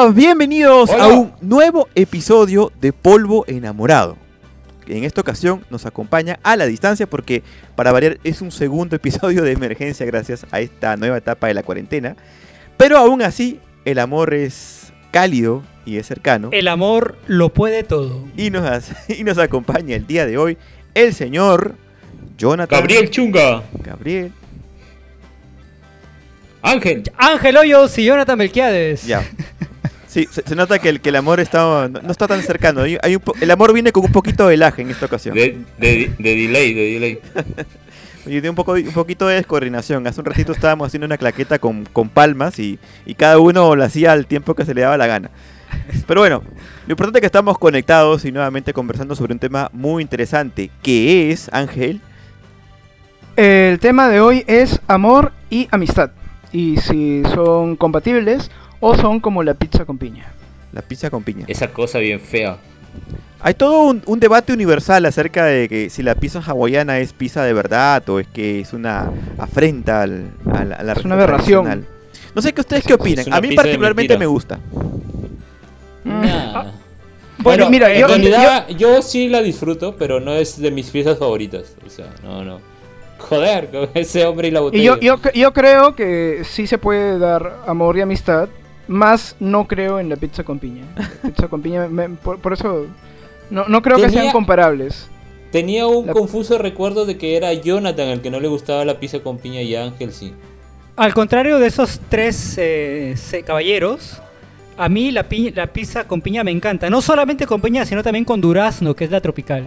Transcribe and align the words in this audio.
Hola, 0.00 0.12
bienvenidos 0.12 0.88
a 0.88 1.08
un 1.08 1.30
nuevo 1.42 1.86
episodio 1.94 2.72
de 2.80 2.90
Polvo 2.90 3.44
Enamorado. 3.46 4.16
En 4.86 5.04
esta 5.04 5.20
ocasión 5.20 5.62
nos 5.68 5.84
acompaña 5.84 6.38
a 6.42 6.56
la 6.56 6.64
distancia 6.64 7.06
porque 7.06 7.42
para 7.76 7.92
variar 7.92 8.18
es 8.24 8.40
un 8.40 8.50
segundo 8.50 8.96
episodio 8.96 9.42
de 9.42 9.52
emergencia 9.52 10.06
gracias 10.06 10.46
a 10.52 10.60
esta 10.60 10.96
nueva 10.96 11.18
etapa 11.18 11.48
de 11.48 11.54
la 11.54 11.62
cuarentena. 11.62 12.16
Pero 12.78 12.96
aún 12.96 13.20
así, 13.20 13.60
el 13.84 13.98
amor 13.98 14.32
es 14.32 14.90
cálido 15.10 15.62
y 15.84 15.98
es 15.98 16.06
cercano. 16.06 16.48
El 16.50 16.68
amor 16.68 17.18
lo 17.26 17.50
puede 17.50 17.82
todo. 17.82 18.26
Y 18.38 18.48
nos, 18.48 18.64
y 19.08 19.22
nos 19.22 19.36
acompaña 19.36 19.96
el 19.96 20.06
día 20.06 20.24
de 20.24 20.38
hoy 20.38 20.56
el 20.94 21.12
señor 21.12 21.74
Jonathan. 22.38 22.80
Gabriel 22.80 23.10
Chunga. 23.10 23.64
Gabriel. 23.84 24.32
Ángel. 26.62 27.02
Ángel 27.18 27.56
Hoyos 27.58 27.98
y 27.98 28.04
Jonathan 28.06 28.38
Melquiades. 28.38 29.04
Ya. 29.06 29.22
Sí, 30.10 30.28
se, 30.28 30.56
nota 30.56 30.80
que 30.80 30.88
el, 30.88 31.00
que 31.00 31.10
el 31.10 31.16
amor 31.16 31.38
está, 31.38 31.88
no, 31.88 32.10
está 32.10 32.26
tan 32.26 32.42
cercano. 32.42 32.82
Hay, 32.82 32.98
el 33.40 33.50
amor 33.52 33.72
viene 33.72 33.92
con 33.92 34.04
un 34.04 34.10
poquito 34.10 34.48
de 34.48 34.56
laje 34.56 34.82
en 34.82 34.90
esta 34.90 35.06
ocasión. 35.06 35.36
De, 35.36 35.56
de, 35.78 36.12
de 36.18 36.36
delay, 36.36 36.74
de 36.74 36.82
delay. 36.92 37.18
Y 38.26 38.40
de 38.40 38.50
un, 38.50 38.54
poco, 38.54 38.72
un 38.72 38.92
poquito 38.92 39.26
de 39.28 39.36
descoordinación. 39.36 40.06
Hace 40.06 40.20
un 40.20 40.26
ratito 40.26 40.52
estábamos 40.52 40.88
haciendo 40.88 41.06
una 41.06 41.16
claqueta 41.16 41.58
con, 41.58 41.86
con 41.86 42.10
palmas 42.10 42.58
y, 42.58 42.78
y, 43.06 43.14
cada 43.14 43.38
uno 43.38 43.74
lo 43.74 43.82
hacía 43.82 44.12
al 44.12 44.26
tiempo 44.26 44.54
que 44.54 44.66
se 44.66 44.74
le 44.74 44.82
daba 44.82 44.98
la 44.98 45.06
gana. 45.06 45.30
Pero 46.06 46.20
bueno, 46.20 46.42
lo 46.86 46.92
importante 46.92 47.18
es 47.18 47.20
que 47.20 47.26
estamos 47.26 47.56
conectados 47.56 48.26
y 48.26 48.32
nuevamente 48.32 48.74
conversando 48.74 49.14
sobre 49.14 49.32
un 49.32 49.38
tema 49.38 49.70
muy 49.72 50.02
interesante, 50.02 50.70
que 50.82 51.30
es, 51.30 51.48
Ángel. 51.50 52.02
El 53.36 53.78
tema 53.78 54.08
de 54.08 54.20
hoy 54.20 54.44
es 54.46 54.80
amor 54.86 55.32
y 55.48 55.68
amistad. 55.70 56.10
Y 56.52 56.76
si 56.78 57.22
son 57.32 57.76
compatibles 57.76 58.50
o 58.80 58.96
son 58.96 59.20
como 59.20 59.42
la 59.42 59.54
pizza 59.54 59.84
con 59.84 59.98
piña. 59.98 60.32
La 60.72 60.82
pizza 60.82 61.10
con 61.10 61.22
piña. 61.22 61.44
Esa 61.48 61.72
cosa 61.72 61.98
bien 61.98 62.20
fea. 62.20 62.58
Hay 63.42 63.54
todo 63.54 64.00
un, 64.04 64.20
debate 64.20 64.52
universal 64.52 65.06
acerca 65.06 65.46
de 65.46 65.68
que 65.68 65.88
si 65.88 66.02
la 66.02 66.14
pizza 66.14 66.40
hawaiana 66.40 66.98
es 66.98 67.12
pizza 67.12 67.42
de 67.42 67.52
verdad 67.52 68.06
o 68.08 68.20
es 68.20 68.26
que 68.26 68.60
es 68.60 68.72
una 68.72 69.10
afrenta 69.38 70.02
al, 70.02 70.30
a 70.52 70.64
la 70.64 70.92
Es 70.92 71.04
una 71.04 71.14
aberración. 71.14 71.86
No 72.34 72.42
sé 72.42 72.52
qué 72.52 72.60
ustedes 72.60 72.84
qué 72.84 72.94
opinan. 72.94 73.32
A 73.32 73.40
mí 73.40 73.54
particularmente 73.54 74.16
me 74.18 74.26
gusta. 74.26 74.58
Mm. 76.04 76.22
Ah. 76.24 76.72
Bueno, 77.38 77.70
mira, 77.70 77.90
en 77.92 78.00
yo, 78.00 78.06
realidad 78.06 78.68
yo... 78.68 79.02
sí 79.02 79.28
la 79.28 79.40
disfruto, 79.40 79.96
pero 79.96 80.20
no 80.20 80.34
es 80.34 80.60
de 80.60 80.70
mis 80.70 80.90
piezas 80.90 81.18
favoritas. 81.18 81.74
O 81.86 81.90
sea, 81.90 82.06
no, 82.22 82.44
no. 82.44 82.60
Joder, 83.18 83.90
ese 83.94 84.26
hombre 84.26 84.48
y 84.48 84.50
la 84.50 84.60
botella. 84.60 84.82
Y 85.00 85.06
yo, 85.06 85.18
yo, 85.32 85.52
creo 85.52 85.94
que 85.94 86.42
sí 86.44 86.66
se 86.66 86.78
puede 86.78 87.18
dar 87.18 87.60
amor 87.66 87.96
y 87.96 88.02
amistad, 88.02 88.48
más 88.90 89.36
no 89.38 89.68
creo 89.68 90.00
en 90.00 90.08
la 90.08 90.16
pizza 90.16 90.42
con 90.42 90.58
piña. 90.58 90.84
pizza 91.22 91.46
con 91.46 91.62
piña, 91.62 91.88
por, 92.22 92.52
eso 92.52 92.86
no, 93.48 93.68
no 93.68 93.82
creo 93.82 93.98
que 93.98 94.10
sean 94.10 94.32
comparables. 94.32 95.08
Tenía 95.52 95.86
un 95.86 96.08
confuso 96.08 96.58
recuerdo 96.58 97.06
de 97.06 97.16
que 97.16 97.36
era 97.36 97.52
Jonathan 97.52 98.08
el 98.08 98.20
que 98.20 98.30
no 98.30 98.40
le 98.40 98.48
gustaba 98.48 98.84
la 98.84 98.98
pizza 98.98 99.20
con 99.20 99.38
piña 99.38 99.62
y 99.62 99.76
Ángel 99.76 100.12
sí. 100.12 100.34
Al 100.96 101.14
contrario 101.14 101.58
de 101.58 101.68
esos 101.68 102.00
tres 102.08 102.56
eh, 102.58 103.14
caballeros, 103.46 104.20
a 104.76 104.88
mí 104.88 105.12
la, 105.12 105.24
la 105.54 105.66
pizza 105.68 106.04
con 106.04 106.20
piña 106.20 106.42
me 106.42 106.50
encanta. 106.50 106.90
No 106.90 107.00
solamente 107.00 107.46
con 107.46 107.60
piña, 107.60 107.84
sino 107.86 108.02
también 108.02 108.24
con 108.24 108.40
durazno, 108.40 108.94
que 108.94 109.04
es 109.04 109.10
la 109.10 109.20
tropical. 109.20 109.66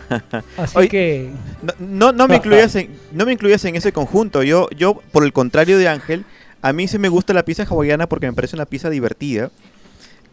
Así 0.56 0.88
que... 0.88 1.30
No, 1.78 2.10
no, 2.10 2.26
me 2.26 2.36
incluyas 2.36 2.74
en, 2.74 2.90
no 3.12 3.26
me 3.26 3.32
incluyas 3.32 3.64
en 3.64 3.76
ese 3.76 3.92
conjunto. 3.92 4.42
Yo, 4.42 4.68
yo, 4.76 5.00
por 5.12 5.24
el 5.24 5.32
contrario 5.32 5.78
de 5.78 5.88
Ángel, 5.88 6.24
a 6.62 6.72
mí 6.72 6.88
sí 6.88 6.98
me 6.98 7.08
gusta 7.08 7.32
la 7.32 7.44
pizza 7.44 7.64
hawaiana 7.64 8.08
porque 8.08 8.26
me 8.26 8.32
parece 8.32 8.56
una 8.56 8.66
pizza 8.66 8.90
divertida. 8.90 9.50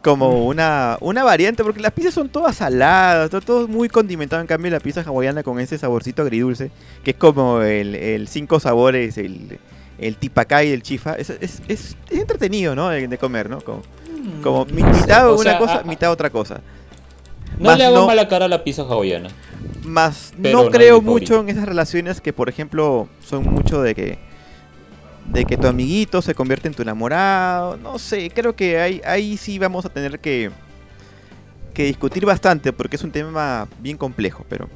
Como 0.01 0.31
mm. 0.31 0.47
una, 0.47 0.97
una 1.00 1.23
variante, 1.23 1.63
porque 1.63 1.79
las 1.79 1.94
pizzas 1.94 2.13
son 2.13 2.28
todas 2.28 2.57
saladas, 2.57 3.29
todo, 3.45 3.69
muy 3.69 3.88
condimentado. 3.88 4.41
En 4.41 4.47
cambio, 4.47 4.69
la 4.69 4.81
pizza 4.81 5.01
hawaiana 5.01 5.44
con 5.44 5.59
ese 5.62 5.78
saborcito 5.78 6.23
agridulce, 6.23 6.72
que 7.06 7.12
es 7.12 7.17
como 7.17 7.62
el, 7.62 8.28
cinco 8.28 8.59
sabores, 8.59 9.17
el, 9.17 9.59
el 9.97 10.17
tipacay 10.17 10.69
y 10.69 10.72
el 10.73 10.83
chifa, 10.83 11.13
es, 11.13 11.29
es, 11.39 11.95
entretenido, 12.09 12.75
¿no? 12.75 12.89
De, 12.89 13.17
comer, 13.17 13.50
¿no? 13.50 13.62
Como, 13.62 13.81
como 14.41 14.66
mitad 14.66 15.33
una 15.33 15.57
cosa, 15.57 15.83
mitad 15.85 16.12
otra 16.12 16.29
cosa. 16.29 16.59
No 17.57 17.73
le 17.73 17.85
hago 17.85 18.06
mala 18.06 18.28
cara 18.28 18.45
a 18.45 18.50
la 18.50 18.63
pizza 18.63 18.81
hawaiana. 18.81 19.29
Más 19.83 20.33
no 20.38 20.69
creo 20.69 21.01
mucho 21.01 21.39
en 21.39 21.50
esas 21.50 21.66
relaciones 21.66 22.19
que, 22.19 22.33
por 22.33 22.50
ejemplo, 22.50 23.07
son 23.25 23.45
mucho 23.45 23.81
de 23.81 23.95
que 23.95 24.32
de 25.28 25.45
que 25.45 25.57
tu 25.57 25.67
amiguito 25.67 26.22
se 26.22 26.35
convierte 26.35 26.67
en 26.67 26.73
tu 26.73 26.81
enamorado. 26.81 27.78
No 27.78 28.00
sé, 28.00 28.29
creo 28.34 28.56
que 28.56 28.79
ahí, 28.79 29.01
ahí 29.06 29.38
sí 29.38 29.59
vamos 29.59 29.85
a 29.85 29.89
tener 29.89 30.19
que, 30.19 30.51
que 31.73 31.85
discutir 31.85 32.25
bastante 32.25 32.73
porque 32.73 32.95
es 32.95 33.03
un 33.03 33.11
tema 33.11 33.67
bien 33.79 33.97
complejo. 33.97 34.45
Pero, 34.50 34.69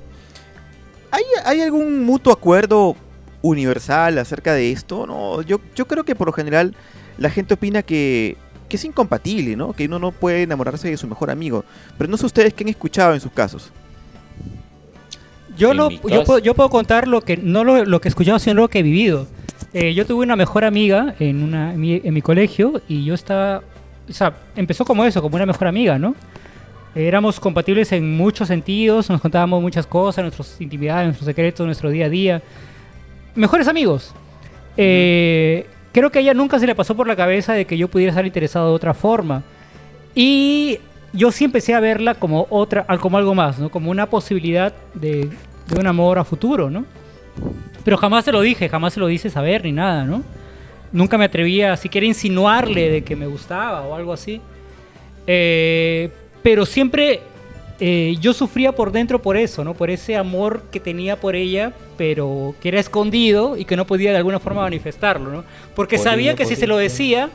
¿hay, 1.11 1.23
¿hay 1.45 1.61
algún 1.61 2.03
mutuo 2.03 2.33
acuerdo 2.33 2.95
universal 3.41 4.17
acerca 4.17 4.53
de 4.53 4.71
esto? 4.71 5.05
No, 5.05 5.41
yo, 5.41 5.59
yo 5.75 5.87
creo 5.87 6.03
que 6.03 6.15
por 6.15 6.27
lo 6.27 6.33
general 6.33 6.75
la 7.17 7.29
gente 7.29 7.53
opina 7.53 7.81
que 7.81 8.37
que 8.67 8.75
es 8.75 8.85
incompatible, 8.85 9.55
¿no? 9.55 9.73
Que 9.73 9.85
uno 9.85 9.99
no 9.99 10.11
puede 10.11 10.43
enamorarse 10.43 10.89
de 10.89 10.97
su 10.97 11.07
mejor 11.07 11.29
amigo. 11.29 11.63
Pero 11.97 12.09
no 12.09 12.17
sé 12.17 12.25
ustedes 12.25 12.53
qué 12.53 12.63
han 12.63 12.69
escuchado 12.69 13.13
en 13.13 13.21
sus 13.21 13.31
casos. 13.31 13.71
Yo, 15.57 15.73
lo, 15.73 15.89
yo, 15.89 16.23
puedo, 16.23 16.39
yo 16.39 16.53
puedo 16.53 16.69
contar 16.69 17.07
lo 17.07 17.21
que 17.21 17.35
no 17.37 17.63
lo, 17.63 17.83
lo 17.83 17.99
que 17.99 18.07
he 18.07 18.11
escuchado, 18.11 18.37
sino 18.37 18.55
lo 18.55 18.67
que 18.67 18.79
he 18.79 18.83
vivido. 18.83 19.27
Eh, 19.79 19.93
yo 19.93 20.07
tuve 20.07 20.23
una 20.23 20.35
mejor 20.35 20.65
amiga 20.65 21.13
en, 21.19 21.43
una, 21.43 21.71
en, 21.71 21.79
mi, 22.11 22.21
colegio 22.23 22.81
y 22.87 23.05
yo 23.05 23.13
estaba... 23.13 23.61
O 24.09 24.11
sea, 24.11 24.33
empezó 24.55 24.83
como 24.83 25.05
eso, 25.05 25.21
como 25.21 25.35
una 25.35 25.45
mejor 25.45 25.67
amiga, 25.67 25.99
¿no? 25.99 26.15
Éramos 26.95 27.39
compatibles 27.39 27.91
en 27.91 28.17
muchos 28.17 28.47
sentidos, 28.47 29.07
nos 29.11 29.21
contábamos 29.21 29.61
muchas 29.61 29.85
cosas, 29.85 30.23
nuestras 30.23 30.59
intimidades, 30.59 31.05
nuestros 31.05 31.27
secretos, 31.27 31.63
nuestro 31.63 31.91
día 31.91 32.07
a 32.07 32.09
día. 32.09 32.41
Mejores 33.35 33.67
amigos. 33.67 34.15
Eh, 34.77 35.67
creo 35.91 36.09
que 36.11 36.17
a 36.17 36.21
ella 36.23 36.33
nunca 36.33 36.57
se 36.57 36.65
le 36.65 36.73
pasó 36.73 36.95
por 36.95 37.05
la 37.05 37.15
cabeza 37.15 37.53
de 37.53 37.65
que 37.65 37.77
yo 37.77 37.87
pudiera 37.87 38.09
estar 38.09 38.25
interesado 38.25 38.69
de 38.69 38.75
otra 38.75 38.95
forma. 38.95 39.43
Y 40.15 40.79
yo 41.13 41.31
sí 41.31 41.45
empecé 41.45 41.75
a 41.75 41.79
verla 41.79 42.15
como 42.15 42.47
otra, 42.49 42.83
como 42.99 43.19
algo 43.19 43.35
más, 43.35 43.59
¿no? 43.59 43.69
Como 43.69 43.91
una 43.91 44.09
posibilidad 44.09 44.73
de, 44.95 45.29
de 45.67 45.79
un 45.79 45.85
amor 45.85 46.17
a 46.17 46.23
futuro, 46.23 46.71
¿no? 46.71 46.96
Pero 47.83 47.97
jamás 47.97 48.25
se 48.25 48.31
lo 48.31 48.41
dije, 48.41 48.69
jamás 48.69 48.93
se 48.93 48.99
lo 48.99 49.07
dice 49.07 49.29
saber 49.29 49.63
ni 49.63 49.71
nada, 49.71 50.03
¿no? 50.03 50.23
Nunca 50.91 51.17
me 51.17 51.25
atrevía 51.25 51.73
a 51.73 51.77
siquiera 51.77 52.07
insinuarle 52.07 52.89
de 52.89 53.03
que 53.03 53.15
me 53.15 53.27
gustaba 53.27 53.81
o 53.81 53.95
algo 53.95 54.13
así. 54.13 54.41
Eh, 55.25 56.09
pero 56.41 56.65
siempre 56.65 57.21
eh, 57.79 58.15
yo 58.19 58.33
sufría 58.33 58.71
por 58.71 58.91
dentro 58.91 59.21
por 59.21 59.37
eso, 59.37 59.63
¿no? 59.63 59.73
Por 59.75 59.89
ese 59.89 60.15
amor 60.15 60.63
que 60.71 60.79
tenía 60.79 61.19
por 61.19 61.35
ella, 61.35 61.73
pero 61.97 62.55
que 62.61 62.69
era 62.69 62.79
escondido 62.79 63.55
y 63.55 63.65
que 63.65 63.75
no 63.75 63.85
podía 63.85 64.11
de 64.11 64.17
alguna 64.17 64.39
forma 64.39 64.61
manifestarlo, 64.61 65.31
¿no? 65.31 65.43
Porque 65.75 65.97
sabía 65.97 66.35
que 66.35 66.45
si 66.45 66.55
se 66.55 66.65
lo 66.65 66.77
decía, 66.77 67.29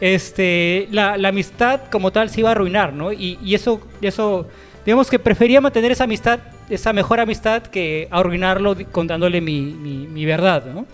este, 0.00 0.88
la, 0.90 1.14
amistad 1.14 1.80
como 1.90 2.12
tal 2.12 2.28
se 2.28 2.40
iba 2.40 2.50
a 2.50 2.52
arruinar, 2.52 2.92
¿no? 2.92 3.10
Y, 3.12 3.54
eso, 3.54 3.80
eso, 4.02 4.46
digamos 4.84 5.08
que 5.08 5.18
prefería 5.18 5.62
mantener 5.62 5.92
esa 5.92 6.04
amistad, 6.04 6.40
esa 6.70 6.92
mejor 6.92 7.20
amistad, 7.20 7.62
que 7.62 8.08
arruinarlo 8.10 8.76
contándole 8.92 9.40
mi, 9.40 9.62
mi 9.62 10.24
verdad, 10.24 10.64
¿no? 10.66 10.86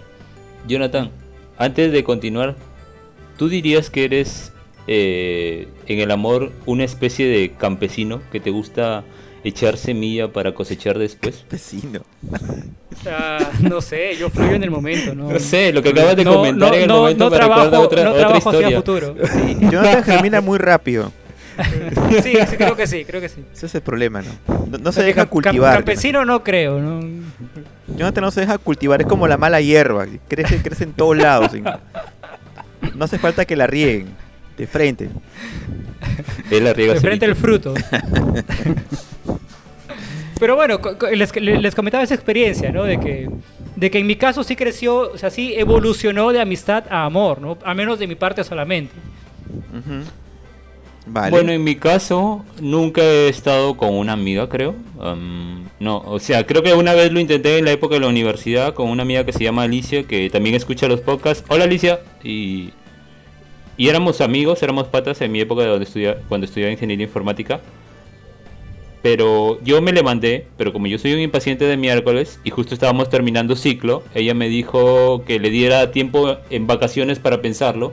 Jonathan, 0.66 1.10
antes 1.58 1.92
de 1.92 2.04
continuar, 2.04 2.56
¿tú 3.36 3.48
dirías 3.48 3.90
que 3.90 4.04
eres 4.04 4.52
eh, 4.86 5.68
en 5.86 6.00
el 6.00 6.10
amor 6.10 6.52
una 6.66 6.84
especie 6.84 7.26
de 7.26 7.52
campesino 7.52 8.20
que 8.30 8.40
te 8.40 8.50
gusta 8.50 9.04
echar 9.44 9.76
semilla 9.76 10.28
para 10.28 10.54
cosechar 10.54 10.98
después? 10.98 11.38
Campesino. 11.38 12.00
no 13.60 13.80
sé, 13.80 14.16
yo 14.16 14.30
fluyo 14.30 14.52
en 14.52 14.62
el 14.62 14.70
momento, 14.70 15.14
¿no? 15.14 15.30
No 15.30 15.38
sé, 15.38 15.72
lo 15.72 15.82
que 15.82 15.90
acabas 15.90 16.16
de 16.16 16.24
comentar 16.24 16.74
en 16.74 16.82
el 16.82 16.88
momento 16.88 17.30
me 17.30 17.38
recuerda 17.38 17.80
otra, 17.80 18.04
no 18.04 18.10
otra 18.12 18.38
historia. 18.38 18.66
Hacia 18.66 18.76
futuro. 18.78 19.14
Jonathan 19.60 20.04
germina 20.04 20.40
muy 20.40 20.58
rápido. 20.58 21.12
Sí, 22.22 22.36
sí, 22.48 22.56
creo 22.56 22.76
que 22.76 22.86
sí, 22.86 23.04
creo 23.04 23.20
que 23.20 23.28
sí. 23.28 23.44
Ese 23.52 23.66
es 23.66 23.74
el 23.74 23.82
problema, 23.82 24.22
¿no? 24.22 24.78
No, 24.78 24.92
se 24.92 25.02
deja 25.02 25.26
cultivar. 25.26 25.74
Campesino 25.76 26.24
no 26.24 26.42
creo, 26.42 26.80
¿no? 26.80 27.00
Jonathan 27.88 28.24
no 28.24 28.30
se 28.30 28.40
deja 28.40 28.58
cultivar, 28.58 29.00
es 29.00 29.06
como 29.06 29.28
la 29.28 29.36
mala 29.36 29.60
hierba, 29.60 30.06
crece, 30.28 30.62
crece 30.62 30.84
en 30.84 30.92
todos 30.92 31.16
lados. 31.16 31.52
No 32.94 33.04
hace 33.04 33.18
falta 33.18 33.44
que 33.44 33.56
la 33.56 33.66
rieguen. 33.66 34.08
De 34.56 34.66
frente. 34.66 35.08
de 36.50 37.00
frente 37.00 37.24
el 37.24 37.34
fruto. 37.34 37.74
Pero 40.38 40.56
bueno, 40.56 40.80
les, 41.12 41.34
les, 41.36 41.74
comentaba 41.74 42.02
esa 42.02 42.14
experiencia, 42.14 42.72
¿no? 42.72 42.82
De 42.82 42.98
que, 42.98 43.30
de 43.76 43.90
que 43.90 43.98
en 44.00 44.06
mi 44.06 44.16
caso 44.16 44.42
sí 44.42 44.56
creció, 44.56 45.12
o 45.12 45.16
sea, 45.16 45.30
sí 45.30 45.54
evolucionó 45.56 46.32
de 46.32 46.40
amistad 46.40 46.84
a 46.90 47.04
amor, 47.04 47.40
¿no? 47.40 47.58
A 47.64 47.74
menos 47.74 48.00
de 48.00 48.08
mi 48.08 48.16
parte 48.16 48.42
solamente. 48.42 48.92
Bueno, 51.06 51.52
en 51.52 51.64
mi 51.64 51.76
caso 51.76 52.44
nunca 52.60 53.02
he 53.02 53.28
estado 53.28 53.76
con 53.76 53.94
una 53.94 54.12
amiga, 54.12 54.48
creo. 54.48 54.74
no, 55.80 55.98
o 55.98 56.18
sea, 56.18 56.46
creo 56.46 56.62
que 56.62 56.74
una 56.74 56.94
vez 56.94 57.12
lo 57.12 57.20
intenté 57.20 57.58
en 57.58 57.64
la 57.64 57.72
época 57.72 57.94
de 57.94 58.00
la 58.00 58.08
universidad 58.08 58.74
con 58.74 58.88
una 58.88 59.02
amiga 59.02 59.24
que 59.24 59.32
se 59.32 59.42
llama 59.42 59.64
Alicia, 59.64 60.04
que 60.04 60.30
también 60.30 60.54
escucha 60.54 60.86
los 60.88 61.00
podcasts. 61.00 61.44
Hola 61.48 61.64
Alicia. 61.64 62.00
Y 62.22 62.70
y 63.76 63.88
éramos 63.88 64.20
amigos, 64.20 64.62
éramos 64.62 64.88
patas 64.88 65.20
en 65.22 65.32
mi 65.32 65.40
época 65.40 65.62
de 65.62 65.68
donde 65.68 65.84
estudia, 65.84 66.18
cuando 66.28 66.44
estudiaba 66.44 66.72
ingeniería 66.72 67.06
informática. 67.06 67.60
Pero 69.02 69.60
yo 69.64 69.82
me 69.82 69.92
le 69.92 70.02
mandé, 70.02 70.46
pero 70.56 70.72
como 70.72 70.86
yo 70.86 70.98
soy 70.98 71.14
un 71.14 71.20
impaciente 71.20 71.64
de 71.64 71.76
miércoles 71.76 72.38
y 72.44 72.50
justo 72.50 72.74
estábamos 72.74 73.08
terminando 73.08 73.56
ciclo, 73.56 74.04
ella 74.14 74.34
me 74.34 74.48
dijo 74.48 75.24
que 75.24 75.40
le 75.40 75.50
diera 75.50 75.90
tiempo 75.90 76.36
en 76.50 76.66
vacaciones 76.66 77.18
para 77.18 77.42
pensarlo. 77.42 77.92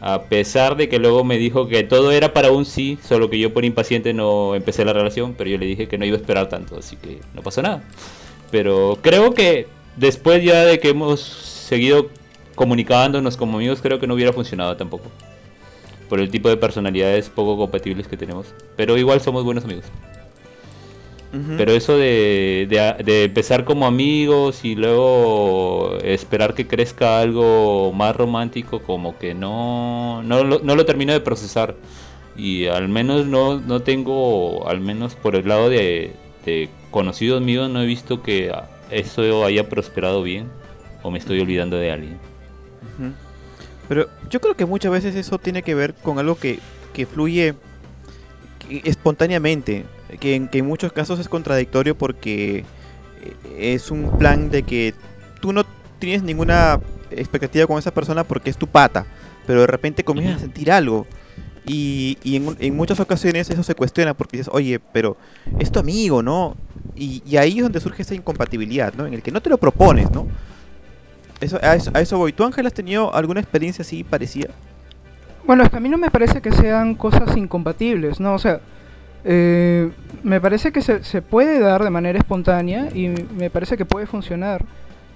A 0.00 0.22
pesar 0.22 0.76
de 0.76 0.88
que 0.88 0.98
luego 0.98 1.24
me 1.24 1.36
dijo 1.36 1.68
que 1.68 1.82
todo 1.84 2.10
era 2.10 2.32
para 2.32 2.50
un 2.50 2.64
sí, 2.64 2.98
solo 3.06 3.28
que 3.28 3.38
yo 3.38 3.52
por 3.52 3.66
impaciente 3.66 4.14
no 4.14 4.54
empecé 4.54 4.84
la 4.84 4.94
relación, 4.94 5.34
pero 5.36 5.50
yo 5.50 5.58
le 5.58 5.66
dije 5.66 5.88
que 5.88 5.98
no 5.98 6.06
iba 6.06 6.16
a 6.16 6.20
esperar 6.20 6.48
tanto, 6.48 6.78
así 6.78 6.96
que 6.96 7.20
no 7.34 7.42
pasó 7.42 7.60
nada. 7.60 7.82
Pero 8.50 8.98
creo 9.02 9.34
que 9.34 9.66
después 9.96 10.42
ya 10.42 10.64
de 10.64 10.80
que 10.80 10.88
hemos 10.88 11.20
seguido 11.20 12.08
comunicándonos 12.54 13.36
como 13.36 13.58
amigos, 13.58 13.80
creo 13.82 14.00
que 14.00 14.06
no 14.06 14.14
hubiera 14.14 14.32
funcionado 14.32 14.76
tampoco 14.76 15.04
por 16.08 16.18
el 16.18 16.30
tipo 16.30 16.48
de 16.48 16.56
personalidades 16.56 17.28
poco 17.28 17.56
compatibles 17.56 18.08
que 18.08 18.16
tenemos. 18.16 18.46
Pero 18.76 18.98
igual 18.98 19.20
somos 19.20 19.44
buenos 19.44 19.64
amigos. 19.64 19.84
Pero 21.56 21.72
eso 21.72 21.96
de, 21.96 22.66
de, 23.04 23.24
empezar 23.24 23.64
como 23.64 23.86
amigos 23.86 24.64
y 24.64 24.74
luego 24.74 25.96
esperar 26.02 26.54
que 26.54 26.66
crezca 26.66 27.20
algo 27.20 27.92
más 27.92 28.16
romántico, 28.16 28.80
como 28.80 29.16
que 29.16 29.32
no, 29.32 30.24
no, 30.24 30.42
lo, 30.42 30.58
no 30.58 30.74
lo 30.74 30.84
termino 30.84 31.12
de 31.12 31.20
procesar. 31.20 31.76
Y 32.36 32.66
al 32.66 32.88
menos 32.88 33.26
no, 33.26 33.60
no 33.60 33.80
tengo, 33.80 34.66
al 34.68 34.80
menos 34.80 35.14
por 35.14 35.36
el 35.36 35.46
lado 35.46 35.68
de, 35.68 36.14
de 36.44 36.68
conocidos 36.90 37.40
míos, 37.42 37.70
no 37.70 37.80
he 37.80 37.86
visto 37.86 38.22
que 38.22 38.52
eso 38.90 39.44
haya 39.44 39.68
prosperado 39.68 40.22
bien 40.22 40.48
o 41.02 41.10
me 41.10 41.18
estoy 41.18 41.40
olvidando 41.40 41.76
de 41.76 41.90
alguien. 41.90 42.18
Pero 43.88 44.08
yo 44.28 44.40
creo 44.40 44.56
que 44.56 44.66
muchas 44.66 44.92
veces 44.92 45.14
eso 45.14 45.38
tiene 45.38 45.62
que 45.62 45.74
ver 45.74 45.94
con 45.94 46.18
algo 46.18 46.36
que, 46.36 46.60
fluye 47.12 47.54
espontáneamente, 48.68 49.84
que 50.18 50.34
en, 50.34 50.48
que 50.48 50.58
en 50.58 50.66
muchos 50.66 50.92
casos 50.92 51.18
es 51.20 51.28
contradictorio 51.28 51.96
porque 51.96 52.64
eh, 53.22 53.74
es 53.74 53.90
un 53.90 54.18
plan 54.18 54.50
de 54.50 54.62
que 54.62 54.94
tú 55.40 55.52
no 55.52 55.64
tienes 55.98 56.22
ninguna 56.22 56.80
expectativa 57.10 57.66
con 57.66 57.78
esa 57.78 57.92
persona 57.92 58.24
porque 58.24 58.50
es 58.50 58.56
tu 58.56 58.66
pata, 58.66 59.06
pero 59.46 59.60
de 59.60 59.66
repente 59.66 60.04
comienzas 60.04 60.36
a 60.36 60.40
sentir 60.40 60.70
algo. 60.72 61.06
Y, 61.66 62.16
en, 62.24 62.74
muchas 62.74 62.98
ocasiones 62.98 63.48
eso 63.48 63.62
se 63.62 63.74
cuestiona 63.76 64.14
porque 64.14 64.38
dices, 64.38 64.52
oye, 64.52 64.80
pero 64.92 65.16
es 65.58 65.70
tu 65.70 65.78
amigo, 65.78 66.20
¿no? 66.22 66.56
Y, 66.96 67.22
y, 67.24 67.36
ahí 67.36 67.58
es 67.58 67.62
donde 67.62 67.78
surge 67.80 68.02
esa 68.02 68.14
incompatibilidad, 68.14 68.92
¿no? 68.94 69.06
En 69.06 69.14
el 69.14 69.22
que 69.22 69.30
no 69.30 69.40
te 69.40 69.50
lo 69.50 69.58
propones, 69.58 70.10
¿no? 70.10 70.26
Eso, 71.40 71.58
a, 71.62 71.74
eso, 71.74 72.18
voy. 72.18 72.32
¿Tú, 72.32 72.44
Ángel, 72.44 72.66
has 72.66 72.74
tenido 72.74 73.14
alguna 73.14 73.40
experiencia 73.40 73.82
así 73.82 74.04
parecida? 74.04 74.50
Bueno, 75.46 75.62
es 75.62 75.70
que 75.70 75.76
a 75.76 75.80
mí 75.80 75.88
no 75.88 75.96
me 75.96 76.10
parece 76.10 76.42
que 76.42 76.52
sean 76.52 76.94
cosas 76.94 77.36
incompatibles, 77.36 78.20
¿no? 78.20 78.34
O 78.34 78.38
sea, 78.38 78.60
eh, 79.24 79.90
me 80.22 80.40
parece 80.40 80.72
que 80.72 80.82
se, 80.82 81.04
se, 81.04 81.22
puede 81.22 81.58
dar 81.60 81.84
de 81.84 81.90
manera 81.90 82.18
espontánea 82.18 82.88
y 82.94 83.08
me 83.08 83.50
parece 83.50 83.76
que 83.76 83.84
puede 83.84 84.06
funcionar. 84.06 84.64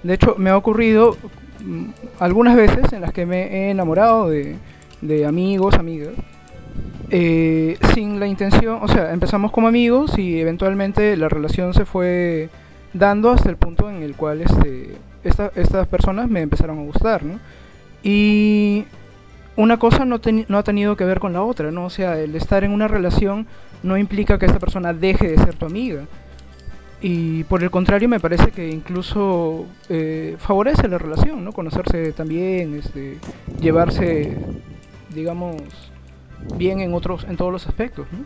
De 0.03 0.15
hecho, 0.15 0.35
me 0.39 0.51
ha 0.51 0.57
ocurrido 0.57 1.17
mm, 1.65 1.87
algunas 2.21 2.57
veces 2.57 2.93
en 2.93 3.01
las 3.01 3.13
que 3.13 3.27
me 3.27 3.47
he 3.47 3.71
enamorado 3.71 4.29
de, 4.29 4.57
de 5.01 5.27
amigos, 5.27 5.75
amigas, 5.75 6.13
eh, 7.11 7.77
sin 7.95 8.19
la 8.19 8.27
intención, 8.27 8.79
o 8.83 8.89
sea, 8.89 9.13
empezamos 9.13 9.53
como 9.53 9.69
amigos 9.69 10.19
y 10.19 10.41
eventualmente 10.41 11.17
la 11.17 11.29
relación 11.29 11.75
se 11.75 11.85
fue 11.85 12.49
dando 12.93 13.31
hasta 13.31 13.51
el 13.51 13.57
punto 13.57 13.91
en 13.91 14.03
el 14.03 14.15
cual 14.17 14.41
este 14.41 14.97
estas 15.25 15.89
personas 15.89 16.29
me 16.29 16.43
empezaron 16.43 16.79
a 16.79 16.83
gustar, 16.83 17.25
¿no? 17.25 17.39
Y 18.03 18.85
una 19.57 19.79
cosa 19.79 20.05
no, 20.05 20.21
no, 20.49 20.59
ha 20.59 20.63
tenido 20.63 20.97
que 20.97 21.05
ver 21.05 21.21
con 21.21 21.33
la 21.33 21.43
otra, 21.43 21.71
¿no? 21.71 21.87
O 21.87 21.91
sea, 21.91 22.19
el 22.19 22.37
estar 22.37 22.65
en 22.65 22.73
una 22.73 22.89
relación 22.89 23.47
no 23.85 23.97
implica 23.97 24.39
que 24.39 24.47
esta 24.47 24.59
persona 24.59 24.93
deje 24.93 25.29
de 25.29 25.37
ser 25.37 25.55
tu 25.55 25.67
amiga. 25.67 26.05
Y 27.01 27.45
por 27.45 27.63
el 27.63 27.71
contrario, 27.71 28.09
me 28.09 28.19
parece 28.19 28.51
que 28.51 28.71
incluso 28.71 29.67
eh, 29.91 30.37
favorece 30.39 30.89
la 30.89 30.99
relación, 30.99 31.45
¿no? 31.45 31.53
Conocerse 31.53 32.13
también, 32.13 32.75
este, 32.75 33.19
llevarse, 33.61 34.37
digamos, 35.15 35.57
bien 36.57 36.81
en 36.81 36.95
otros, 36.95 37.25
en 37.29 37.37
todos 37.37 37.53
los 37.53 37.67
aspectos, 37.67 38.07
¿no? 38.11 38.25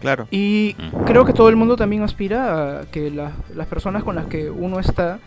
Claro. 0.00 0.28
Y 0.30 0.74
creo 1.06 1.24
que 1.24 1.32
todo 1.32 1.48
el 1.48 1.56
mundo 1.56 1.74
también 1.74 2.04
aspira 2.04 2.82
a 2.82 2.84
que 2.86 3.10
las 3.10 3.66
personas 3.66 4.04
con 4.04 4.14
las 4.14 4.26
que 4.26 4.48
uno 4.48 4.78
está 4.78 5.18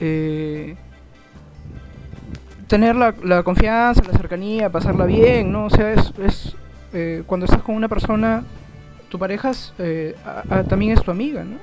eh, 0.00 0.74
tener 2.66 2.96
la, 2.96 3.14
la, 3.22 3.42
confianza, 3.44 4.02
la 4.02 4.18
cercanía, 4.18 4.70
pasarla 4.70 5.06
bien, 5.06 5.52
¿no? 5.52 5.66
O 5.66 5.70
sea, 5.70 5.92
es, 5.92 6.12
es 6.18 6.56
eh, 6.92 7.22
cuando 7.26 7.46
estás 7.46 7.62
con 7.62 7.74
una 7.74 7.88
persona, 7.88 8.42
tu 9.08 9.18
pareja 9.18 9.52
eh, 9.78 10.14
también 10.68 10.92
es 10.92 11.02
tu 11.02 11.10
amiga, 11.10 11.44
¿no? 11.44 11.58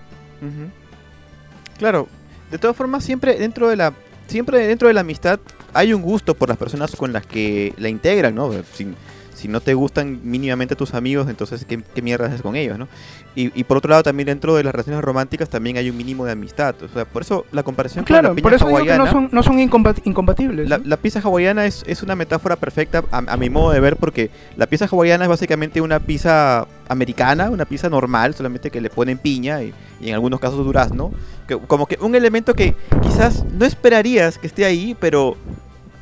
Claro, 1.77 2.07
de 2.51 2.57
todas 2.57 2.75
formas 2.75 3.03
siempre 3.03 3.35
dentro 3.35 3.69
de 3.69 3.75
la 3.75 3.93
siempre 4.27 4.67
dentro 4.67 4.87
de 4.87 4.93
la 4.93 5.01
amistad 5.01 5.39
hay 5.73 5.93
un 5.93 6.01
gusto 6.01 6.35
por 6.35 6.49
las 6.49 6.57
personas 6.57 6.95
con 6.95 7.13
las 7.13 7.25
que 7.25 7.73
la 7.77 7.89
integran, 7.89 8.35
¿no? 8.35 8.51
Sin, 8.73 8.95
si 9.35 9.47
no 9.47 9.61
te 9.61 9.73
gustan 9.73 10.19
mínimamente 10.23 10.75
tus 10.75 10.93
amigos, 10.93 11.29
entonces 11.29 11.65
¿qué, 11.65 11.81
qué 11.93 12.01
mierda 12.01 12.27
haces 12.27 12.41
con 12.41 12.55
ellos, 12.55 12.77
no? 12.77 12.87
Y, 13.35 13.63
por 13.63 13.77
otro 13.77 13.89
lado, 13.89 14.03
también 14.03 14.27
dentro 14.27 14.55
de 14.55 14.63
las 14.63 14.73
relaciones 14.73 15.03
románticas 15.03 15.49
también 15.49 15.77
hay 15.77 15.89
un 15.89 15.97
mínimo 15.97 16.23
de 16.23 16.33
amistad. 16.33 16.75
O 16.83 16.87
sea, 16.87 17.05
por 17.05 17.23
eso 17.23 17.47
la 17.51 17.63
comparación 17.63 18.05
con 18.05 18.21
la 18.21 18.35
pizza 18.35 18.63
hawaiana... 18.63 19.05
no 19.05 19.11
son, 19.11 19.29
no 19.31 19.41
son 19.41 19.59
incompatibles. 19.59 20.69
La, 20.69 20.97
pizza 20.97 21.19
hawaiana 21.19 21.65
es, 21.65 21.83
es, 21.87 22.03
una 22.03 22.15
metáfora 22.15 22.57
perfecta 22.57 23.03
a, 23.11 23.35
mi 23.37 23.49
modo 23.49 23.71
de 23.71 23.79
ver 23.79 23.97
porque 23.97 24.29
la 24.55 24.67
pizza 24.67 24.85
hawaiana 24.85 25.25
es 25.25 25.29
básicamente 25.29 25.81
una 25.81 25.99
pizza 25.99 26.67
americana, 26.87 27.49
una 27.49 27.65
pizza 27.65 27.89
normal, 27.89 28.35
solamente 28.35 28.69
que 28.69 28.81
le 28.81 28.91
ponen 28.91 29.17
piña 29.17 29.63
y, 29.63 29.73
en 30.01 30.13
algunos 30.13 30.39
casos 30.39 30.63
durazno. 30.63 31.11
Que, 31.47 31.57
como 31.57 31.87
que 31.87 31.97
un 32.01 32.13
elemento 32.13 32.53
que 32.53 32.75
quizás 33.01 33.43
no 33.45 33.65
esperarías 33.65 34.37
que 34.37 34.45
esté 34.45 34.63
ahí, 34.63 34.95
pero 34.99 35.37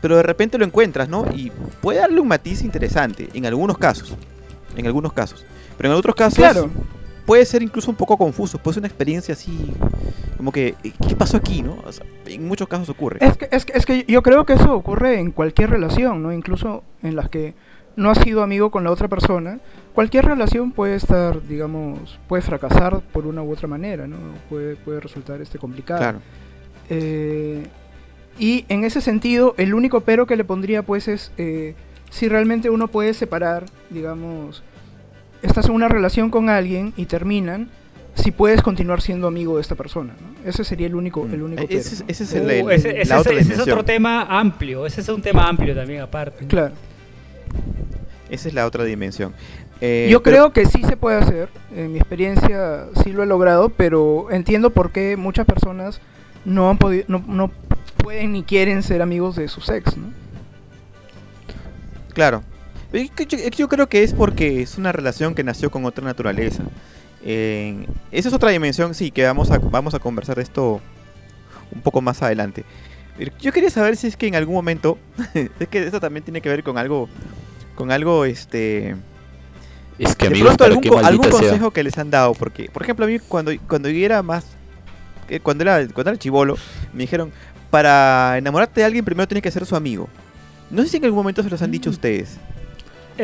pero 0.01 0.17
de 0.17 0.23
repente 0.23 0.57
lo 0.57 0.65
encuentras, 0.65 1.07
¿no? 1.07 1.25
Y 1.33 1.51
puede 1.81 1.99
darle 1.99 2.19
un 2.19 2.27
matiz 2.27 2.63
interesante, 2.63 3.29
en 3.33 3.45
algunos 3.45 3.77
casos, 3.77 4.15
en 4.75 4.85
algunos 4.87 5.13
casos. 5.13 5.45
Pero 5.77 5.89
en 5.89 5.95
otros 5.95 6.15
casos 6.15 6.37
claro. 6.37 6.69
puede 7.25 7.45
ser 7.45 7.61
incluso 7.61 7.89
un 7.89 7.97
poco 7.97 8.17
confuso, 8.17 8.57
puede 8.57 8.75
ser 8.75 8.81
una 8.81 8.87
experiencia 8.87 9.33
así, 9.33 9.71
como 10.37 10.51
que, 10.51 10.75
¿qué 11.07 11.15
pasó 11.15 11.37
aquí, 11.37 11.61
no? 11.61 11.77
en 12.25 12.47
muchos 12.47 12.67
casos 12.67 12.89
ocurre. 12.89 13.19
Es 13.21 13.37
que, 13.37 13.47
es, 13.51 13.65
que, 13.65 13.77
es 13.77 13.85
que 13.85 14.05
yo 14.07 14.23
creo 14.23 14.45
que 14.45 14.53
eso 14.53 14.73
ocurre 14.73 15.19
en 15.19 15.31
cualquier 15.31 15.69
relación, 15.69 16.23
¿no? 16.23 16.33
Incluso 16.33 16.83
en 17.03 17.15
las 17.15 17.29
que 17.29 17.53
no 17.95 18.09
has 18.09 18.19
sido 18.19 18.41
amigo 18.41 18.71
con 18.71 18.83
la 18.83 18.91
otra 18.91 19.07
persona, 19.07 19.59
cualquier 19.93 20.25
relación 20.25 20.71
puede 20.71 20.95
estar, 20.95 21.45
digamos, 21.47 22.19
puede 22.27 22.41
fracasar 22.41 23.01
por 23.01 23.27
una 23.27 23.43
u 23.43 23.51
otra 23.51 23.67
manera, 23.67 24.07
¿no? 24.07 24.17
Puede, 24.49 24.75
puede 24.77 24.99
resultar 24.99 25.41
este 25.41 25.59
complicado. 25.59 25.99
Claro. 25.99 26.19
Eh, 26.89 27.67
y 28.41 28.65
en 28.69 28.83
ese 28.85 29.01
sentido, 29.01 29.53
el 29.59 29.75
único 29.75 30.01
pero 30.01 30.25
que 30.25 30.35
le 30.35 30.43
pondría 30.43 30.81
pues 30.81 31.07
es 31.07 31.31
eh, 31.37 31.75
si 32.09 32.27
realmente 32.27 32.71
uno 32.71 32.87
puede 32.87 33.13
separar, 33.13 33.65
digamos, 33.91 34.63
estás 35.43 35.67
en 35.67 35.75
una 35.75 35.87
relación 35.87 36.31
con 36.31 36.49
alguien 36.49 36.91
y 36.97 37.05
terminan, 37.05 37.69
si 38.15 38.31
puedes 38.31 38.63
continuar 38.63 38.99
siendo 38.99 39.27
amigo 39.27 39.57
de 39.57 39.61
esta 39.61 39.75
persona. 39.75 40.15
¿no? 40.19 40.49
Ese 40.49 40.63
sería 40.63 40.87
el 40.87 40.95
único, 40.95 41.27
el 41.31 41.43
único 41.43 41.61
pero, 41.67 41.79
ese, 41.79 42.03
es 42.07 42.33
el, 42.33 42.63
uh, 42.63 42.71
ese, 42.71 42.99
es 42.99 43.59
otro 43.59 43.85
tema 43.85 44.23
amplio, 44.23 44.87
ese 44.87 45.01
es 45.01 45.09
un 45.09 45.21
tema 45.21 45.47
amplio 45.47 45.75
también 45.75 46.01
aparte. 46.01 46.47
Claro. 46.47 46.73
Esa 48.31 48.47
es 48.47 48.55
la 48.55 48.65
otra 48.65 48.85
dimensión. 48.85 49.35
Eh, 49.81 50.07
Yo 50.09 50.23
creo 50.23 50.51
que 50.51 50.65
sí 50.65 50.81
se 50.83 50.97
puede 50.97 51.17
hacer, 51.17 51.49
en 51.75 51.93
mi 51.93 51.99
experiencia 51.99 52.87
sí 53.03 53.11
lo 53.11 53.21
he 53.21 53.27
logrado, 53.27 53.69
pero 53.69 54.31
entiendo 54.31 54.71
por 54.71 54.91
qué 54.91 55.15
muchas 55.15 55.45
personas 55.45 56.01
no 56.43 56.71
han 56.71 56.79
podido, 56.79 57.05
no, 57.07 57.23
no 57.27 57.51
pueden 58.03 58.33
ni 58.33 58.43
quieren 58.43 58.83
ser 58.83 59.01
amigos 59.01 59.35
de 59.35 59.47
su 59.47 59.59
ex, 59.71 59.97
¿no? 59.97 60.11
Claro. 62.13 62.43
Yo, 63.57 63.69
creo 63.69 63.87
que 63.87 64.03
es 64.03 64.13
porque 64.13 64.61
es 64.61 64.77
una 64.77 64.91
relación 64.91 65.33
que 65.33 65.43
nació 65.43 65.71
con 65.71 65.85
otra 65.85 66.03
naturaleza. 66.03 66.63
esa 67.23 67.87
es 68.11 68.33
otra 68.33 68.49
dimensión, 68.49 68.93
sí, 68.93 69.11
que 69.11 69.23
vamos 69.23 69.49
a, 69.49 69.59
vamos 69.59 69.93
a 69.93 69.99
conversar 69.99 70.35
de 70.35 70.43
esto 70.43 70.81
un 71.73 71.81
poco 71.81 72.01
más 72.01 72.21
adelante. 72.21 72.65
Yo 73.39 73.51
quería 73.51 73.69
saber 73.69 73.95
si 73.95 74.07
es 74.07 74.17
que 74.17 74.27
en 74.27 74.35
algún 74.35 74.55
momento, 74.55 74.97
es 75.33 75.67
que 75.69 75.85
esto 75.85 75.99
también 75.99 76.23
tiene 76.23 76.41
que 76.41 76.49
ver 76.49 76.63
con 76.63 76.77
algo, 76.77 77.07
con 77.75 77.91
algo, 77.91 78.25
este... 78.25 78.95
Es 79.99 80.15
que 80.15 80.27
amigos, 80.27 80.55
algún, 80.59 81.05
algún 81.05 81.29
consejo 81.29 81.71
que 81.71 81.83
les 81.83 81.97
han 81.97 82.09
dado, 82.09 82.33
porque, 82.33 82.69
por 82.73 82.81
ejemplo, 82.81 83.05
a 83.05 83.07
mí 83.07 83.19
cuando, 83.19 83.51
cuando 83.67 83.87
yo 83.87 84.03
era 84.03 84.23
más, 84.23 84.45
eh, 85.29 85.39
cuando 85.39 85.63
era, 85.63 85.87
cuando 85.89 86.09
era 86.09 86.17
chivolo, 86.17 86.57
me 86.91 87.01
dijeron, 87.01 87.31
para 87.71 88.37
enamorarte 88.37 88.81
de 88.81 88.85
alguien 88.85 89.03
primero 89.03 89.27
tienes 89.27 89.41
que 89.41 89.49
ser 89.49 89.65
su 89.65 89.75
amigo. 89.75 90.07
No 90.69 90.83
sé 90.83 90.89
si 90.89 90.97
en 90.97 91.05
algún 91.05 91.17
momento 91.17 91.41
se 91.41 91.49
los 91.49 91.61
han 91.61 91.71
dicho 91.71 91.89
mm. 91.89 91.93
ustedes. 91.93 92.37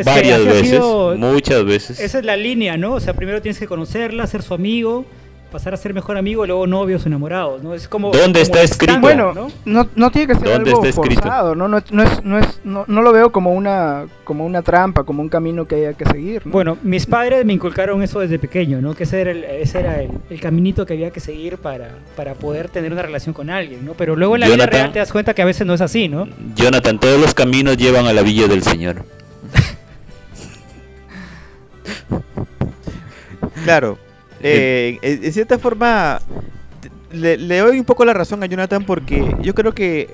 Varias 0.03 0.43
veces, 0.43 0.81
muchas 1.17 1.65
veces. 1.65 1.99
Esa 1.99 2.19
es 2.19 2.25
la 2.25 2.35
línea, 2.35 2.77
¿no? 2.77 2.93
O 2.93 2.99
sea, 2.99 3.13
primero 3.13 3.41
tienes 3.41 3.59
que 3.59 3.67
conocerla, 3.67 4.27
ser 4.27 4.43
su 4.43 4.53
amigo 4.53 5.05
pasar 5.51 5.73
a 5.73 5.77
ser 5.77 5.93
mejor 5.93 6.17
amigo 6.17 6.43
y 6.43 6.47
luego 6.47 6.67
novios 6.67 7.05
enamorados, 7.05 7.63
¿no? 7.63 7.73
Es 7.73 7.87
como 7.87 8.11
¿Dónde 8.11 8.41
está 8.41 8.61
escrito? 8.61 8.99
bueno, 8.99 9.33
¿no? 9.33 9.87
No, 9.95 10.11
tiene 10.11 10.33
que 10.33 10.39
ser 10.39 10.53
algo 10.53 10.83
forzado, 10.91 11.55
¿no? 11.55 11.67
No, 11.67 11.81
no, 11.91 12.03
es, 12.03 12.23
no, 12.23 12.37
es, 12.37 12.59
no, 12.63 12.85
lo 12.87 13.11
veo 13.11 13.31
como 13.31 13.53
una 13.53 14.05
como 14.23 14.45
una 14.45 14.61
trampa, 14.61 15.03
como 15.03 15.21
un 15.21 15.29
camino 15.29 15.65
que 15.65 15.75
haya 15.75 15.93
que 15.93 16.05
seguir. 16.05 16.41
Bueno, 16.45 16.77
mis 16.83 17.05
padres 17.05 17.45
me 17.45 17.53
inculcaron 17.53 18.01
eso 18.03 18.19
desde 18.19 18.39
pequeño, 18.39 18.81
¿no? 18.81 18.93
Que 18.93 19.03
ese 19.03 19.21
era 19.21 19.31
el, 19.31 19.43
ese 19.43 19.79
era 19.79 20.01
el, 20.01 20.11
el 20.29 20.39
caminito 20.39 20.85
que 20.85 20.93
había 20.93 21.11
que 21.11 21.19
seguir 21.19 21.57
para, 21.57 21.89
para 22.15 22.33
poder 22.33 22.69
tener 22.69 22.91
una 22.91 23.01
relación 23.01 23.33
con 23.33 23.49
alguien, 23.49 23.85
¿no? 23.85 23.93
Pero 23.93 24.15
luego 24.15 24.35
en 24.35 24.41
la 24.41 24.47
vida 24.49 24.65
real 24.65 24.91
te 24.91 24.99
das 24.99 25.11
cuenta 25.11 25.33
que 25.33 25.41
a 25.41 25.45
veces 25.45 25.65
no 25.65 25.73
es 25.73 25.81
así, 25.81 26.07
¿no? 26.07 26.27
Jonathan, 26.55 26.99
todos 26.99 27.19
los 27.19 27.33
caminos 27.33 27.77
llevan 27.77 28.05
a 28.05 28.13
la 28.13 28.21
villa 28.21 28.47
del 28.47 28.63
Señor. 28.63 29.03
claro, 33.63 33.97
eh, 34.41 34.99
en 35.01 35.33
cierta 35.33 35.57
forma, 35.57 36.19
le, 37.11 37.57
doy 37.57 37.79
un 37.79 37.85
poco 37.85 38.05
la 38.05 38.13
razón 38.13 38.43
a 38.43 38.45
Jonathan 38.45 38.85
porque 38.85 39.35
yo 39.41 39.53
creo 39.53 39.73
que 39.73 40.09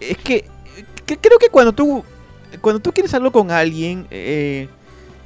es 0.00 0.18
que, 0.18 0.44
creo 1.06 1.38
que 1.38 1.48
cuando 1.48 1.72
tú 1.72 2.04
cuando 2.60 2.80
tú 2.80 2.92
quieres 2.92 3.12
algo 3.14 3.32
con 3.32 3.50
alguien 3.50 4.06
eh, 4.10 4.68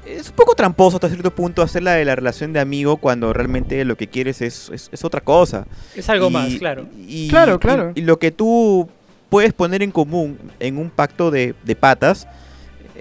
es 0.07 0.29
un 0.31 0.35
poco 0.35 0.55
tramposo 0.55 0.97
hasta 0.97 1.09
cierto 1.09 1.35
punto 1.35 1.63
hacerla 1.63 1.93
de 1.93 2.05
la 2.05 2.17
relación 2.17 2.53
de 2.53 2.61
amigo 2.61 2.97
cuando 2.97 3.33
realmente 3.33 3.85
lo 3.85 3.97
que 3.97 4.07
quieres 4.07 4.41
es, 4.41 4.71
es, 4.71 5.05
otra 5.05 5.21
cosa. 5.21 5.67
Es 5.95 6.09
algo 6.09 6.31
más, 6.31 6.55
claro. 6.55 6.87
Y, 6.97 7.29
claro, 7.29 7.61
claro. 7.61 7.93
Y, 7.95 8.01
lo 8.01 8.19
que 8.19 8.31
tú 8.31 8.89
puedes 9.29 9.53
poner 9.53 9.83
en 9.83 9.91
común 9.91 10.39
en 10.61 10.79
un 10.79 10.89
pacto 10.89 11.31
de, 11.31 11.55
de 11.63 11.77
patas 11.77 12.27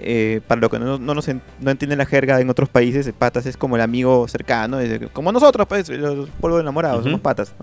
eh, 0.00 0.40
para 0.46 0.60
lo 0.60 0.70
que 0.70 0.78
no, 0.78 0.98
no, 0.98 1.14
no 1.14 1.70
entienden 1.70 1.98
la 1.98 2.06
jerga 2.06 2.40
en 2.40 2.48
otros 2.50 2.68
países, 2.68 3.10
patas 3.18 3.46
es 3.46 3.56
como 3.56 3.76
el 3.76 3.82
amigo 3.82 4.26
cercano, 4.28 4.78
como 5.12 5.32
nosotros, 5.32 5.66
pues, 5.66 5.88
los 5.88 6.28
polvos 6.40 6.60
enamorados, 6.60 7.04
somos 7.04 7.20
patas. 7.20 7.54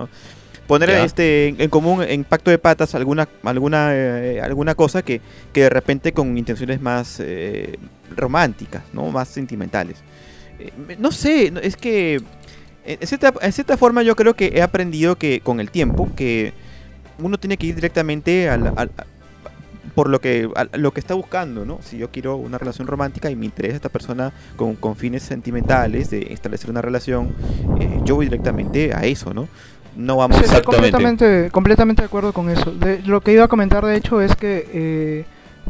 Poner 0.68 0.90
este 0.90 1.50
en, 1.50 1.70
común 1.70 2.02
en 2.02 2.24
pacto 2.24 2.50
de 2.50 2.58
patas 2.58 2.96
alguna 2.96 3.30
alguna 3.44 3.92
eh, 3.94 4.42
alguna 4.42 4.74
cosa 4.74 5.04
que, 5.04 5.22
que, 5.54 5.62
de 5.62 5.70
repente 5.70 6.12
con 6.12 6.36
intenciones 6.40 6.82
más 6.82 7.20
eh, 7.20 7.78
románticas, 8.16 8.84
no 8.92 9.12
más 9.12 9.28
sentimentales. 9.28 9.98
no 10.98 11.12
sé, 11.12 11.54
es 11.62 11.78
que 11.78 12.20
en 12.84 13.08
cierta, 13.08 13.34
en 13.42 13.54
cierta 13.54 13.78
forma 13.78 14.02
yo 14.02 14.16
creo 14.16 14.34
que 14.34 14.54
he 14.56 14.62
aprendido 14.64 15.18
que 15.18 15.40
con 15.40 15.60
el 15.60 15.70
tiempo 15.70 16.10
que 16.16 16.54
uno 17.20 17.38
tiene 17.38 17.58
que 17.58 17.68
ir 17.68 17.76
directamente 17.76 18.50
al, 18.50 18.92
por 19.94 20.10
lo 20.10 20.20
que, 20.20 20.50
lo 20.74 20.92
que 20.92 21.00
está 21.00 21.14
buscando, 21.14 21.66
¿no? 21.66 21.80
Si 21.82 21.98
yo 21.98 22.10
quiero 22.10 22.36
una 22.38 22.58
relación 22.58 22.88
romántica 22.88 23.30
y 23.30 23.36
me 23.36 23.46
interesa 23.46 23.76
esta 23.76 23.90
persona 23.90 24.34
con, 24.56 24.76
con 24.76 24.96
fines 24.96 25.24
sentimentales, 25.24 26.10
de 26.10 26.34
establecer 26.34 26.70
una 26.70 26.82
relación, 26.82 27.36
eh, 27.80 28.02
yo 28.04 28.16
voy 28.16 28.26
directamente 28.26 28.94
a 28.94 29.06
eso, 29.06 29.34
¿no? 29.34 29.48
No 29.96 30.18
vamos 30.18 30.38
sí, 30.38 30.62
completamente, 30.64 31.50
completamente 31.52 32.02
de 32.02 32.08
acuerdo 32.08 32.34
con 32.34 32.50
eso. 32.50 32.74
lo 33.06 33.22
que 33.22 33.32
iba 33.32 33.46
a 33.46 33.48
comentar, 33.48 33.86
de 33.86 33.96
hecho, 33.96 34.20
es 34.20 34.36
que 34.36 34.68
eh, 34.74 35.26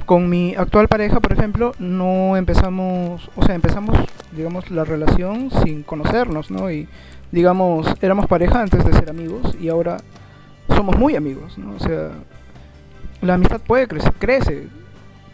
con 0.06 0.30
mi 0.30 0.56
actual 0.56 0.88
pareja, 0.88 1.20
por 1.20 1.34
ejemplo, 1.34 1.74
no 1.78 2.36
empezamos, 2.36 3.30
o 3.36 3.46
sea, 3.46 3.54
empezamos, 3.54 3.98
digamos, 4.36 4.72
la 4.72 4.84
relación 4.84 5.52
sin 5.64 5.84
conocernos, 5.84 6.50
¿no? 6.50 6.72
Y, 6.72 6.88
digamos, 7.32 7.88
éramos 8.02 8.28
pareja 8.28 8.62
antes 8.62 8.84
de 8.84 8.94
ser 8.94 9.10
amigos 9.10 9.56
y 9.60 9.70
ahora 9.70 9.98
somos 10.70 10.98
muy 10.98 11.16
amigos, 11.16 11.58
¿no? 11.58 11.76
O 11.76 11.80
sea, 11.80 12.10
la 13.22 13.36
amistad 13.36 13.62
puede 13.62 13.88
crecer, 13.88 14.14
crece 14.20 14.68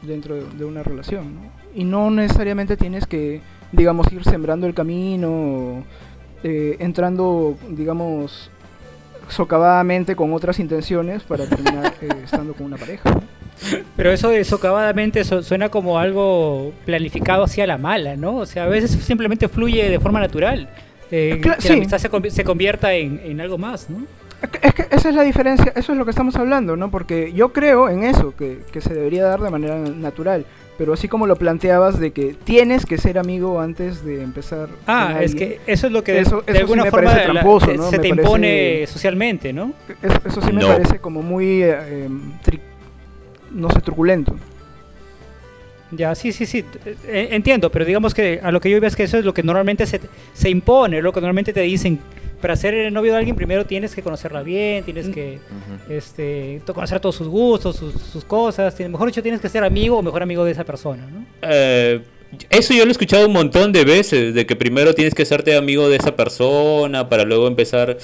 dentro 0.01 0.35
de, 0.35 0.65
una 0.65 0.83
relación, 0.83 1.35
¿no? 1.35 1.41
Y 1.73 1.83
no 1.83 2.09
necesariamente 2.09 2.77
tienes 2.77 3.05
que, 3.05 3.41
digamos, 3.71 4.11
ir 4.11 4.23
sembrando 4.23 4.67
el 4.67 4.73
camino, 4.73 5.83
eh, 6.43 6.77
entrando, 6.79 7.57
digamos, 7.69 8.49
socavadamente 9.29 10.15
con 10.15 10.33
otras 10.33 10.59
intenciones 10.59 11.23
para 11.23 11.45
terminar 11.47 11.93
eh, 12.01 12.09
estando 12.23 12.53
con 12.53 12.65
una 12.65 12.77
pareja. 12.77 13.21
Pero 13.95 14.11
eso 14.11 14.29
de 14.29 14.43
socavadamente 14.43 15.23
suena 15.23 15.69
como 15.69 15.99
algo 15.99 16.73
planificado 16.85 17.43
hacia 17.43 17.67
la 17.67 17.77
mala, 17.77 18.15
¿no? 18.15 18.37
O 18.37 18.45
sea, 18.45 18.63
a 18.63 18.67
veces 18.67 18.91
simplemente 18.91 19.47
fluye 19.47 19.87
de 19.89 19.99
forma 19.99 20.19
natural. 20.19 20.69
Eh, 21.11 21.41
que 21.41 21.49
la 21.49 21.75
amistad 21.75 21.97
se, 21.99 22.31
se 22.31 22.43
convierta 22.43 22.93
en, 22.93 23.21
en, 23.23 23.41
algo 23.41 23.57
más, 23.57 23.89
¿no? 23.89 24.05
Es 24.41 24.73
que 24.73 24.87
esa 24.89 25.09
es 25.09 25.15
la 25.15 25.21
diferencia, 25.23 25.71
eso 25.75 25.91
es 25.91 25.97
lo 25.97 26.03
que 26.03 26.09
estamos 26.09 26.35
hablando, 26.35 26.75
¿no? 26.75 26.89
Porque 26.89 27.31
yo 27.33 27.53
creo 27.53 27.89
en 27.89 28.03
eso, 28.03 28.33
que, 28.35 28.61
se 28.79 28.93
debería 28.93 29.23
dar 29.23 29.39
de 29.39 29.49
manera 29.49 29.77
natural. 29.77 30.45
Pero 30.77 30.93
así 30.93 31.07
como 31.07 31.27
lo 31.27 31.35
planteabas 31.35 31.99
de 31.99 32.11
que 32.11 32.35
tienes 32.43 32.87
que 32.87 32.97
ser 32.97 33.19
amigo 33.19 33.59
antes 33.59 34.03
de 34.03 34.23
empezar. 34.23 34.69
Ah, 34.87 35.19
es 35.21 35.35
que 35.35 35.59
eso 35.67 35.87
es 35.87 35.93
lo 35.93 36.03
que 36.03 36.19
eso, 36.19 36.41
de 36.41 36.57
alguna 36.57 36.85
forma 36.85 37.13
se 37.89 37.99
te 37.99 38.07
impone 38.07 38.87
socialmente, 38.87 39.53
¿no? 39.53 39.73
Eso, 40.01 40.41
sí 40.41 40.51
me 40.51 40.65
parece 40.65 40.97
como 40.97 41.21
muy, 41.21 41.61
eh, 41.61 42.05
em, 42.05 42.31
no 43.51 43.69
sé, 43.69 43.79
truculento. 43.81 44.35
Ya, 45.91 46.15
sí, 46.15 46.31
sí, 46.31 46.45
sí, 46.45 46.63
eh, 47.05 47.27
entiendo, 47.31 47.69
pero 47.69 47.83
digamos 47.83 48.13
que 48.13 48.39
a 48.41 48.49
lo 48.51 48.61
que 48.61 48.69
yo 48.69 48.79
veo 48.79 48.87
es 48.87 48.95
que 48.95 49.03
eso 49.03 49.17
es 49.17 49.25
lo 49.25 49.33
que 49.33 49.43
normalmente 49.43 49.85
se, 49.85 49.99
se 50.33 50.49
impone, 50.49 51.01
lo 51.01 51.11
que 51.11 51.19
normalmente 51.19 51.51
te 51.51 51.61
dicen 51.61 51.99
para 52.41 52.55
ser 52.55 52.73
el 52.73 52.93
novio 52.93 53.11
de 53.13 53.19
alguien 53.19 53.35
primero 53.35 53.65
tienes 53.65 53.95
que 53.95 54.01
conocerla 54.01 54.43
bien, 54.43 54.83
tienes 54.83 55.09
que 55.09 55.39
este, 55.89 56.61
conocer 56.73 56.99
todos 56.99 57.15
sus 57.15 57.27
gustos, 57.27 57.77
sus, 57.77 58.25
cosas. 58.25 58.77
Mejor 58.79 59.07
dicho, 59.07 59.21
tienes 59.21 59.39
que 59.39 59.49
ser 59.49 59.63
amigo 59.63 59.97
o 59.97 60.01
mejor 60.01 60.23
amigo 60.23 60.43
de 60.43 60.51
esa 60.51 60.63
persona, 60.63 61.05
¿no? 61.07 61.25
Eh, 61.41 62.01
eso 62.49 62.73
yo 62.73 62.83
lo 62.85 62.89
he 62.89 62.91
escuchado 62.91 63.27
un 63.27 63.33
montón 63.33 63.71
de 63.71 63.83
veces, 63.83 64.33
de 64.33 64.45
que 64.45 64.55
primero 64.55 64.95
tienes 64.95 65.13
que 65.13 65.25
serte 65.25 65.55
amigo 65.55 65.89
de 65.89 65.97
esa 65.97 66.15
persona 66.15 67.07
para 67.07 67.23
luego 67.23 67.47
empezar... 67.47 67.97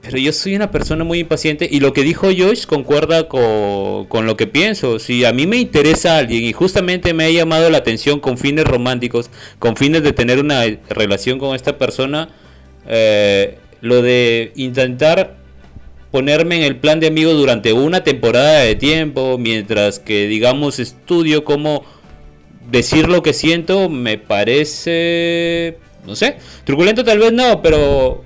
Pero 0.00 0.16
yo 0.16 0.32
soy 0.32 0.54
una 0.54 0.70
persona 0.70 1.02
muy 1.04 1.18
impaciente 1.18 1.68
y 1.70 1.80
lo 1.80 1.92
que 1.92 2.02
dijo 2.02 2.28
Josh 2.28 2.66
concuerda 2.66 3.28
con, 3.28 4.06
con, 4.06 4.26
lo 4.26 4.36
que 4.36 4.46
pienso. 4.46 5.00
Si 5.00 5.24
a 5.24 5.32
mí 5.32 5.46
me 5.46 5.56
interesa 5.56 6.16
alguien 6.16 6.44
y 6.44 6.52
justamente 6.52 7.12
me 7.12 7.24
ha 7.24 7.30
llamado 7.30 7.68
la 7.68 7.78
atención 7.78 8.20
con 8.20 8.38
fines 8.38 8.64
románticos, 8.64 9.28
con 9.58 9.76
fines 9.76 10.04
de 10.04 10.12
tener 10.12 10.38
una 10.38 10.62
relación 10.88 11.38
con 11.40 11.54
esta 11.54 11.78
persona, 11.78 12.30
eh, 12.86 13.58
lo 13.80 14.02
de 14.02 14.52
intentar 14.56 15.36
ponerme 16.10 16.56
en 16.56 16.62
el 16.62 16.76
plan 16.76 17.00
de 17.00 17.08
amigo 17.08 17.32
durante 17.34 17.72
una 17.72 18.02
temporada 18.02 18.60
de 18.60 18.74
tiempo, 18.74 19.36
mientras 19.38 19.98
que 19.98 20.26
digamos 20.26 20.78
estudio 20.78 21.44
cómo 21.44 21.84
decir 22.70 23.08
lo 23.08 23.22
que 23.22 23.32
siento, 23.32 23.88
me 23.88 24.18
parece, 24.18 25.78
no 26.06 26.16
sé, 26.16 26.36
truculento 26.64 27.04
tal 27.04 27.18
vez 27.18 27.32
no, 27.32 27.62
pero 27.62 28.24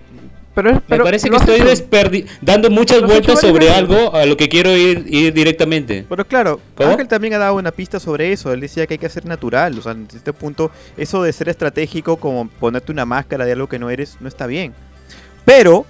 pero, 0.55 0.83
me 0.87 0.99
parece 0.99 1.31
que 1.31 1.37
estoy 1.37 2.27
dando 2.43 2.71
muchas 2.71 3.03
vueltas 3.03 3.41
sobre 3.41 3.71
algo 3.71 4.15
a 4.15 4.27
lo 4.27 4.37
que 4.37 4.49
quiero 4.49 4.77
ir, 4.77 5.05
ir 5.09 5.33
directamente. 5.33 6.05
Pero 6.07 6.27
claro, 6.27 6.61
Ángel 6.77 7.09
también 7.09 7.35
ha 7.35 7.39
dado 7.39 7.57
una 7.57 7.71
pista 7.71 7.99
sobre 7.99 8.33
eso. 8.33 8.53
Él 8.53 8.61
decía 8.61 8.87
que 8.87 8.95
hay 8.95 8.99
que 8.99 9.09
ser 9.09 9.25
natural. 9.25 9.79
O 9.79 9.83
sea, 9.83 9.93
en 9.93 10.07
este 10.15 10.33
punto, 10.33 10.71
eso 10.97 11.23
de 11.23 11.33
ser 11.33 11.49
estratégico, 11.49 12.19
como 12.19 12.49
ponerte 12.49 12.93
una 12.93 13.07
máscara 13.07 13.47
de 13.47 13.53
algo 13.53 13.67
que 13.69 13.79
no 13.79 13.89
eres, 13.89 14.19
no 14.21 14.29
está 14.29 14.47
bien. 14.47 14.75
Pero, 15.47 15.87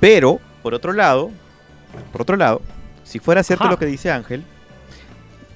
pero, 0.00 0.40
por 0.62 0.74
otro 0.74 0.94
lado, 0.94 1.30
por 2.10 2.22
otro 2.22 2.36
lado, 2.36 2.62
si 3.04 3.18
fuera 3.18 3.42
cierto 3.42 3.68
lo 3.68 3.78
que 3.78 3.86
dice 3.86 4.10
Ángel, 4.10 4.44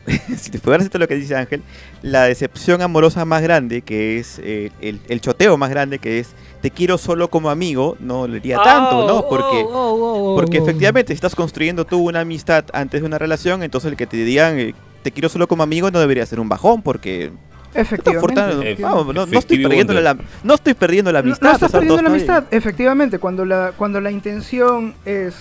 si 0.37 0.51
te 0.51 0.59
fuera 0.59 0.81
cierto 0.81 0.99
lo 0.99 1.09
que 1.09 1.15
dice 1.15 1.37
Ángel, 1.37 1.63
la 2.03 2.25
decepción 2.25 2.83
amorosa 2.83 3.25
más 3.25 3.43
grande, 3.43 3.83
que 3.83 4.19
es 4.19 4.41
eh, 4.43 4.71
el, 4.81 5.01
el, 5.09 5.21
choteo 5.21 5.57
más 5.57 5.71
grande, 5.71 5.99
que 5.99 6.19
es 6.19 6.35
te 6.61 6.71
quiero 6.71 6.99
solo 6.99 7.29
como 7.29 7.51
amigo, 7.51 7.97
no 8.01 8.27
le 8.27 8.35
diría 8.35 8.59
tanto, 8.63 9.07
¿no? 9.07 9.19
Oh, 9.19 9.29
porque, 9.29 9.65
oh, 9.67 10.33
oh, 10.33 10.37
porque 10.37 10.59
efectivamente, 10.59 11.13
si 11.13 11.15
estás 11.15 11.35
construyendo 11.35 11.85
tú 11.85 11.99
una 11.99 12.21
amistad 12.21 12.65
antes 12.73 13.01
de 13.01 13.07
una 13.07 13.19
relación, 13.19 13.63
entonces 13.63 13.91
el 13.91 13.97
que 13.97 14.07
te 14.07 14.17
digan 14.17 14.59
eh, 14.59 14.75
te 15.03 15.13
quiero 15.13 15.29
solo 15.29 15.47
como 15.47 15.63
amigo 15.63 15.91
no 15.91 16.01
debería 16.01 16.27
ser 16.27 16.41
un 16.41 16.49
bajón, 16.49 16.83
porque 16.83 17.31
Efectivamente. 17.75 18.77
no, 18.81 19.25
estoy 19.39 19.63
perdiendo 19.63 19.93
la, 19.95 20.17
no 20.43 20.55
estoy 20.55 20.75
perdiendo 20.75 21.13
la 21.13 21.21
amistad. 21.21 21.47
No, 21.47 21.53
estás 21.53 21.73
perdiendo 21.73 22.03
la 22.03 22.09
amistad, 22.09 22.45
efectivamente. 22.51 23.19
Cuando 23.19 23.45
la, 23.45 23.73
cuando 23.77 24.01
la 24.01 24.11
intención 24.11 24.95
es 25.05 25.35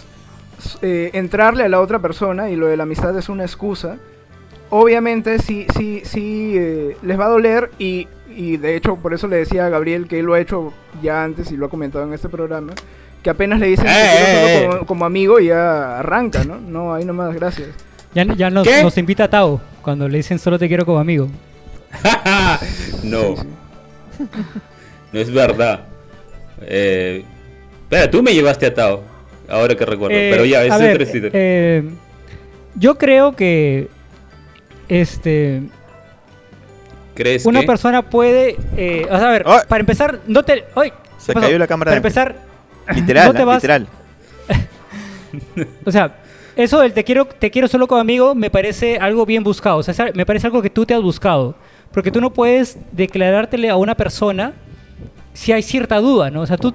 eh, 0.81 1.11
entrarle 1.13 1.63
a 1.63 1.69
la 1.69 1.79
otra 1.79 1.99
persona 1.99 2.49
y 2.49 2.55
lo 2.55 2.67
de 2.67 2.77
la 2.77 2.83
amistad 2.83 3.17
es 3.17 3.29
una 3.29 3.43
excusa, 3.43 3.97
obviamente 4.69 5.39
sí, 5.39 5.65
sí, 5.75 6.01
sí 6.03 6.53
eh, 6.57 6.97
les 7.01 7.19
va 7.19 7.25
a 7.25 7.29
doler 7.29 7.71
y 7.79 8.07
y 8.37 8.57
de 8.57 8.75
hecho 8.75 8.97
por 8.97 9.15
eso 9.15 9.27
le 9.27 9.37
decía 9.37 9.65
a 9.65 9.69
Gabriel 9.69 10.07
que 10.07 10.19
él 10.19 10.25
lo 10.25 10.35
ha 10.35 10.39
hecho 10.39 10.71
ya 11.01 11.23
antes 11.23 11.51
y 11.51 11.57
lo 11.57 11.65
ha 11.65 11.69
comentado 11.69 12.05
en 12.05 12.13
este 12.13 12.29
programa, 12.29 12.73
que 13.23 13.31
apenas 13.31 13.59
le 13.59 13.65
dicen 13.65 13.87
eh, 13.87 14.65
eh, 14.65 14.69
como, 14.85 15.05
amigo 15.05 15.39
y 15.39 15.47
ya 15.47 15.99
arranca, 15.99 16.43
¿no? 16.43 16.59
No, 16.59 16.93
ahí 16.93 17.03
nomás, 17.03 17.33
gracias. 17.33 17.69
Ya, 18.13 18.23
ya 18.35 18.51
nos, 18.51 18.67
nos, 18.83 18.97
invita 18.99 19.23
a 19.23 19.29
Tao 19.29 19.59
cuando 19.81 20.07
le 20.07 20.17
dicen 20.17 20.37
solo 20.37 20.59
te 20.59 20.67
quiero 20.67 20.85
como 20.85 20.99
amigo. 20.99 21.27
no. 23.03 23.35
no 25.11 25.19
es 25.19 25.31
verdad. 25.33 25.85
Eh, 26.61 27.25
espera, 27.83 28.11
tú 28.11 28.21
me 28.21 28.35
llevaste 28.35 28.67
a 28.67 28.73
Tao, 28.73 29.03
ahora 29.49 29.73
que 29.73 29.83
recuerdo, 29.83 30.15
pero 30.15 30.45
ya, 30.45 30.63
es 30.63 30.79
ver, 30.79 31.85
Yo 32.75 32.99
creo 32.99 33.35
que 33.35 33.87
este 34.87 35.63
una 37.45 37.63
persona 37.63 38.01
puede. 38.01 38.57
Eh, 38.75 39.07
a 39.09 39.17
ver, 39.29 39.43
para 39.67 39.79
empezar, 39.79 40.19
no 40.27 40.43
te. 40.43 40.65
Se 41.17 41.33
cayó 41.33 41.57
la 41.57 41.67
cámara. 41.67 41.89
Para 41.89 41.97
empezar, 41.97 42.35
literal, 42.93 43.33
no 43.45 43.53
literal. 43.53 43.87
o 45.85 45.91
sea, 45.91 46.15
eso 46.55 46.79
del 46.79 46.93
te 46.93 47.03
quiero, 47.03 47.25
te 47.25 47.51
quiero 47.51 47.67
solo 47.67 47.87
como 47.87 47.99
amigo 47.99 48.35
me 48.35 48.49
parece 48.49 48.97
algo 48.97 49.25
bien 49.25 49.43
buscado. 49.43 49.77
O 49.77 49.83
sea, 49.83 50.11
me 50.13 50.25
parece 50.25 50.47
algo 50.47 50.61
que 50.61 50.69
tú 50.69 50.85
te 50.85 50.93
has 50.93 51.01
buscado. 51.01 51.55
Porque 51.91 52.11
tú 52.11 52.21
no 52.21 52.31
puedes 52.31 52.77
declarártele 52.91 53.69
a 53.69 53.77
una 53.77 53.95
persona 53.95 54.53
si 55.33 55.51
hay 55.51 55.63
cierta 55.63 55.99
duda, 55.99 56.29
¿no? 56.29 56.41
O 56.41 56.45
sea, 56.45 56.57
tú 56.57 56.73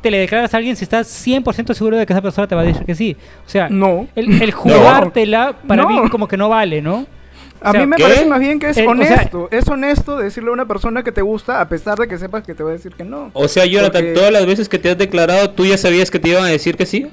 te 0.00 0.10
le 0.10 0.18
declaras 0.18 0.54
a 0.54 0.56
alguien 0.56 0.74
si 0.74 0.84
estás 0.84 1.06
100% 1.26 1.74
seguro 1.74 1.96
de 1.96 2.06
que 2.06 2.12
esa 2.12 2.22
persona 2.22 2.46
te 2.46 2.54
va 2.54 2.62
a 2.62 2.64
decir 2.64 2.84
que 2.84 2.94
sí. 2.94 3.16
O 3.46 3.48
sea, 3.48 3.68
no. 3.68 4.08
el, 4.16 4.52
jugártela 4.52 5.54
para 5.66 5.86
mí 5.86 6.08
como 6.10 6.26
que 6.26 6.36
no 6.36 6.48
vale, 6.48 6.80
¿no? 6.80 7.06
A 7.64 7.72
mí 7.72 7.86
me 7.86 7.96
parece 7.96 8.26
más 8.26 8.40
bien 8.40 8.58
que 8.58 8.68
es 8.68 8.78
honesto. 8.78 9.48
es 9.50 9.66
honesto 9.68 10.18
decirle 10.18 10.50
a 10.50 10.52
una 10.52 10.66
persona 10.66 11.02
que 11.02 11.12
te 11.12 11.22
gusta 11.22 11.60
a 11.60 11.68
pesar 11.68 11.98
de 11.98 12.06
que 12.06 12.18
sepas 12.18 12.44
que 12.44 12.54
te 12.54 12.62
va 12.62 12.70
a 12.70 12.72
decir 12.74 12.92
que 12.94 13.04
no. 13.04 13.30
O 13.32 13.48
sea, 13.48 13.64
Jonathan, 13.64 14.12
todas 14.14 14.30
las 14.30 14.44
veces 14.44 14.68
que 14.68 14.78
te 14.78 14.90
has 14.90 14.98
declarado, 14.98 15.50
¿tú 15.50 15.64
ya 15.64 15.78
sabías 15.78 16.10
que 16.10 16.18
te 16.18 16.28
iban 16.28 16.44
a 16.44 16.48
decir 16.48 16.76
que 16.76 16.84
sí? 16.84 17.10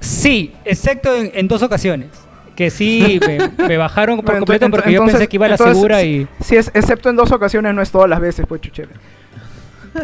Sí, 0.00 0.52
excepto 0.64 1.10
en, 1.16 1.48
dos 1.48 1.62
ocasiones. 1.62 2.08
Que 2.54 2.70
sí, 2.70 3.18
me, 3.68 3.76
bajaron 3.76 4.20
por 4.20 4.36
completo 4.36 4.70
porque 4.70 4.92
yo 4.92 5.04
pensé 5.04 5.26
que 5.26 5.36
iba 5.36 5.46
a 5.46 5.50
la 5.50 5.56
segura 5.56 6.02
y... 6.02 6.28
Sí, 6.44 6.56
es, 6.56 6.70
excepto 6.74 7.10
en 7.10 7.16
dos 7.16 7.32
ocasiones, 7.32 7.74
no 7.74 7.82
es 7.82 7.90
todas 7.90 8.08
las 8.08 8.20
veces, 8.20 8.46
pues 8.48 8.60
chuchere. 8.60 8.90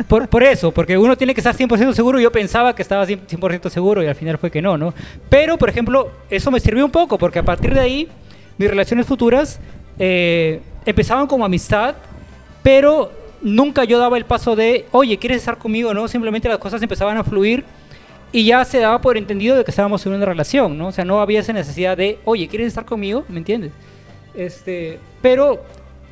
Por, 0.07 0.29
por, 0.29 0.43
eso, 0.43 0.73
porque 0.73 0.99
uno 0.99 1.17
tiene 1.17 1.35
que 1.35 1.41
estar 1.41 1.57
100% 1.57 1.93
seguro. 1.95 2.21
Yo 2.21 2.31
pensaba 2.31 2.75
que 2.75 2.83
estaba 2.83 3.07
100% 3.07 3.71
seguro 3.71 4.03
y 4.03 4.07
al 4.07 4.15
final 4.15 4.37
fue 4.37 4.51
que 4.51 4.61
no, 4.61 4.77
¿no? 4.77 4.93
Pero, 5.31 5.57
por 5.57 5.69
ejemplo, 5.69 6.11
eso 6.29 6.51
me 6.51 6.61
sirvió 6.61 6.85
un 6.85 6.91
poco 6.91 7.17
porque 7.19 7.39
a 7.39 7.43
partir 7.43 7.73
de 7.73 7.81
ahí 7.81 8.09
mis 8.59 8.69
relaciones 8.69 9.07
futuras 9.07 9.61
eh, 9.99 10.61
empezaban 10.85 11.27
como 11.27 11.45
amistad, 11.45 11.95
pero 12.63 13.13
nunca 13.41 13.85
yo 13.85 13.99
daba 13.99 14.19
el 14.19 14.25
paso 14.25 14.57
de, 14.57 14.87
oye, 14.93 15.17
¿quieres 15.19 15.39
estar 15.39 15.59
conmigo? 15.59 15.95
No, 15.95 16.09
simplemente 16.09 16.49
las 16.49 16.59
cosas 16.59 16.83
empezaban 16.83 17.17
a 17.17 17.25
fluir 17.25 17.65
y 18.33 18.45
ya 18.45 18.65
se 18.65 18.79
daba 18.79 19.01
por 19.01 19.17
entendido 19.17 19.57
de 19.57 19.65
que 19.65 19.71
estábamos 19.71 20.05
en 20.07 20.13
una 20.13 20.27
relación, 20.27 20.77
¿no? 20.77 20.89
O 20.89 20.93
sea, 20.93 21.05
no 21.05 21.21
había 21.21 21.41
esa 21.41 21.53
necesidad 21.53 21.97
de, 21.97 22.19
oye, 22.25 22.49
¿quieres 22.49 22.69
estar 22.69 22.85
conmigo? 22.85 23.25
¿Me 23.29 23.39
entiendes? 23.39 23.73
Este, 24.35 24.99
pero 25.23 25.63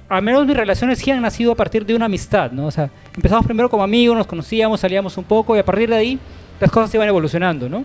al 0.09 0.23
menos 0.23 0.47
mis 0.47 0.57
relaciones 0.57 0.99
sí 0.99 1.11
han 1.11 1.21
nacido 1.21 1.53
a 1.53 1.55
partir 1.55 1.85
de 1.85 1.95
una 1.95 2.07
amistad, 2.07 2.53
¿no? 2.53 2.67
O 2.67 2.71
sea, 2.71 2.91
empezamos 3.15 3.45
primero 3.45 3.69
como 3.69 3.83
amigos, 3.83 4.17
nos 4.17 4.27
conocíamos, 4.27 4.81
salíamos 4.81 5.17
un 5.19 5.25
poco 5.25 5.57
y 5.57 5.59
a 5.59 5.65
partir 5.65 5.91
de 5.91 5.97
ahí 5.97 6.19
las 6.61 6.71
cosas 6.71 6.95
iban 6.95 7.09
evolucionando, 7.09 7.69
¿no? 7.69 7.85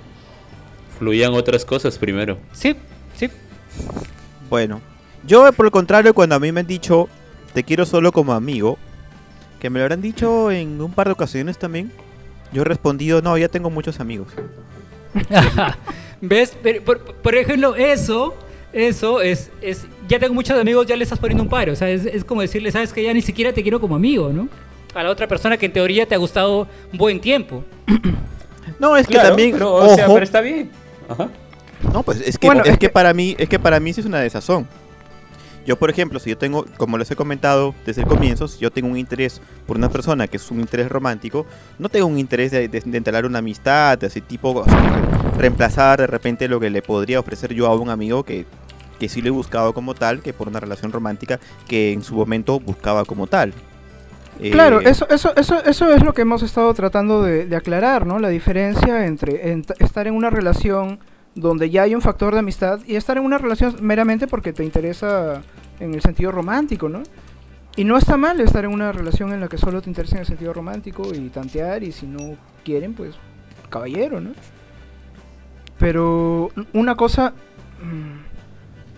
Fluían 0.98 1.34
otras 1.34 1.65
cosas 1.65 1.98
primero. 1.98 2.38
Sí, 2.53 2.75
sí. 3.15 3.30
Bueno, 4.51 4.81
yo 5.25 5.50
por 5.53 5.65
el 5.65 5.72
contrario, 5.72 6.13
cuando 6.13 6.36
a 6.36 6.39
mí 6.39 6.51
me 6.51 6.60
han 6.60 6.67
dicho 6.67 7.08
te 7.53 7.63
quiero 7.63 7.86
solo 7.86 8.12
como 8.12 8.34
amigo, 8.34 8.77
que 9.62 9.70
me 9.70 9.79
lo 9.79 9.86
habrán 9.86 10.01
dicho 10.01 10.51
en 10.51 10.81
un 10.81 10.91
par 10.91 11.08
de 11.08 11.13
ocasiones 11.13 11.58
también, 11.58 11.89
yo 12.51 12.63
he 12.63 12.65
respondido, 12.65 13.22
no, 13.22 13.38
ya 13.38 13.48
tengo 13.48 13.70
muchos 13.70 14.01
amigos. 14.01 14.27
¿Ves? 16.22 16.58
por, 16.84 17.36
ejemplo, 17.36 17.75
eso 17.75 18.36
eso 18.74 19.22
es, 19.22 19.51
es, 19.62 19.86
ya 20.10 20.20
tengo 20.20 20.34
muchos 20.34 20.60
amigos, 20.60 20.86
ya 20.86 20.98
le 20.98 21.05
estás 21.05 21.20
poniendo 21.20 21.43
un 21.43 21.50
paro. 21.50 21.72
O 21.72 21.75
sea, 21.77 21.89
es, 21.89 22.25
como 22.25 22.41
decirle, 22.41 22.74
sabes 22.74 22.91
que 22.91 23.03
ya 23.03 23.13
ni 23.13 23.22
siquiera 23.22 23.53
te 23.53 23.62
quiero 23.62 23.79
como 23.79 23.96
amigo, 23.96 24.34
¿no? 24.34 24.50
A 24.93 25.01
la 25.01 25.12
otra 25.12 25.29
persona 25.29 25.55
que 25.55 25.67
en 25.67 25.72
teoría 25.72 26.05
te 26.05 26.15
ha 26.15 26.17
gustado 26.17 26.67
un 26.91 26.98
buen 26.98 27.22
tiempo. 27.22 27.63
No, 28.79 28.98
es 28.98 29.08
que 29.08 29.15
también. 29.15 29.53
Pero, 29.53 29.75
o 29.75 29.96
sea, 29.96 30.08
pero 30.08 30.24
está 30.24 30.41
bien. 30.41 30.70
Ajá. 31.08 31.29
No, 31.94 32.04
pues 32.04 32.22
es 32.22 32.38
que, 32.38 32.48
es, 32.66 32.78
que, 32.78 32.90
para 32.90 33.14
mí, 33.14 33.36
es 33.38 33.50
que 33.50 33.60
para 33.60 33.80
mí 33.80 33.94
sí 33.94 34.02
es 34.02 34.08
una 34.08 34.20
desazón. 34.20 34.68
Yo, 35.66 35.78
por 35.78 35.90
ejemplo, 35.92 36.20
si 36.20 36.32
yo 36.32 36.38
tengo, 36.38 36.66
como 36.78 36.98
les 36.98 37.12
he 37.12 37.16
comentado 37.16 37.76
desde 37.86 38.02
el 38.02 38.08
comienzo, 38.08 38.48
si 38.48 38.60
yo 38.60 38.72
tengo 38.72 38.90
un 38.90 38.98
interés 38.98 39.42
por 39.68 39.78
una 39.78 39.90
persona 39.90 40.28
que 40.28 40.38
es 40.38 40.50
un 40.50 40.60
interés 40.60 40.90
romántico, 40.90 41.46
no 41.78 41.88
tengo 41.88 42.08
un 42.08 42.18
interés 42.18 42.52
de, 42.52 42.68
de, 42.68 43.26
una 43.26 43.40
amistad, 43.40 43.98
de 44.00 44.08
ese 44.08 44.22
tipo, 44.22 44.64
reemplazar 45.38 46.00
de 46.00 46.08
repente 46.08 46.48
lo 46.48 46.60
que 46.60 46.72
le 46.72 46.82
podría 46.82 47.20
ofrecer 47.20 47.54
yo 47.54 47.68
a 47.68 47.76
un 47.76 47.90
amigo 47.90 48.24
que 48.24 48.46
que 49.01 49.10
sí 49.10 49.20
lo 49.24 49.29
he 49.29 49.32
buscado 49.32 49.74
como 49.74 49.96
tal, 49.96 50.22
que 50.22 50.32
por 50.32 50.48
una 50.48 50.60
relación 50.60 50.92
romántica 50.92 51.40
que 51.68 51.92
en 51.92 52.03
su 52.03 52.14
momento 52.14 52.60
buscaba 52.60 53.03
como 53.03 53.25
tal. 53.25 53.51
Claro, 54.51 54.79
eh, 54.79 54.90
eso, 54.90 55.08
eso, 55.10 55.36
eso, 55.36 55.64
eso 55.66 55.92
es 55.92 56.03
lo 56.03 56.14
que 56.14 56.22
hemos 56.22 56.44
estado 56.44 56.72
tratando 56.75 57.24
de, 57.24 57.55
aclarar, 57.55 58.05
¿no? 58.05 58.20
La 58.20 58.29
diferencia 58.29 59.08
entre 59.08 59.60
estar 59.79 60.05
en 60.05 60.14
una 60.14 60.29
relación 60.29 61.00
donde 61.35 61.70
ya 61.70 61.83
hay 61.83 61.96
un 61.96 62.01
factor 62.01 62.33
de 62.33 62.39
amistad 62.39 62.79
y 62.85 62.96
estar 62.96 63.17
en 63.17 63.24
una 63.24 63.37
relación 63.37 63.75
meramente 63.81 64.27
porque 64.27 64.53
te 64.53 64.63
interesa 64.63 65.41
en 65.79 65.94
el 65.94 66.01
sentido 66.01 66.31
romántico, 66.31 66.89
¿no? 66.89 67.03
Y 67.75 67.85
no 67.85 67.98
está 67.98 68.17
mal 68.17 68.39
estar 68.41 68.65
en 68.65 68.72
una 68.72 68.91
relación 68.91 69.31
en 69.31 69.39
la 69.39 69.48
que 69.48 69.57
solo 69.57 69.81
te 69.81 69.89
interesa 69.89 70.15
en 70.15 70.22
el 70.22 70.27
sentido 70.27 70.53
romántico 70.53 71.13
y 71.13 71.29
tantear 71.29 71.83
y 71.83 71.91
si 71.91 72.05
no 72.05 72.35
quieren, 72.65 72.94
pues 72.94 73.15
caballero, 73.70 74.20
¿no? 74.20 74.31
Pero 75.79 76.51
una 76.74 76.96
cosa... 76.96 77.33
Mm, 77.81 78.31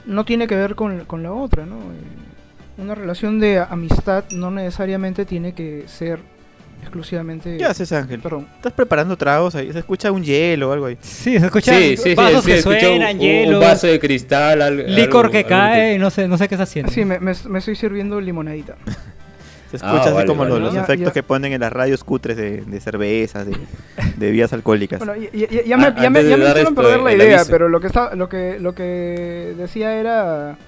no 0.06 0.26
tiene 0.26 0.48
que 0.48 0.56
ver 0.56 0.76
con, 0.76 1.24
la 1.24 1.32
otra, 1.32 1.66
¿no? 1.66 1.78
Eh, 1.78 2.78
una 2.78 2.96
relación 2.96 3.40
de 3.40 3.60
amistad 3.60 4.26
no 4.32 4.52
necesariamente 4.52 5.26
tiene 5.26 5.54
que 5.54 5.88
ser 5.88 6.20
exclusivamente. 6.84 7.58
¿Qué 7.58 7.66
haces, 7.66 7.92
Ángel? 7.92 8.20
Perdón. 8.20 8.48
¿Estás 8.56 8.74
preparando 8.74 9.18
tragos 9.18 9.56
ahí? 9.56 9.72
¿Se 9.74 9.80
escucha 9.80 10.12
un 10.12 10.24
hielo 10.24 10.70
o 10.70 10.74
algo 10.74 10.86
ahí? 10.86 10.98
Sí, 11.02 11.40
se 11.40 11.46
escucha 11.46 11.78
sí, 11.78 11.98
sí, 11.98 12.16
vasos 12.16 12.46
que 12.46 12.62
suenan, 12.62 13.20
hielo. 13.20 13.58
Un 13.58 13.64
vaso 13.64 13.88
de 13.88 14.00
cristal, 14.00 14.62
algo, 14.62 14.84
licor 14.88 15.32
que 15.32 15.44
cae, 15.44 15.98
no 15.98 16.10
sé, 16.10 16.28
no 16.28 16.38
sé 16.38 16.48
qué 16.48 16.56
está 16.56 16.64
haciendo. 16.64 16.92
Sí, 16.92 17.04
me, 17.06 17.20
me, 17.20 17.34
me 17.50 17.60
estoy 17.60 17.76
sirviendo 17.76 18.22
limonadita. 18.22 18.76
Se 19.74 19.78
escucha 19.78 20.04
ah, 20.10 20.18
así 20.20 20.28
como 20.28 20.46
los, 20.46 20.76
efectos 20.76 21.12
que 21.14 21.24
ponen 21.24 21.52
en 21.52 21.62
las 21.62 21.74
radios 21.74 22.04
cutres 22.04 22.38
de, 22.38 22.62
de 22.62 22.80
cervezas, 22.80 23.48
de, 23.48 23.54
de 23.54 24.26
bebidas 24.28 24.54
alcohólicas. 24.54 25.00
Bueno, 25.00 25.16
ya, 25.16 25.78
me, 25.78 26.00
ya, 26.00 26.10
me, 26.12 26.22
hicieron 26.22 26.76
perder 26.76 27.00
la 27.00 27.14
idea, 27.16 27.42
pero 27.50 27.68
lo 27.70 27.82
que, 27.82 27.88
está, 27.88 28.14
lo, 28.14 28.30
que, 28.30 28.60
lo 28.60 28.76
que 28.76 29.56
decía 29.58 29.96
era 29.96 30.60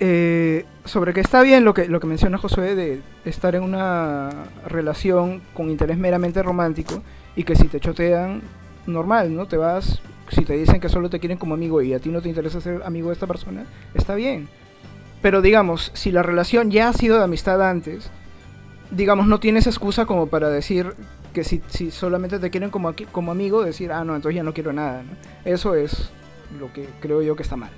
eh, 0.00 0.64
sobre 0.84 1.12
que 1.12 1.20
está 1.20 1.42
bien 1.42 1.64
lo 1.64 1.74
que, 1.74 1.88
lo 1.88 2.00
que 2.00 2.06
menciona 2.06 2.38
Josué 2.38 2.74
de 2.74 3.00
estar 3.24 3.54
en 3.54 3.62
una 3.62 4.30
relación 4.66 5.42
con 5.54 5.70
interés 5.70 5.98
meramente 5.98 6.42
romántico 6.42 7.02
y 7.36 7.44
que 7.44 7.56
si 7.56 7.68
te 7.68 7.80
chotean, 7.80 8.42
normal, 8.86 9.34
¿no? 9.34 9.46
Te 9.46 9.56
vas, 9.56 10.00
si 10.30 10.44
te 10.44 10.54
dicen 10.54 10.80
que 10.80 10.88
solo 10.88 11.10
te 11.10 11.20
quieren 11.20 11.38
como 11.38 11.54
amigo 11.54 11.82
y 11.82 11.92
a 11.92 11.98
ti 11.98 12.08
no 12.08 12.22
te 12.22 12.28
interesa 12.28 12.60
ser 12.60 12.82
amigo 12.84 13.08
de 13.08 13.14
esta 13.14 13.26
persona, 13.26 13.66
está 13.94 14.14
bien 14.14 14.48
pero 15.20 15.42
digamos, 15.42 15.90
si 15.94 16.12
la 16.12 16.22
relación 16.22 16.70
ya 16.70 16.88
ha 16.88 16.92
sido 16.92 17.18
de 17.18 17.24
amistad 17.24 17.62
antes, 17.68 18.10
digamos, 18.90 19.26
no 19.26 19.40
tienes 19.40 19.66
excusa 19.66 20.06
como 20.06 20.28
para 20.28 20.48
decir 20.48 20.94
que 21.32 21.44
si, 21.44 21.60
si 21.68 21.90
solamente 21.90 22.38
te 22.38 22.50
quieren 22.50 22.70
como, 22.70 22.94
como 23.12 23.32
amigo, 23.32 23.62
decir, 23.62 23.92
ah, 23.92 24.04
no, 24.04 24.14
entonces 24.14 24.36
ya 24.36 24.42
no 24.42 24.54
quiero 24.54 24.72
nada. 24.72 25.02
Eso 25.44 25.74
es 25.74 26.10
lo 26.58 26.72
que 26.72 26.88
creo 27.00 27.22
yo 27.22 27.36
que 27.36 27.42
está 27.42 27.56
mal. 27.56 27.70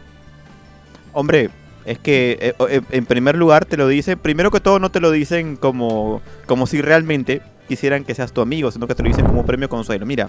Hombre, 1.13 1.51
es 1.85 1.99
que 1.99 2.39
eh, 2.41 2.55
eh, 2.69 2.81
en 2.91 3.07
primer 3.07 3.37
lugar 3.37 3.65
te 3.65 3.77
lo 3.77 3.89
dicen, 3.89 4.19
primero 4.19 4.51
que 4.51 4.61
todo 4.61 4.79
no 4.79 4.91
te 4.91 5.01
lo 5.01 5.11
dicen 5.11 5.57
como, 5.57 6.21
como 6.47 6.67
si 6.67 6.83
realmente 6.83 7.43
quisieran 7.69 8.05
que 8.05 8.15
seas 8.15 8.33
tu 8.33 8.41
amigo, 8.41 8.71
sino 8.71 8.87
que 8.89 8.95
te 8.95 9.03
lo 9.03 9.09
dicen 9.09 9.25
como 9.25 9.47
premio 9.47 9.69
consuelo. 9.69 10.05
Mira, 10.05 10.29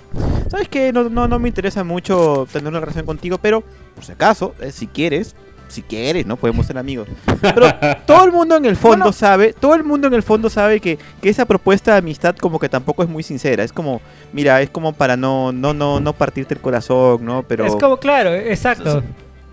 ¿sabes 0.49 0.69
qué? 0.69 0.93
No, 0.93 1.09
no, 1.09 1.27
no 1.27 1.39
me 1.39 1.47
interesa 1.47 1.83
mucho 1.83 2.47
tener 2.51 2.67
una 2.69 2.79
relación 2.79 3.05
contigo, 3.05 3.39
pero 3.39 3.63
por 3.95 4.05
si 4.05 4.11
acaso, 4.11 4.53
eh, 4.61 4.71
si 4.71 4.85
quieres, 4.85 5.35
si 5.67 5.81
quieres, 5.81 6.25
¿no? 6.25 6.37
Podemos 6.37 6.67
ser 6.67 6.77
amigos. 6.77 7.07
Pero 7.41 7.65
todo 8.05 8.25
el 8.25 8.31
mundo 8.31 8.57
en 8.57 8.65
el 8.65 8.75
fondo 8.75 9.11
sabe, 9.11 9.53
todo 9.53 9.73
el 9.73 9.83
mundo 9.83 10.07
en 10.07 10.13
el 10.13 10.21
fondo 10.21 10.49
sabe 10.49 10.79
que, 10.79 10.99
esa 11.23 11.45
propuesta 11.45 11.93
de 11.93 11.97
amistad 11.97 12.35
como 12.35 12.59
que 12.59 12.69
tampoco 12.69 13.01
es 13.01 13.09
muy 13.09 13.23
sincera. 13.23 13.63
Es 13.63 13.73
como, 13.73 14.01
mira, 14.33 14.61
es 14.61 14.69
como 14.69 14.93
para 14.93 15.17
no, 15.17 15.51
no, 15.51 15.73
no, 15.73 15.99
no 15.99 16.13
partirte 16.13 16.53
el 16.53 16.59
corazón, 16.59 17.25
¿no? 17.25 17.43
Pero. 17.47 17.65
Es 17.65 17.75
como, 17.75 17.97
claro, 17.97 18.33
exacto. 18.33 19.01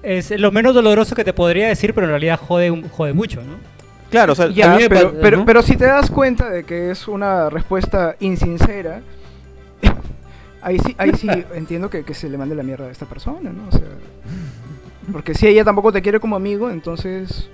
Es 0.03 0.31
lo 0.31 0.53
menos 0.53 0.75
doloroso 0.75 1.15
que 1.15 1.25
te 1.25 1.33
podría 1.33 1.69
decir, 1.69 1.93
pero 1.95 2.07
en 2.07 2.11
realidad 2.11 2.39
jode, 2.39 2.83
jode 2.91 3.13
mucho, 3.13 3.43
¿no? 3.43 3.57
Claro, 4.11 4.33
o 4.33 4.37
sea, 4.37 4.49
pero, 4.89 5.13
pero, 5.21 5.45
pero, 5.45 5.63
si 5.63 5.77
te 5.77 5.85
das 5.85 6.11
cuenta 6.11 6.49
de 6.49 6.65
que 6.65 6.91
es 6.91 7.09
una 7.09 7.51
respuesta 7.51 8.17
insincera, 8.21 9.03
ahí 10.63 10.79
sí, 10.79 10.95
ahí 10.97 11.13
sí 11.15 11.29
entiendo 11.55 11.91
que, 11.91 12.05
que, 12.05 12.15
se 12.15 12.29
le 12.31 12.39
mande 12.39 12.55
la 12.55 12.63
mierda 12.63 12.87
a 12.87 12.91
esta 12.91 13.07
persona, 13.07 13.53
¿no? 13.53 13.69
O 13.69 13.73
sea, 13.73 13.89
porque 15.13 15.35
si 15.35 15.47
ella 15.47 15.65
tampoco 15.65 15.93
te 15.93 16.01
quiere 16.01 16.21
como 16.21 16.37
amigo, 16.37 16.71
entonces... 16.71 17.49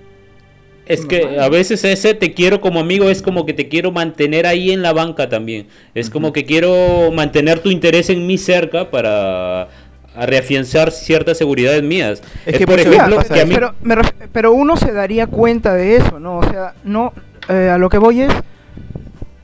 Es 0.87 1.07
que 1.07 1.41
a 1.41 1.49
veces 1.49 1.83
ese 1.83 2.13
te 2.13 2.35
quiero 2.35 2.61
como 2.61 2.79
amigo 2.79 3.09
es 3.09 3.23
como 3.23 3.47
que 3.47 3.55
te 3.55 3.69
quiero 3.69 3.91
mantener 3.91 4.47
ahí 4.47 4.71
en 4.71 4.83
la 4.83 4.93
banca 4.93 5.31
también. 5.31 5.67
Es 5.95 6.11
como 6.11 6.35
que 6.35 6.45
quiero 6.45 7.11
mantener 7.11 7.61
tu 7.61 7.71
interés 7.71 8.11
en 8.11 8.27
mí 8.27 8.37
cerca 8.37 8.91
para 8.91 9.69
reafianzar 10.15 10.91
ciertas 10.91 11.39
seguridades 11.39 11.83
mías. 11.83 12.23
Es, 12.47 12.59
que, 12.59 12.67
por 12.67 12.79
ejemplo, 12.79 13.21
pero, 14.33 14.53
uno 14.53 14.77
se 14.77 14.93
daría 14.93 15.27
cuenta 15.27 15.75
de 15.75 15.97
eso, 15.97 16.21
¿no? 16.21 16.39
O 16.39 16.45
sea, 16.45 16.75
no 16.85 17.13
eh, 17.49 17.71
a 17.71 17.79
lo 17.79 17.89
que 17.89 17.99
voy 17.99 18.23
es 18.23 18.33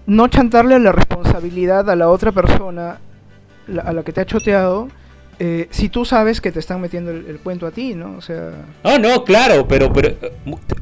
no 0.07 0.29
chantarle 0.29 0.79
la 0.79 0.93
responsabilidad 0.93 1.89
a 1.91 1.97
la 1.97 2.09
otra 2.09 2.33
persona 2.33 2.99
a 3.85 3.93
la 3.93 4.03
que 4.03 4.13
te 4.13 4.21
ha 4.21 4.27
choteado 4.27 4.89
eh, 5.43 5.69
si 5.71 5.89
tú 5.89 6.05
sabes 6.05 6.39
que 6.43 6.53
te 6.53 6.59
están 6.59 6.83
metiendo 6.83 7.11
el, 7.11 7.39
cuento 7.43 7.67
a 7.67 7.71
ti, 7.71 7.95
¿no? 7.95 8.15
O 8.19 8.21
sea... 8.21 8.51
No, 8.85 8.99
no, 8.99 9.25
claro, 9.25 9.67
pero, 9.67 9.91
pero 9.91 10.15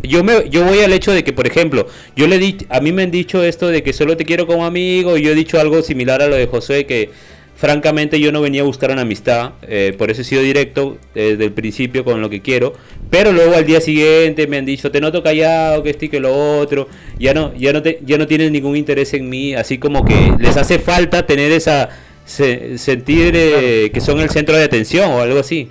yo 0.02 0.24
me 0.24 0.50
yo 0.50 0.64
voy 0.64 0.80
al 0.80 0.92
hecho 0.92 1.12
de 1.12 1.22
que, 1.22 1.32
por 1.32 1.46
ejemplo, 1.46 1.86
yo 2.16 2.26
le 2.26 2.38
di, 2.38 2.66
a 2.68 2.80
mí 2.80 2.90
me 2.90 3.04
han 3.04 3.12
dicho 3.12 3.40
esto 3.44 3.68
de 3.68 3.84
que 3.84 3.92
solo 3.92 4.16
te 4.16 4.24
quiero 4.24 4.48
como 4.48 4.66
amigo 4.66 5.16
y 5.16 5.22
yo 5.22 5.30
he 5.30 5.36
dicho 5.36 5.60
algo 5.60 5.80
similar 5.82 6.22
a 6.22 6.26
lo 6.26 6.34
de 6.34 6.48
José 6.48 6.86
que 6.86 7.12
francamente 7.58 8.20
yo 8.20 8.30
no 8.30 8.40
venía 8.40 8.60
a 8.60 8.64
buscar 8.64 8.92
una 8.92 9.02
amistad, 9.02 9.54
eh, 9.62 9.92
por 9.98 10.12
eso 10.12 10.22
he 10.22 10.24
sido 10.24 10.42
directo 10.42 10.96
desde 11.12 11.44
el 11.44 11.52
principio 11.52 12.04
con 12.04 12.20
lo 12.20 12.30
que 12.30 12.40
quiero, 12.40 12.72
pero 13.10 13.32
luego 13.32 13.56
al 13.56 13.66
día 13.66 13.80
siguiente 13.80 14.46
me 14.46 14.58
han 14.58 14.64
dicho, 14.64 14.92
te 14.92 15.00
noto 15.00 15.24
callado, 15.24 15.82
que 15.82 15.90
esto 15.90 16.04
y 16.04 16.08
que 16.08 16.20
lo 16.20 16.32
otro, 16.60 16.86
ya 17.18 17.34
no, 17.34 17.52
ya 17.56 17.72
no, 17.72 17.82
te, 17.82 17.98
ya 18.06 18.16
no 18.16 18.28
tienes 18.28 18.52
ningún 18.52 18.76
interés 18.76 19.12
en 19.14 19.28
mí, 19.28 19.56
así 19.56 19.78
como 19.78 20.04
que 20.04 20.32
les 20.38 20.56
hace 20.56 20.78
falta 20.78 21.26
tener 21.26 21.50
esa 21.50 21.88
sentir 22.28 23.32
eh, 23.34 23.90
que 23.92 24.00
son 24.00 24.20
el 24.20 24.28
centro 24.28 24.54
de 24.54 24.62
atención 24.62 25.10
o 25.10 25.20
algo 25.20 25.40
así. 25.40 25.68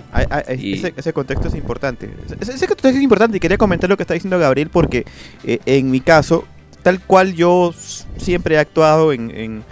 ese, 0.96 1.12
contexto 1.12 1.48
es 1.48 1.54
importante. 1.54 2.10
Ese, 2.40 2.66
contexto 2.66 2.88
es 2.88 2.96
importante 2.96 3.36
y 3.36 3.40
quería 3.40 3.56
comentar 3.56 3.88
lo 3.88 3.96
que 3.96 4.02
está 4.02 4.14
diciendo 4.14 4.38
Gabriel 4.38 4.68
porque 4.68 5.04
eh, 5.44 5.60
en 5.66 5.90
mi 5.90 6.00
caso, 6.00 6.44
tal 6.82 7.00
cual 7.00 7.34
yo 7.34 7.72
siempre 8.16 8.56
he 8.56 8.58
actuado 8.58 9.12
en, 9.12 9.30
en, 9.30 9.64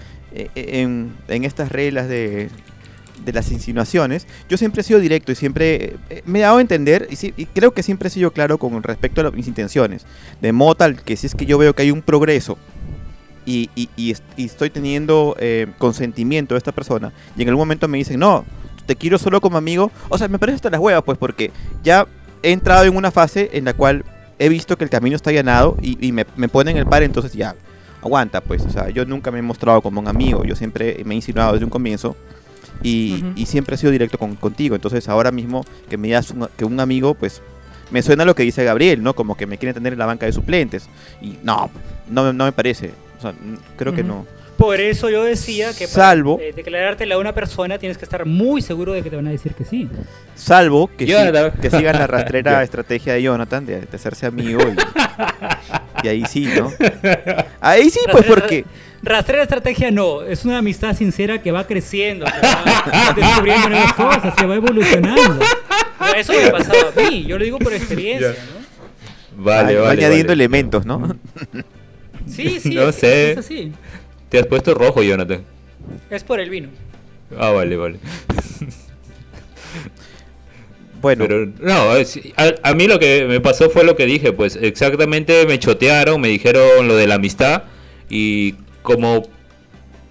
en, 0.55 1.15
estas 1.29 1.71
reglas 1.71 2.09
de, 2.09 2.49
de, 3.25 3.33
las 3.33 3.51
insinuaciones, 3.51 4.27
yo 4.49 4.57
siempre 4.57 4.81
he 4.81 4.85
sido 4.85 5.01
directo 5.01 5.33
y 5.33 5.35
siempre 5.35 5.97
eh, 6.11 6.23
me 6.27 6.41
he 6.41 6.43
dado 6.43 6.59
a 6.59 6.61
entender 6.61 7.09
y, 7.11 7.33
y, 7.37 7.47
creo 7.47 7.73
que 7.73 7.83
siempre 7.83 8.09
he 8.09 8.11
sido 8.11 8.33
claro 8.33 8.59
con 8.59 8.83
respecto 8.83 9.27
a 9.27 9.31
mis 9.31 9.49
intenciones. 9.49 10.07
De 10.41 10.53
modo 10.53 10.75
tal 10.75 11.03
que 11.03 11.17
si 11.17 11.27
es 11.27 11.35
que 11.35 11.47
yo 11.47 11.59
veo 11.59 11.75
que 11.75 11.83
hay 11.83 11.91
un 11.91 12.03
progreso 12.03 12.59
y, 13.47 13.71
y, 13.97 14.15
estoy 14.37 14.71
teniendo 14.71 15.37
eh, 15.39 15.69
consentimiento 15.79 16.55
de 16.55 16.59
esta 16.59 16.73
persona 16.73 17.13
y 17.37 17.43
en 17.43 17.49
algún 17.49 17.63
momento 17.63 17.89
me 17.89 17.99
dicen, 17.99 18.19
no, 18.19 18.45
te 18.87 18.97
quiero 18.97 19.19
solo 19.19 19.41
como 19.41 19.57
amigo, 19.57 19.91
o 20.09 20.19
sea, 20.19 20.29
me 20.29 20.39
parece 20.39 20.57
hasta 20.57 20.71
las 20.71 20.81
huevas, 20.81 21.05
pues 21.05 21.17
porque 21.17 21.53
ya 21.83 22.07
he 22.43 22.53
entrado 22.53 22.85
en 22.85 22.97
una 22.97 23.11
fase 23.11 23.51
en 23.53 23.65
la 23.65 23.73
cual 23.73 24.05
he 24.39 24.49
visto 24.49 24.77
que 24.77 24.85
el 24.85 24.91
camino 24.91 25.17
está 25.17 25.31
allanado 25.31 25.77
y, 25.81 26.13
me, 26.13 26.27
me, 26.37 26.49
ponen 26.49 26.77
el 26.77 26.87
par, 26.87 27.03
entonces 27.03 27.33
ya, 27.33 27.55
aguanta, 28.07 28.41
pues, 28.41 28.63
o 28.65 28.71
sea, 28.71 28.89
yo 28.91 29.05
nunca 29.05 29.31
me 29.31 29.39
he 29.39 29.43
mostrado 29.43 29.83
como 29.83 30.01
un 30.01 30.09
amigo, 30.09 30.45
yo 30.45 30.57
siempre 30.57 31.03
me 31.05 31.15
he 31.15 31.17
insinuado 31.17 31.53
desde 31.53 31.65
un 31.65 31.71
comienzo 31.71 32.17
y, 32.83 33.25
y 33.37 33.47
siempre 33.47 33.75
he 33.75 33.79
sido 33.79 33.93
directo 33.93 34.19
con, 34.19 34.35
contigo, 34.37 34.75
entonces 34.75 35.09
ahora 35.09 35.31
mismo 35.31 35.65
que 35.89 35.97
me 35.97 36.09
digas 36.09 36.35
que 36.57 36.65
un 36.65 36.81
amigo, 36.81 37.15
pues 37.15 37.43
me 37.91 38.03
suena 38.03 38.25
lo 38.25 38.35
que 38.35 38.43
dice 38.43 38.65
Gabriel, 38.65 39.03
¿no? 39.03 39.15
Como 39.15 39.37
que 39.37 39.47
me 39.47 39.59
quieren 39.59 39.75
tener 39.75 39.93
en 39.93 39.99
la 39.99 40.07
banca 40.07 40.27
de 40.27 40.33
suplentes. 40.33 40.89
Y 41.21 41.37
no, 41.43 41.71
no, 42.11 42.33
no 42.33 42.45
me 42.45 42.53
parece. 42.53 42.93
O 43.19 43.23
sea, 43.23 43.35
creo 43.77 43.95
que 43.95 44.03
no. 44.03 44.27
Por 44.57 44.81
eso 44.81 45.11
yo 45.11 45.25
decía 45.25 45.73
que 45.75 45.87
salvo, 45.87 46.39
para 46.39 46.49
eh, 46.49 46.53
declarártela 46.55 47.17
a 47.17 47.19
una 47.19 47.35
persona 47.35 47.79
tienes 47.79 47.99
que 47.99 48.05
estar 48.05 48.25
muy 48.25 48.63
seguro 48.63 48.93
de 48.93 49.03
que 49.03 49.11
te 49.11 49.17
van 49.17 49.27
a 49.27 49.31
decir 49.31 49.53
que 49.53 49.65
sí. 49.65 49.89
Salvo 50.35 50.89
que, 50.89 51.05
que 51.07 51.71
sigan 51.71 51.99
la 51.99 52.07
rastrera 52.07 52.63
estrategia 52.63 53.15
de 53.15 53.23
Jonathan 53.23 53.67
de, 53.67 53.87
hacerse 53.93 54.27
amigo 54.27 54.61
y, 56.03 56.09
ahí 56.09 56.25
sí, 56.27 56.49
¿no? 56.57 56.73
Ahí 57.61 57.91
sí, 57.91 58.01
pues 58.11 58.25
porque... 58.25 58.65
Rastrera 59.03 59.43
estrategia 59.43 59.91
no, 59.91 60.23
es 60.23 60.45
una 60.45 60.59
amistad 60.59 60.97
sincera 60.97 61.41
que 61.41 61.53
va 61.53 61.67
creciendo, 61.67 62.25
que 62.25 62.33
va 62.41 63.13
descubriendo 63.17 63.69
nuevas 63.69 63.93
cosas, 63.93 64.35
que 64.35 64.47
va 64.47 64.57
evolucionando. 64.57 65.45
Eso 66.17 66.33
me 66.33 66.45
ha 66.45 66.51
pasado 66.51 66.93
a 66.97 67.01
mí, 67.09 67.25
yo 67.25 67.39
lo 67.39 67.45
digo 67.45 67.59
por 67.59 67.73
experiencia, 67.73 68.31
¿no? 68.31 69.45
Vale, 69.45 69.77
vale. 69.77 70.05
añadiendo 70.05 70.33
elementos, 70.33 70.87
¿no? 70.87 71.15
Sí, 72.27 72.59
sí. 72.59 72.75
no 72.75 72.91
sé. 72.91 73.33
Es 73.33 73.39
así. 73.39 73.73
Te 74.29 74.39
has 74.39 74.47
puesto 74.47 74.75
rojo, 74.75 75.03
Jonathan. 75.03 75.45
Es 76.11 76.25
por 76.25 76.41
el 76.41 76.51
vino. 76.51 76.69
Ah, 77.37 77.51
vale, 77.51 77.77
vale. 77.77 77.99
bueno. 81.01 81.25
Pero, 81.27 81.47
no, 81.61 81.93
a, 82.63 82.75
mí 82.75 82.87
lo 82.87 82.99
que 82.99 83.27
me 83.27 83.41
pasó 83.41 83.71
fue 83.71 83.85
lo 83.85 83.97
que 83.97 84.07
dije, 84.07 84.33
pues 84.33 84.57
exactamente 84.57 85.47
me 85.47 85.59
chotearon, 85.59 86.21
me 86.21 86.29
dijeron 86.29 86.89
lo 86.89 86.97
de 86.97 87.07
la 87.07 87.17
amistad 87.17 87.65
y 88.09 88.55
como 88.83 89.29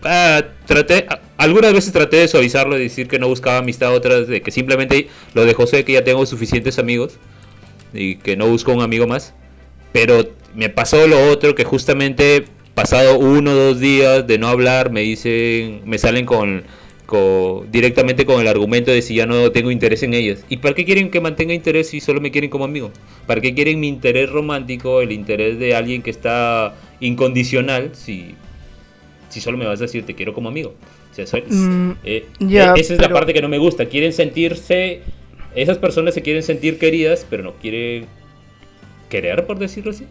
ah, 0.04 0.44
traté, 0.66 1.08
algunas 1.38 1.74
veces 1.74 1.92
traté 1.92 2.18
de 2.18 2.28
suavizarlo, 2.28 2.76
de 2.76 2.84
decir 2.84 3.08
que 3.08 3.20
no 3.20 3.28
buscaba 3.28 3.58
amistad, 3.58 3.94
otras 3.94 4.28
de 4.28 4.42
que 4.42 4.52
simplemente 4.52 5.10
lo 5.34 5.46
de 5.46 5.54
José, 5.54 5.84
que 5.84 5.94
ya 5.94 6.04
tengo 6.04 6.26
suficientes 6.26 6.80
amigos 6.80 7.18
y 7.94 8.18
que 8.18 8.36
no 8.36 8.48
busco 8.48 8.74
un 8.74 8.82
amigo 8.82 9.08
más. 9.08 9.34
Pero 9.92 10.30
me 10.54 10.70
pasó 10.70 11.08
lo 11.08 11.30
otro 11.30 11.56
que 11.56 11.64
justamente 11.64 12.46
pasado 12.76 13.18
uno 13.18 13.52
o 13.52 13.56
dos 13.56 13.80
días 13.80 14.28
de 14.28 14.38
no 14.38 14.48
hablar 14.48 14.92
me 14.92 15.02
dicen, 15.02 15.82
me 15.86 15.98
salen 15.98 16.26
con, 16.26 16.64
directamente 17.72 18.26
con 18.26 18.42
el 18.42 18.48
argumento 18.48 18.92
de 18.92 19.02
si 19.02 19.16
ya 19.16 19.26
no 19.26 19.52
tengo 19.52 19.72
interés 19.72 20.04
en 20.04 20.14
ellas. 20.14 20.44
¿Y 20.50 20.58
para 20.58 20.76
qué 20.76 20.86
quieren 20.86 21.10
que 21.10 21.22
mantenga 21.22 21.54
interés 21.54 21.90
si 21.90 22.02
solo 22.02 22.22
me 22.22 22.32
quieren 22.32 22.50
como 22.50 22.66
amigo? 22.66 22.92
¿Para 23.26 23.42
qué 23.42 23.56
quieren 23.56 23.80
mi 23.80 23.88
interés 23.88 24.30
romántico, 24.30 25.02
el 25.02 25.12
interés 25.12 25.58
de 25.58 25.74
alguien 25.74 26.02
que 26.02 26.12
está 26.12 26.76
incondicional 27.00 27.92
si, 27.94 28.36
si 29.30 29.42
solo 29.42 29.58
me 29.58 29.66
vas 29.66 29.80
a 29.80 29.84
decir 29.86 30.06
te 30.06 30.14
quiero 30.14 30.34
como 30.34 30.50
amigo? 30.50 30.76
Mm, 31.48 31.92
eh, 32.04 32.26
eh, 32.42 32.74
esa 32.76 32.94
es 32.94 33.00
la 33.00 33.10
parte 33.10 33.34
que 33.34 33.42
no 33.42 33.48
me 33.48 33.58
gusta. 33.58 33.86
Quieren 33.86 34.12
sentirse, 34.12 35.02
esas 35.56 35.78
personas 35.78 36.14
se 36.14 36.22
quieren 36.22 36.44
sentir 36.44 36.78
queridas, 36.78 37.26
pero 37.30 37.42
no 37.44 37.54
quieren 37.54 38.06
querer, 39.10 39.46
por 39.46 39.58
decirlo 39.58 39.92
así. 39.92 40.06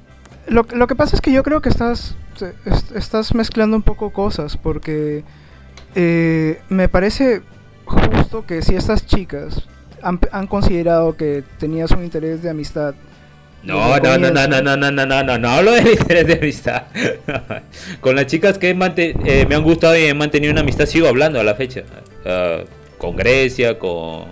Lo, 0.46 0.66
lo 0.74 0.86
que 0.86 0.94
pasa 0.94 1.16
es 1.16 1.22
que 1.22 1.32
yo 1.32 1.42
creo 1.42 1.60
que 1.60 1.68
estás, 1.68 2.16
estás 2.94 3.34
mezclando 3.34 3.76
un 3.76 3.82
poco 3.82 4.10
cosas, 4.10 4.56
porque 4.56 5.24
eh, 5.94 6.60
me 6.68 6.88
parece 6.88 7.42
justo 7.84 8.44
que 8.46 8.62
si 8.62 8.74
estas 8.74 9.06
chicas 9.06 9.66
han, 10.02 10.20
han, 10.32 10.46
considerado 10.46 11.16
que 11.16 11.44
tenías 11.58 11.90
un 11.92 12.04
interés 12.04 12.42
de 12.42 12.50
amistad. 12.50 12.94
No, 13.62 13.96
no, 13.98 14.18
no, 14.18 14.30
no, 14.30 14.46
no, 14.46 14.60
no, 14.60 14.76
no, 14.76 14.90
no, 14.90 15.06
no, 15.06 15.22
no, 15.22 15.38
no 15.38 15.48
hablo 15.48 15.72
de 15.72 15.92
interés 15.92 16.26
de 16.26 16.34
amistad. 16.34 16.82
con 18.00 18.16
las 18.16 18.26
chicas 18.26 18.58
que 18.58 18.70
eh, 18.70 19.46
me 19.48 19.54
han 19.54 19.62
gustado 19.62 19.96
y 19.96 20.04
he 20.04 20.14
mantenido 20.14 20.52
una 20.52 20.60
amistad 20.60 20.86
sigo 20.86 21.08
hablando 21.08 21.40
a 21.40 21.44
la 21.44 21.54
fecha. 21.54 21.84
Uh, 22.24 22.66
con 22.98 23.16
Grecia, 23.16 23.78
con 23.78 24.26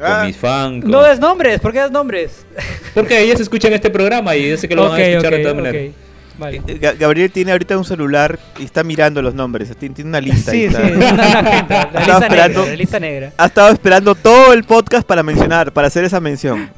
con 0.00 0.10
ah. 0.10 0.24
mis 0.24 0.36
fans. 0.36 0.84
No 0.84 1.02
des 1.02 1.20
nombres, 1.20 1.60
¿por 1.60 1.72
qué 1.72 1.78
das 1.78 1.90
nombres? 1.90 2.46
Porque 2.94 3.20
ellas 3.20 3.38
escuchan 3.38 3.72
este 3.72 3.90
programa 3.90 4.34
y 4.34 4.48
yo 4.48 4.56
sé 4.56 4.66
que 4.66 4.74
lo 4.74 4.88
van 4.88 5.00
a 5.00 5.04
escuchar 5.04 5.32
de 5.32 5.38
todas 5.40 5.56
maneras. 5.56 5.92
Vale. 6.38 6.62
Eh, 6.66 6.96
Gabriel 6.98 7.30
tiene 7.30 7.52
ahorita 7.52 7.76
un 7.76 7.84
celular 7.84 8.38
y 8.58 8.64
está 8.64 8.82
mirando 8.82 9.20
los 9.20 9.34
nombres. 9.34 9.76
Tiene, 9.76 9.94
una 10.02 10.22
lista. 10.22 10.52
Sí, 10.52 10.68
sí, 10.68 10.72
la, 10.72 10.80
lista 10.88 12.28
negra, 12.30 12.48
la 12.66 12.76
lista 12.76 12.98
negra. 12.98 13.32
Ha 13.36 13.44
estado 13.44 13.70
esperando 13.70 14.14
todo 14.14 14.54
el 14.54 14.64
podcast 14.64 15.06
para 15.06 15.22
mencionar, 15.22 15.70
para 15.70 15.88
hacer 15.88 16.02
esa 16.04 16.18
mención. 16.18 16.70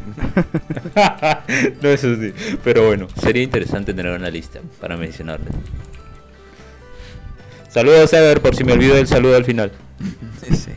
no, 1.81 1.89
eso 1.89 2.17
sí. 2.17 2.33
Pero 2.65 2.89
bueno, 2.89 3.07
sería 3.23 3.45
interesante 3.45 3.95
tener 3.95 4.11
una 4.11 4.31
lista 4.31 4.59
para 4.81 4.97
mencionarle. 4.97 5.47
Saludos, 7.69 8.13
Ever, 8.13 8.41
por 8.43 8.57
si 8.57 8.65
me 8.65 8.73
olvido 8.73 8.97
del 8.97 9.07
saludo 9.07 9.37
al 9.37 9.45
final. 9.45 9.71
Sí. 10.43 10.73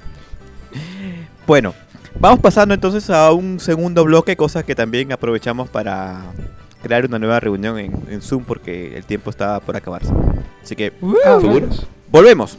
Bueno, 1.47 1.73
Vamos 2.19 2.39
pasando 2.39 2.73
entonces 2.73 3.09
a 3.09 3.31
un 3.33 3.59
segundo 3.59 4.03
bloque, 4.05 4.37
cosas 4.37 4.63
que 4.63 4.73
también 4.73 5.11
aprovechamos 5.11 5.69
para 5.69 6.21
crear 6.81 7.05
una 7.05 7.19
nueva 7.19 7.39
reunión 7.39 7.77
en, 7.77 8.21
Zoom 8.21 8.43
porque 8.45 8.97
el 8.97 9.03
tiempo 9.03 9.29
está 9.29 9.59
por 9.59 9.75
acabarse. 9.75 10.13
Así 10.63 10.75
que, 10.75 10.93
ah, 11.25 11.39
Volvemos. 12.09 12.57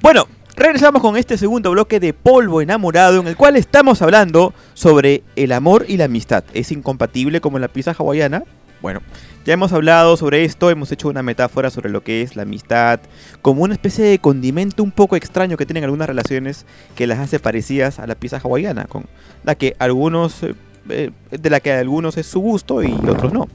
Bueno, 0.00 0.26
regresamos 0.56 1.02
con 1.02 1.16
este 1.16 1.36
segundo 1.36 1.70
bloque 1.72 2.00
de 2.00 2.12
Polvo 2.12 2.60
Enamorado 2.60 3.20
en 3.20 3.26
el 3.26 3.36
cual 3.36 3.56
estamos 3.56 4.02
hablando 4.02 4.54
sobre 4.74 5.22
el 5.36 5.52
amor 5.52 5.84
y 5.88 5.96
la 5.96 6.04
amistad. 6.04 6.44
¿Es 6.54 6.70
incompatible 6.70 7.40
como 7.40 7.58
la 7.58 7.68
pizza 7.68 7.94
hawaiana? 7.96 8.44
Bueno, 8.82 9.00
ya 9.46 9.54
hemos 9.54 9.72
hablado 9.72 10.16
sobre 10.16 10.44
esto, 10.44 10.68
hemos 10.68 10.90
hecho 10.90 11.08
una 11.08 11.22
metáfora 11.22 11.70
sobre 11.70 11.88
lo 11.88 12.02
que 12.02 12.22
es 12.22 12.34
la 12.34 12.42
amistad, 12.42 12.98
como 13.40 13.62
una 13.62 13.74
especie 13.74 14.04
de 14.04 14.18
condimento 14.18 14.82
un 14.82 14.90
poco 14.90 15.14
extraño 15.14 15.56
que 15.56 15.66
tienen 15.66 15.84
algunas 15.84 16.08
relaciones 16.08 16.66
que 16.96 17.06
las 17.06 17.20
hace 17.20 17.38
parecidas 17.38 18.00
a 18.00 18.08
la 18.08 18.16
pizza 18.16 18.40
hawaiana, 18.42 18.86
con 18.86 19.06
la 19.44 19.54
que 19.54 19.76
algunos, 19.78 20.42
eh, 20.42 20.54
eh, 20.88 21.10
de 21.30 21.50
la 21.50 21.60
que 21.60 21.72
a 21.72 21.78
algunos 21.78 22.16
es 22.18 22.26
su 22.26 22.40
gusto 22.40 22.82
y 22.82 22.92
otros 23.08 23.32
no. 23.32 23.48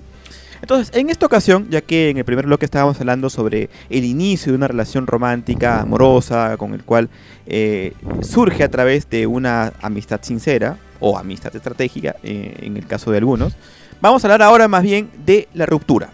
Entonces, 0.62 0.96
en 0.96 1.10
esta 1.10 1.26
ocasión, 1.26 1.68
ya 1.70 1.82
que 1.82 2.10
en 2.10 2.18
el 2.18 2.26
primer 2.26 2.46
bloque 2.46 2.66
estábamos 2.66 3.00
hablando 3.02 3.30
sobre 3.30 3.70
el 3.90 4.06
inicio 4.06 4.54
de 4.54 4.58
una 4.58 4.68
relación 4.70 5.08
romántica, 5.08 5.82
amorosa, 5.82 6.56
con 6.58 6.74
el 6.74 6.84
cual 6.84 7.10
eh, 7.46 7.94
surge 8.22 8.64
a 8.64 8.70
través 8.70 9.10
de 9.10 9.28
una 9.28 9.74
amistad 9.82 10.22
sincera 10.24 10.78
o 11.00 11.18
amistad 11.18 11.56
estratégica, 11.56 12.16
en 12.24 12.76
el 12.76 12.88
caso 12.88 13.12
de 13.12 13.20
algunos, 13.20 13.56
Vamos 14.02 14.24
a 14.24 14.28
hablar 14.28 14.42
ahora 14.44 14.68
más 14.68 14.84
bien 14.84 15.10
de 15.26 15.48
la 15.54 15.66
ruptura. 15.66 16.10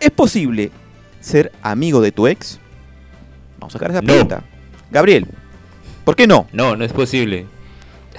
¿Es 0.00 0.10
posible 0.10 0.70
ser 1.20 1.52
amigo 1.62 2.00
de 2.00 2.12
tu 2.12 2.26
ex? 2.26 2.58
Vamos 3.58 3.74
a 3.74 3.78
sacar 3.78 3.90
esa 3.90 4.02
pregunta. 4.02 4.42
Gabriel, 4.90 5.26
¿por 6.04 6.16
qué 6.16 6.26
no? 6.26 6.46
No, 6.52 6.76
no 6.76 6.84
es 6.84 6.92
posible. 6.92 7.46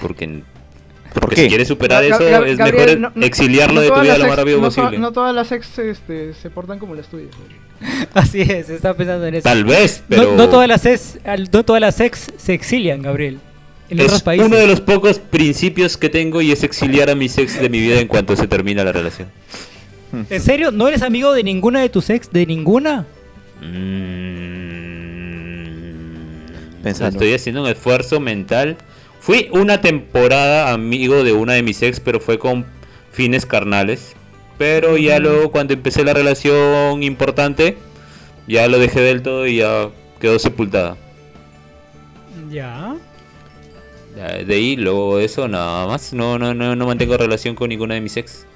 Porque 0.00 0.42
Porque 1.14 1.42
si 1.42 1.48
quieres 1.48 1.68
superar 1.68 2.04
eso, 2.04 2.20
es 2.44 2.58
mejor 2.58 3.12
exiliarlo 3.22 3.80
de 3.80 3.90
tu 3.90 4.00
vida 4.00 4.18
lo 4.18 4.28
más 4.28 4.36
rápido 4.36 4.60
posible. 4.60 4.98
no 4.98 5.12
todas 5.12 5.34
las 5.34 5.50
ex 5.52 5.78
este, 5.78 6.34
se 6.34 6.50
portan 6.50 6.78
como 6.78 6.94
las 6.94 7.08
tuyas. 7.08 7.30
Así 8.14 8.40
es, 8.40 8.68
estaba 8.70 8.94
pensando 8.94 9.26
en 9.26 9.36
eso. 9.36 9.44
Tal 9.44 9.64
vez, 9.64 10.02
pero. 10.08 10.34
No, 10.34 10.48
todas, 10.48 10.68
las 10.68 10.84
ex, 10.84 11.18
no 11.52 11.64
todas 11.64 11.80
las 11.80 12.00
ex 12.00 12.32
se 12.36 12.52
exilian, 12.54 13.02
Gabriel. 13.02 13.40
En 13.90 14.00
es 14.00 14.22
uno 14.26 14.56
de 14.56 14.66
los 14.66 14.80
pocos 14.80 15.18
principios 15.18 15.96
que 15.96 16.10
tengo 16.10 16.42
y 16.42 16.52
es 16.52 16.62
exiliar 16.62 17.08
a 17.08 17.14
mis 17.14 17.38
ex 17.38 17.60
de 17.60 17.70
mi 17.70 17.80
vida 17.80 18.00
en 18.00 18.08
cuanto 18.08 18.36
se 18.36 18.46
termina 18.46 18.84
la 18.84 18.92
relación. 18.92 19.28
¿En 20.28 20.40
serio? 20.40 20.70
¿No 20.70 20.88
eres 20.88 21.02
amigo 21.02 21.32
de 21.32 21.42
ninguna 21.42 21.80
de 21.80 21.88
tus 21.88 22.10
ex? 22.10 22.30
¿De 22.30 22.44
ninguna? 22.44 23.06
Mm, 23.62 24.36
estoy 26.86 27.32
haciendo 27.32 27.62
un 27.62 27.68
esfuerzo 27.68 28.20
mental. 28.20 28.76
Fui 29.20 29.48
una 29.52 29.80
temporada 29.80 30.72
amigo 30.72 31.24
de 31.24 31.32
una 31.32 31.54
de 31.54 31.62
mis 31.62 31.82
ex, 31.82 32.00
pero 32.00 32.20
fue 32.20 32.38
con 32.38 32.66
fines 33.10 33.46
carnales. 33.46 34.14
Pero 34.58 34.96
ya 34.96 35.18
luego 35.18 35.50
cuando 35.50 35.72
empecé 35.72 36.04
la 36.04 36.14
relación 36.14 37.02
importante, 37.02 37.78
ya 38.46 38.66
lo 38.68 38.78
dejé 38.78 39.00
del 39.00 39.22
todo 39.22 39.46
y 39.46 39.56
ya 39.58 39.88
quedó 40.20 40.38
sepultada. 40.38 40.96
Ya. 42.50 42.96
De 44.18 44.54
ahí, 44.54 44.76
luego 44.76 45.18
eso, 45.18 45.46
nada 45.46 45.86
más. 45.86 46.12
No, 46.12 46.38
no, 46.38 46.54
no, 46.54 46.74
no 46.74 46.86
mantengo 46.86 47.16
relación 47.16 47.54
con 47.54 47.68
ninguna 47.68 47.94
de 47.94 48.00
mis 48.00 48.16
ex. 48.16 48.46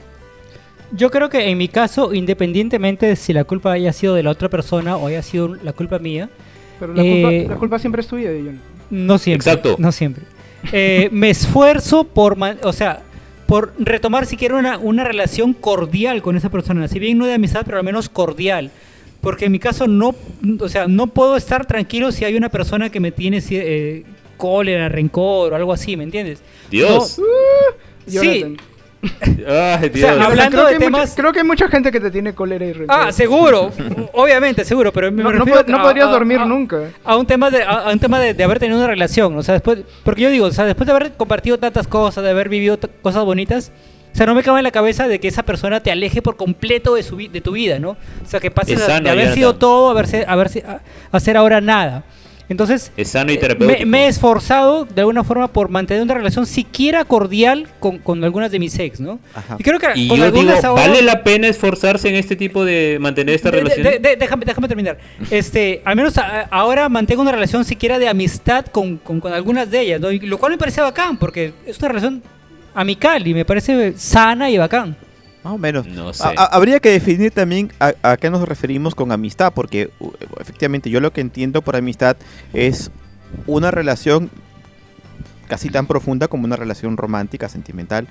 Yo 0.90 1.10
creo 1.10 1.28
que 1.30 1.48
en 1.48 1.56
mi 1.56 1.68
caso, 1.68 2.12
independientemente 2.12 3.06
de 3.06 3.16
si 3.16 3.32
la 3.32 3.44
culpa 3.44 3.72
haya 3.72 3.92
sido 3.92 4.14
de 4.14 4.22
la 4.22 4.30
otra 4.30 4.48
persona 4.48 4.96
o 4.96 5.06
haya 5.06 5.22
sido 5.22 5.54
la 5.54 5.72
culpa 5.72 5.98
mía. 5.98 6.28
Pero 6.78 6.94
la, 6.94 7.02
culpa, 7.02 7.32
eh, 7.32 7.46
la 7.48 7.56
culpa, 7.56 7.78
siempre 7.78 8.02
es 8.02 8.08
tuya, 8.08 8.30
John. 8.30 8.60
No 8.90 9.18
siempre. 9.18 9.50
Exacto. 9.50 9.76
No 9.78 9.92
siempre. 9.92 10.24
Eh, 10.72 11.08
me 11.12 11.30
esfuerzo 11.30 12.04
por, 12.04 12.36
o 12.62 12.72
sea, 12.72 13.02
por 13.46 13.72
retomar 13.78 14.26
siquiera 14.26 14.56
una, 14.56 14.78
una 14.78 15.04
relación 15.04 15.54
cordial 15.54 16.22
con 16.22 16.36
esa 16.36 16.50
persona. 16.50 16.88
Si 16.88 16.98
bien 16.98 17.18
no 17.18 17.26
de 17.26 17.34
amistad, 17.34 17.62
pero 17.64 17.78
al 17.78 17.84
menos 17.84 18.08
cordial. 18.08 18.70
Porque 19.20 19.46
en 19.46 19.52
mi 19.52 19.60
caso 19.60 19.86
no, 19.86 20.14
o 20.58 20.68
sea, 20.68 20.88
no 20.88 21.06
puedo 21.06 21.36
estar 21.36 21.64
tranquilo 21.64 22.10
si 22.10 22.24
hay 22.24 22.34
una 22.36 22.48
persona 22.48 22.90
que 22.90 22.98
me 22.98 23.12
tiene 23.12 23.40
eh, 23.50 24.04
cólera, 24.42 24.88
rencor 24.88 25.52
o 25.52 25.56
algo 25.56 25.72
así, 25.72 25.96
¿me 25.96 26.02
entiendes? 26.02 26.42
Dios. 26.68 27.20
sí, 28.08 28.56
hablando 30.04 30.66
de 30.66 30.78
temas... 30.80 31.14
creo 31.14 31.32
que 31.32 31.38
hay 31.38 31.44
mucha 31.44 31.68
gente 31.68 31.92
que 31.92 32.00
te 32.00 32.10
tiene 32.10 32.34
cólera 32.34 32.66
y 32.66 32.72
rencor. 32.72 32.96
Ah, 32.98 33.12
seguro. 33.12 33.70
Obviamente, 34.14 34.64
seguro, 34.64 34.92
pero 34.92 35.12
no, 35.12 35.44
podrías 35.44 36.10
dormir 36.10 36.40
nunca. 36.40 36.90
A 37.04 37.16
un 37.16 37.24
tema 37.24 37.50
de 37.50 37.62
a, 37.62 37.90
un 37.92 38.00
tema 38.00 38.18
de, 38.18 38.42
haber 38.42 38.58
tenido 38.58 38.78
una 38.78 38.88
relación, 38.88 39.36
o 39.36 39.44
sea, 39.44 39.54
después 39.54 39.78
porque 40.02 40.22
yo 40.22 40.30
digo, 40.30 40.46
o 40.46 40.50
sea, 40.50 40.64
después 40.64 40.88
de 40.88 40.92
haber 40.92 41.12
compartido 41.12 41.56
tantas 41.56 41.86
cosas, 41.86 42.24
de 42.24 42.30
haber 42.30 42.48
vivido 42.48 42.80
cosas 43.00 43.24
bonitas, 43.24 43.70
o 44.12 44.16
sea, 44.16 44.26
no 44.26 44.34
me 44.34 44.42
cabe 44.42 44.58
en 44.58 44.64
la 44.64 44.72
cabeza 44.72 45.06
de 45.06 45.20
que 45.20 45.28
esa 45.28 45.44
persona 45.44 45.78
te 45.78 45.92
aleje 45.92 46.20
por 46.20 46.36
completo 46.36 46.96
de 46.96 47.04
su 47.04 47.16
de 47.16 47.40
tu 47.40 47.52
vida, 47.52 47.78
¿no? 47.78 47.90
O 47.90 48.26
sea, 48.26 48.40
que 48.40 48.50
pases 48.50 48.84
de 48.84 49.08
haber 49.08 49.34
sido 49.34 49.54
todo 49.54 49.88
a 49.90 49.94
verse 49.94 50.24
a 50.26 50.34
verse 50.34 50.64
a 50.66 50.80
hacer 51.12 51.36
ahora 51.36 51.60
nada. 51.60 52.02
Entonces, 52.48 52.92
Me, 53.86 54.04
he 54.04 54.08
esforzado 54.08 54.84
de 54.84 55.00
alguna 55.00 55.24
forma 55.24 55.48
por 55.48 55.68
mantener 55.68 56.02
una 56.02 56.14
relación 56.14 56.46
siquiera 56.46 57.04
cordial 57.04 57.68
con, 57.80 57.98
con 57.98 58.22
algunas 58.24 58.50
de 58.50 58.58
mis 58.58 58.78
ex, 58.78 59.00
¿no? 59.00 59.18
Y 59.58 59.62
creo 59.62 59.78
que 59.78 59.86
con 60.08 60.18
yo 60.18 60.30
digo, 60.30 60.52
¿vale 60.74 61.02
la 61.02 61.22
pena 61.24 61.48
esforzarse 61.48 62.08
en 62.08 62.16
este 62.16 62.36
tipo 62.36 62.64
de 62.64 62.98
mantener 63.00 63.34
esta 63.34 63.50
relación? 63.50 63.86
déjame, 64.18 64.44
déjame 64.44 64.68
terminar. 64.68 64.98
Este, 65.30 65.80
al 65.84 65.96
menos 65.96 66.14
ahora 66.50 66.88
mantengo 66.88 67.22
una 67.22 67.32
relación 67.32 67.64
siquiera 67.64 67.98
de 67.98 68.08
amistad 68.08 68.66
con, 68.66 68.98
con, 68.98 69.20
con 69.20 69.32
algunas 69.32 69.70
de 69.70 69.80
ellas, 69.80 70.00
¿no? 70.00 70.10
lo 70.10 70.38
cual 70.38 70.52
me 70.52 70.58
parece 70.58 70.80
bacán, 70.80 71.16
porque 71.16 71.52
es 71.66 71.78
una 71.78 71.88
relación 71.88 72.22
amical 72.74 73.26
y 73.26 73.34
me 73.34 73.44
parece 73.44 73.94
sana 73.96 74.50
y 74.50 74.58
bacán. 74.58 74.96
Más 75.44 75.54
o 75.54 75.58
menos. 75.58 75.86
No 75.86 76.12
sé. 76.12 76.28
habría 76.36 76.78
que 76.80 76.90
definir 76.90 77.32
también 77.32 77.72
a, 77.80 78.16
qué 78.16 78.30
nos 78.30 78.46
referimos 78.48 78.94
con 78.94 79.10
amistad, 79.10 79.52
porque 79.52 79.90
efectivamente 80.40 80.88
yo 80.90 81.00
lo 81.00 81.12
que 81.12 81.20
entiendo 81.20 81.62
por 81.62 81.76
amistad 81.76 82.16
es 82.52 82.90
una 83.46 83.70
relación 83.70 84.30
casi 85.48 85.68
tan 85.68 85.86
profunda 85.86 86.28
como 86.28 86.44
una 86.44 86.56
relación 86.56 86.96
romántica, 86.96 87.48
sentimental, 87.48 88.06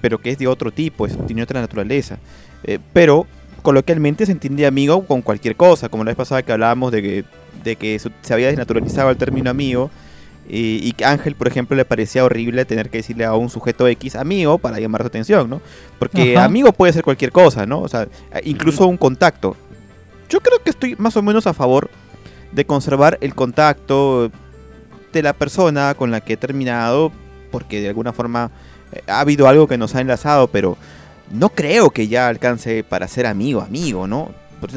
pero 0.00 0.18
que 0.18 0.30
es 0.30 0.38
de 0.38 0.46
otro 0.46 0.70
tipo, 0.70 1.06
es, 1.06 1.16
tiene 1.26 1.42
otra 1.42 1.60
naturaleza. 1.60 2.18
Eh, 2.64 2.78
pero 2.92 3.26
coloquialmente 3.62 4.24
se 4.24 4.32
entiende 4.32 4.66
amigo 4.66 5.04
con 5.06 5.22
cualquier 5.22 5.56
cosa, 5.56 5.88
como 5.88 6.04
la 6.04 6.10
vez 6.10 6.16
pasada 6.16 6.42
que 6.42 6.52
hablábamos 6.52 6.92
de 6.92 7.02
que, 7.02 7.24
de 7.64 7.76
que 7.76 7.98
se 7.98 8.32
había 8.32 8.46
desnaturalizado 8.46 9.10
el 9.10 9.16
término 9.16 9.50
amigo 9.50 9.90
y, 10.52 10.92
que 10.92 11.04
Ángel, 11.04 11.36
por 11.36 11.46
ejemplo, 11.46 11.76
le 11.76 11.84
parecía 11.84 12.24
horrible 12.24 12.64
tener 12.64 12.90
que 12.90 12.98
decirle 12.98 13.24
a 13.24 13.34
un 13.34 13.50
sujeto 13.50 13.86
X 13.86 14.16
amigo 14.16 14.58
para 14.58 14.80
llamar 14.80 15.02
su 15.02 15.06
atención, 15.06 15.48
¿no? 15.48 15.60
Porque 15.98 16.36
amigo 16.36 16.72
puede 16.72 16.92
ser 16.92 17.04
cualquier 17.04 17.30
cosa, 17.30 17.66
¿no? 17.66 17.80
O 17.80 17.88
sea, 17.88 18.08
incluso 18.42 18.86
un 18.88 18.96
contacto. 18.96 19.56
Yo 20.28 20.40
creo 20.40 20.60
que 20.62 20.70
estoy 20.70 20.96
más 20.98 21.16
o 21.16 21.22
menos 21.22 21.46
a 21.46 21.54
favor 21.54 21.88
de 22.50 22.64
conservar 22.64 23.16
el 23.20 23.34
contacto 23.34 24.30
de 25.12 25.22
la 25.22 25.34
persona 25.34 25.94
con 25.94 26.10
la 26.10 26.20
que 26.20 26.32
he 26.32 26.36
terminado, 26.36 27.12
porque 27.52 27.80
de 27.80 27.88
alguna 27.88 28.12
forma 28.12 28.50
eh, 28.92 29.02
ha 29.06 29.20
habido 29.20 29.46
algo 29.46 29.68
que 29.68 29.78
nos 29.78 29.94
ha 29.94 30.00
enlazado, 30.00 30.48
pero 30.48 30.76
no 31.30 31.50
creo 31.50 31.90
que 31.90 32.08
ya 32.08 32.26
alcance 32.26 32.82
para 32.82 33.06
ser 33.06 33.26
amigo, 33.26 33.60
amigo, 33.60 34.08
¿no? 34.08 34.30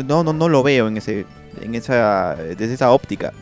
No, 0.06 0.24
no, 0.24 0.34
no 0.34 0.50
lo 0.50 0.62
veo 0.62 0.88
en 0.88 0.98
ese, 0.98 1.26
en 1.62 1.74
esa, 1.74 2.36
desde 2.36 2.76
esa 2.76 2.92
óptica. 2.92 3.34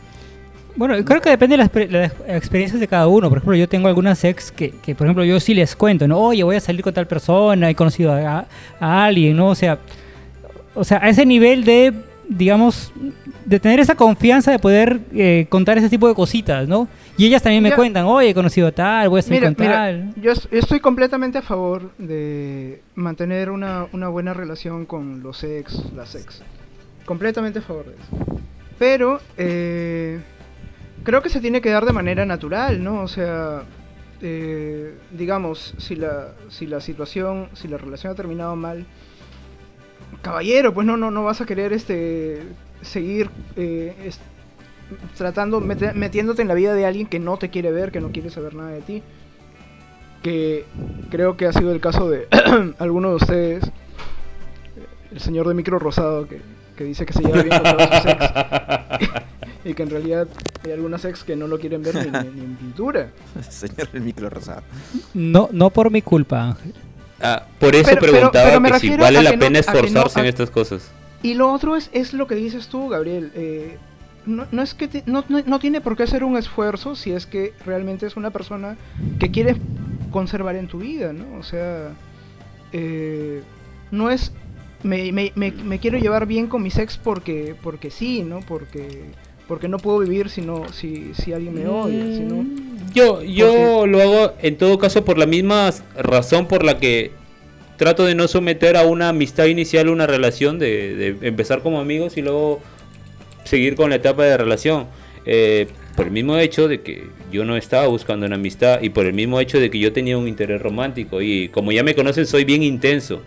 Bueno, 0.74 1.04
creo 1.04 1.20
que 1.20 1.30
depende 1.30 1.56
de 1.56 1.88
las, 1.88 2.12
experiencias 2.26 2.80
de 2.80 2.88
cada 2.88 3.06
uno. 3.06 3.28
Por 3.28 3.38
ejemplo, 3.38 3.56
yo 3.56 3.68
tengo 3.68 3.88
algunas 3.88 4.24
ex 4.24 4.50
que, 4.50 4.70
que, 4.70 4.94
por 4.94 5.06
ejemplo, 5.06 5.24
yo 5.24 5.38
sí 5.38 5.54
les 5.54 5.76
cuento, 5.76 6.08
¿no? 6.08 6.18
Oye, 6.18 6.42
voy 6.42 6.56
a 6.56 6.60
salir 6.60 6.82
con 6.82 6.94
tal 6.94 7.06
persona, 7.06 7.68
he 7.68 7.74
conocido 7.74 8.12
a, 8.12 8.46
alguien, 8.80 9.36
¿no? 9.36 9.48
O 9.48 9.54
sea, 9.54 9.78
o 10.74 10.84
sea, 10.84 10.98
a 11.02 11.08
ese 11.10 11.26
nivel 11.26 11.64
de, 11.64 11.92
digamos, 12.28 12.92
de 13.44 13.60
tener 13.60 13.80
esa 13.80 13.94
confianza 13.94 14.50
de 14.50 14.58
poder 14.58 15.00
eh, 15.14 15.46
contar 15.50 15.76
ese 15.76 15.90
tipo 15.90 16.08
de 16.08 16.14
cositas, 16.14 16.66
¿no? 16.66 16.88
Y 17.18 17.26
ellas 17.26 17.42
también 17.42 17.62
me 17.62 17.72
cuentan, 17.72 18.06
oye, 18.06 18.30
he 18.30 18.34
conocido 18.34 18.68
a 18.68 18.72
tal, 18.72 19.10
voy 19.10 19.18
a 19.18 19.22
salir 19.22 19.42
con 19.42 19.54
tal. 19.54 20.14
Yo 20.16 20.32
estoy 20.50 20.80
completamente 20.80 21.36
a 21.36 21.42
favor 21.42 21.90
de 21.98 22.80
mantener 22.94 23.50
una, 23.50 23.86
una 23.92 24.08
buena 24.08 24.32
relación 24.32 24.86
con 24.86 25.22
los 25.22 25.44
ex, 25.44 25.92
las 25.94 26.14
ex. 26.14 26.42
Completamente 27.04 27.58
a 27.58 27.62
favor 27.62 27.84
de 27.84 27.92
eso. 27.92 28.40
Pero, 28.78 29.20
eh 29.36 30.18
creo 31.02 31.22
que 31.22 31.28
se 31.28 31.40
tiene 31.40 31.60
que 31.60 31.70
dar 31.70 31.84
de 31.84 31.92
manera 31.92 32.24
natural, 32.24 32.82
¿no? 32.82 33.02
O 33.02 33.08
sea, 33.08 33.62
eh, 34.20 34.94
digamos, 35.10 35.74
si 35.78 35.96
la, 35.96 36.32
si 36.48 36.66
la 36.66 36.80
situación, 36.80 37.48
si 37.54 37.68
la 37.68 37.78
relación 37.78 38.12
ha 38.12 38.16
terminado 38.16 38.56
mal, 38.56 38.86
caballero, 40.22 40.72
pues 40.72 40.86
no, 40.86 40.96
no, 40.96 41.10
no 41.10 41.24
vas 41.24 41.40
a 41.40 41.46
querer 41.46 41.72
este 41.72 42.42
seguir 42.82 43.30
eh, 43.56 44.10
tratando, 45.16 45.60
metiéndote 45.60 46.42
en 46.42 46.48
la 46.48 46.54
vida 46.54 46.74
de 46.74 46.86
alguien 46.86 47.06
que 47.06 47.18
no 47.18 47.36
te 47.36 47.50
quiere 47.50 47.72
ver, 47.72 47.92
que 47.92 48.00
no 48.00 48.12
quiere 48.12 48.30
saber 48.30 48.54
nada 48.54 48.70
de 48.70 48.82
ti. 48.82 49.02
Que 50.22 50.66
creo 51.10 51.36
que 51.36 51.46
ha 51.46 51.52
sido 51.52 51.72
el 51.72 51.80
caso 51.80 52.08
de 52.08 52.28
alguno 52.78 53.10
de 53.10 53.14
ustedes, 53.16 53.72
el 55.10 55.20
señor 55.20 55.48
de 55.48 55.54
micro 55.54 55.80
rosado, 55.80 56.28
que, 56.28 56.40
que 56.76 56.84
dice 56.84 57.06
que 57.06 57.12
se 57.12 57.22
lleva 57.22 57.42
bien 57.42 57.48
con 57.48 57.76
todos 57.76 57.96
sus 57.96 58.06
ex. 58.06 59.12
y 59.64 59.74
que 59.74 59.82
en 59.82 59.90
realidad 59.90 60.28
hay 60.64 60.72
algunas 60.72 61.04
ex 61.04 61.24
que 61.24 61.36
no 61.36 61.46
lo 61.46 61.58
quieren 61.58 61.82
ver 61.82 61.94
ni, 61.94 62.18
en 62.18 62.56
pintura. 62.56 63.10
Señor 63.48 63.88
el 63.92 64.00
micro 64.00 64.28
rosado. 64.30 64.62
No, 65.14 65.48
no 65.52 65.70
por 65.70 65.90
mi 65.90 66.02
culpa, 66.02 66.42
Ángel. 66.48 66.74
Ah, 67.20 67.46
por 67.58 67.74
eso 67.74 67.96
preguntaba 67.96 68.60
que 68.72 68.78
si 68.80 68.96
vale 68.96 69.22
la 69.22 69.36
pena 69.38 69.60
esforzarse 69.60 70.20
en 70.20 70.26
estas 70.26 70.50
cosas. 70.50 70.90
Y 71.22 71.34
lo 71.34 71.52
otro 71.52 71.76
es, 71.76 71.88
es 71.92 72.12
lo 72.14 72.26
que 72.26 72.34
dices 72.34 72.66
tú, 72.66 72.88
Gabriel. 72.88 73.30
Eh, 73.34 73.78
no, 74.26 74.46
no, 74.50 74.62
es 74.62 74.74
que 74.74 75.02
no, 75.06 75.24
no, 75.28 75.58
tiene 75.60 75.80
por 75.80 75.96
qué 75.96 76.06
ser 76.06 76.24
un 76.24 76.36
esfuerzo 76.36 76.96
si 76.96 77.12
es 77.12 77.26
que 77.26 77.54
realmente 77.64 78.06
es 78.06 78.16
una 78.16 78.30
persona 78.30 78.76
que 79.20 79.30
quiere 79.30 79.56
conservar 80.10 80.56
en 80.56 80.66
tu 80.66 80.78
vida, 80.78 81.12
¿no? 81.12 81.38
O 81.38 81.42
sea, 81.42 81.90
eh, 82.72 83.42
no 83.90 84.10
es 84.10 84.32
me, 84.82 85.12
me, 85.12 85.32
me, 85.34 85.50
me, 85.50 85.78
quiero 85.78 85.98
llevar 85.98 86.26
bien 86.26 86.46
con 86.46 86.62
mis 86.62 86.78
ex 86.78 86.96
porque 86.98 87.54
porque 87.62 87.90
sí, 87.90 88.22
¿no? 88.22 88.40
Porque 88.40 89.04
porque 89.48 89.68
no 89.68 89.78
puedo 89.78 89.98
vivir 89.98 90.28
si 90.28 90.40
no 90.40 90.72
si, 90.72 91.12
si 91.14 91.32
alguien 91.32 91.54
me 91.54 91.66
odia, 91.66 92.04
si 92.06 92.20
no, 92.20 92.42
mm, 92.42 92.92
Yo 92.94 93.22
yo 93.22 93.86
lo 93.86 94.00
hago 94.00 94.32
en 94.40 94.56
todo 94.56 94.78
caso 94.78 95.04
por 95.04 95.18
la 95.18 95.26
misma 95.26 95.70
razón 95.96 96.46
por 96.46 96.64
la 96.64 96.78
que 96.78 97.12
trato 97.76 98.04
de 98.04 98.14
no 98.14 98.28
someter 98.28 98.76
a 98.76 98.84
una 98.84 99.08
amistad 99.08 99.46
inicial 99.46 99.88
una 99.88 100.06
relación 100.06 100.58
de, 100.58 100.94
de 100.94 101.28
empezar 101.28 101.62
como 101.62 101.80
amigos 101.80 102.16
y 102.16 102.22
luego 102.22 102.60
seguir 103.44 103.74
con 103.74 103.90
la 103.90 103.96
etapa 103.96 104.24
de 104.24 104.36
relación. 104.36 104.86
Eh, 105.24 105.68
por 105.96 106.06
el 106.06 106.12
mismo 106.12 106.36
hecho 106.36 106.68
de 106.68 106.80
que 106.80 107.04
yo 107.30 107.44
no 107.44 107.56
estaba 107.56 107.86
buscando 107.86 108.26
una 108.26 108.36
amistad 108.36 108.80
y 108.82 108.88
por 108.88 109.06
el 109.06 109.12
mismo 109.12 109.40
hecho 109.40 109.60
de 109.60 109.70
que 109.70 109.78
yo 109.78 109.92
tenía 109.92 110.18
un 110.18 110.26
interés 110.26 110.60
romántico 110.60 111.20
y 111.20 111.48
como 111.48 111.70
ya 111.70 111.82
me 111.82 111.94
conocen 111.94 112.26
soy 112.26 112.44
bien 112.44 112.62
intenso 112.62 113.22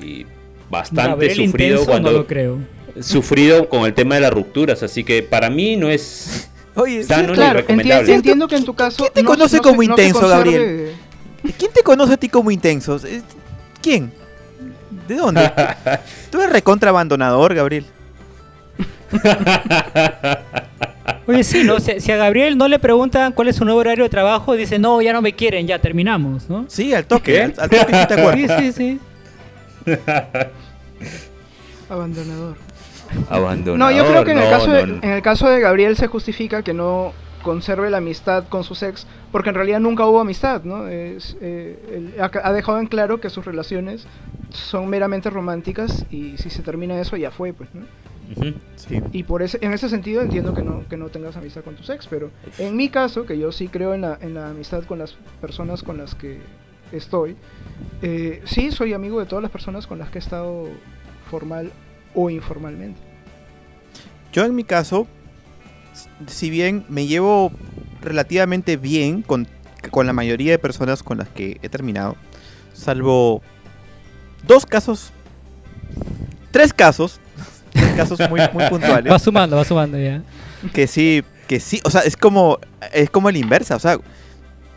y 0.00 0.26
bastante 0.72 1.32
sufrido 1.34 1.84
cuando 1.84 2.10
lo 2.10 2.26
creo. 2.26 2.58
sufrido 2.98 3.68
con 3.68 3.84
el 3.84 3.92
tema 3.92 4.14
de 4.14 4.22
las 4.22 4.32
rupturas, 4.32 4.82
así 4.82 5.04
que 5.04 5.22
para 5.22 5.50
mí 5.50 5.76
no 5.76 5.90
es 5.90 6.48
Oye, 6.74 7.04
sano 7.04 7.34
claro, 7.34 7.58
recomendable. 7.60 8.14
Entiendo, 8.14 8.48
que 8.48 8.56
en 8.56 8.64
tu 8.64 8.72
caso 8.74 9.04
¿Qué 9.04 9.10
te 9.10 9.22
conoce 9.22 9.60
como 9.60 9.82
intenso, 9.82 10.26
Gabriel? 10.26 10.94
¿Quién 11.58 11.70
te 11.72 11.82
conoce 11.82 12.14
a 12.14 12.16
ti 12.16 12.30
como 12.30 12.50
intenso? 12.50 12.98
¿Quién? 13.82 14.10
¿De 15.06 15.16
dónde? 15.16 15.52
Tú 16.30 16.40
eres 16.40 16.52
recontra 16.52 16.88
abandonador, 16.88 17.54
Gabriel. 17.54 17.84
Oye, 21.26 21.44
sí, 21.44 21.64
¿no? 21.64 21.80
Si, 21.80 22.10
a 22.10 22.16
Gabriel 22.16 22.56
no 22.56 22.66
le 22.66 22.78
preguntan 22.78 23.32
cuál 23.32 23.48
es 23.48 23.56
su 23.56 23.66
nuevo 23.66 23.80
horario 23.80 24.04
de 24.04 24.10
trabajo, 24.10 24.54
dice, 24.54 24.78
no, 24.78 25.02
ya 25.02 25.12
no 25.12 25.20
me 25.20 25.34
quieren, 25.34 25.66
ya 25.66 25.78
terminamos, 25.80 26.48
¿no? 26.48 26.64
Sí, 26.68 26.94
al 26.94 27.04
toque, 27.04 27.42
al, 27.42 27.52
toque 27.52 27.78
sí 27.78 28.06
te 28.08 28.14
acuerdas. 28.14 28.58
Sí, 28.58 28.66
sí, 28.66 28.72
sí. 28.72 28.98
Abandonador. 31.88 32.56
Abandonador. 33.28 33.78
No, 33.78 33.90
yo 33.90 34.06
creo 34.06 34.24
que 34.24 34.32
en, 34.32 34.38
el 34.38 34.50
caso 34.50 34.70
de, 34.70 34.80
en 34.80 35.04
el 35.04 35.22
caso 35.22 35.48
de 35.48 35.60
Gabriel 35.60 35.96
se 35.96 36.06
justifica 36.06 36.62
que 36.62 36.72
no 36.72 37.12
conserve 37.42 37.90
la 37.90 37.98
amistad 37.98 38.44
con 38.48 38.64
su 38.64 38.72
ex, 38.84 39.06
porque 39.30 39.50
en 39.50 39.56
realidad 39.56 39.80
nunca 39.80 40.06
hubo 40.06 40.20
amistad, 40.20 40.62
¿no? 40.64 40.88
Es, 40.88 41.36
eh, 41.40 42.16
ha, 42.18 42.52
dejado 42.52 42.78
en 42.78 42.86
claro 42.86 43.20
que 43.20 43.28
sus 43.30 43.44
relaciones 43.44 44.06
son 44.50 44.88
meramente 44.88 45.28
románticas 45.28 46.06
y 46.10 46.36
si 46.38 46.50
se 46.50 46.62
termina 46.62 47.00
eso 47.00 47.16
ya 47.16 47.30
fue, 47.30 47.52
pues, 47.52 47.68
¿no? 47.74 47.84
Y 49.12 49.24
por 49.24 49.42
ese, 49.42 49.58
en 49.60 49.74
ese 49.74 49.90
sentido 49.90 50.22
entiendo 50.22 50.54
que 50.54 50.62
no, 50.62 50.88
que 50.88 50.96
no 50.96 51.08
tengas 51.08 51.36
amistad 51.36 51.62
con 51.62 51.74
tu 51.74 51.92
ex, 51.92 52.06
pero 52.06 52.30
en 52.58 52.76
mi 52.76 52.88
caso, 52.88 53.26
que 53.26 53.38
yo 53.38 53.52
sí 53.52 53.68
creo 53.68 53.92
en 53.92 54.02
la, 54.02 54.18
en 54.22 54.34
la 54.34 54.48
amistad 54.48 54.84
con 54.84 54.98
las 54.98 55.16
personas 55.40 55.82
con 55.82 55.98
las 55.98 56.14
que 56.14 56.40
estoy, 56.92 57.36
eh, 58.02 58.42
sí 58.44 58.70
soy 58.70 58.92
amigo 58.92 59.20
de 59.20 59.26
todas 59.26 59.42
las 59.42 59.50
personas 59.50 59.86
con 59.86 59.98
las 59.98 60.10
que 60.10 60.18
he 60.18 60.20
estado 60.20 60.68
formal 61.30 61.72
o 62.14 62.30
informalmente. 62.30 63.00
Yo 64.32 64.44
en 64.44 64.54
mi 64.54 64.64
caso, 64.64 65.06
si 66.26 66.50
bien 66.50 66.84
me 66.88 67.06
llevo 67.06 67.52
relativamente 68.00 68.76
bien 68.76 69.22
con, 69.22 69.46
con 69.90 70.06
la 70.06 70.12
mayoría 70.12 70.52
de 70.52 70.58
personas 70.58 71.02
con 71.02 71.18
las 71.18 71.28
que 71.28 71.58
he 71.62 71.68
terminado, 71.68 72.16
salvo 72.72 73.42
dos 74.46 74.66
casos, 74.66 75.12
tres 76.50 76.72
casos, 76.72 77.20
tres 77.72 77.92
casos 77.94 78.18
muy, 78.30 78.40
muy 78.52 78.68
puntuales. 78.68 79.12
Va 79.12 79.18
sumando, 79.18 79.56
va 79.56 79.64
sumando 79.64 79.98
ya. 79.98 80.22
Que 80.72 80.86
sí, 80.86 81.24
que 81.46 81.60
sí, 81.60 81.80
o 81.84 81.90
sea, 81.90 82.02
es 82.02 82.16
como, 82.16 82.58
es 82.92 83.10
como 83.10 83.28
el 83.28 83.36
inversa, 83.36 83.76
o 83.76 83.80
sea, 83.80 83.98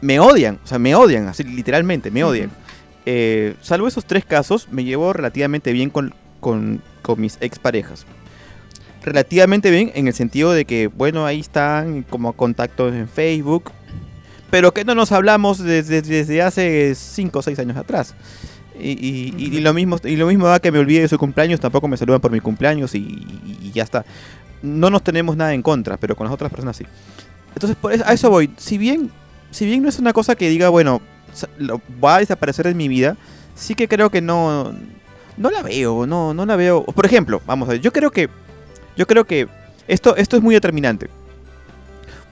me 0.05 0.19
odian, 0.19 0.59
o 0.63 0.67
sea, 0.67 0.79
me 0.79 0.95
odian, 0.95 1.27
así 1.27 1.43
literalmente, 1.43 2.11
me 2.11 2.23
odian. 2.23 2.51
Eh, 3.05 3.55
salvo 3.61 3.87
esos 3.87 4.05
tres 4.05 4.25
casos, 4.25 4.67
me 4.71 4.83
llevo 4.83 5.13
relativamente 5.13 5.73
bien 5.73 5.89
con, 5.89 6.13
con, 6.39 6.81
con 7.01 7.19
mis 7.19 7.37
exparejas 7.41 8.05
relativamente 9.05 9.69
bien 9.69 9.91
en 9.93 10.07
el 10.07 10.13
sentido 10.13 10.51
de 10.51 10.65
que, 10.65 10.87
bueno, 10.87 11.25
ahí 11.25 11.39
están 11.39 12.01
como 12.03 12.33
contactos 12.33 12.93
en 12.93 13.07
Facebook, 13.07 13.71
pero 14.49 14.73
que 14.73 14.83
no 14.83 14.95
nos 14.95 15.11
hablamos 15.11 15.59
desde, 15.59 16.01
desde 16.01 16.41
hace 16.41 16.95
5 16.95 17.37
o 17.37 17.41
6 17.41 17.59
años 17.59 17.77
atrás. 17.77 18.15
Y, 18.77 19.33
y, 19.37 19.61
lo 19.61 19.73
mismo 19.73 19.97
y 20.03 20.17
lo 20.17 20.27
mismo 20.27 20.47
da 20.47 20.59
que 20.59 20.69
me 20.69 20.79
olvide 20.79 21.01
de 21.01 21.07
su 21.07 21.17
cumpleaños, 21.17 21.61
tampoco 21.61 21.87
me 21.87 21.95
saludan 21.95 22.19
por 22.19 22.31
mi 22.31 22.41
cumpleaños 22.41 22.93
y, 22.93 23.71
ya 23.73 23.83
está. 23.83 24.03
No 24.61 24.89
nos 24.89 25.01
tenemos 25.01 25.37
nada 25.37 25.53
en 25.53 25.61
contra, 25.61 25.95
pero 25.97 26.15
con 26.15 26.25
las 26.25 26.33
otras 26.33 26.51
personas 26.51 26.75
sí. 26.75 26.85
Entonces, 27.53 27.77
por 27.77 27.93
a 27.93 28.11
eso 28.11 28.29
voy. 28.29 28.49
Si 28.57 28.77
bien, 28.77 29.11
si 29.55 29.65
bien 29.65 29.81
no 29.81 29.87
es 29.87 29.99
una 29.99 30.11
cosa 30.11 30.35
que 30.35 30.49
diga, 30.49 30.67
bueno, 30.67 31.01
va 32.03 32.17
a 32.17 32.19
desaparecer 32.19 32.67
en 32.67 32.75
mi 32.75 32.89
vida, 32.89 33.15
sí 33.55 33.73
que 33.73 33.87
creo 33.87 34.09
que 34.09 34.19
no, 34.19 34.75
no 35.37 35.49
la 35.49 35.61
veo, 35.61 36.05
no, 36.05 36.33
no 36.33 36.45
la 36.45 36.57
veo. 36.57 36.83
Por 36.83 37.05
ejemplo, 37.05 37.41
vamos 37.45 37.69
a 37.69 37.71
ver, 37.71 37.81
yo 37.81 37.93
creo 37.93 38.11
que 38.11 38.29
yo 38.97 39.07
creo 39.07 39.23
que 39.23 39.47
esto, 39.87 40.17
esto 40.17 40.35
es 40.35 40.43
muy 40.43 40.53
determinante. 40.53 41.09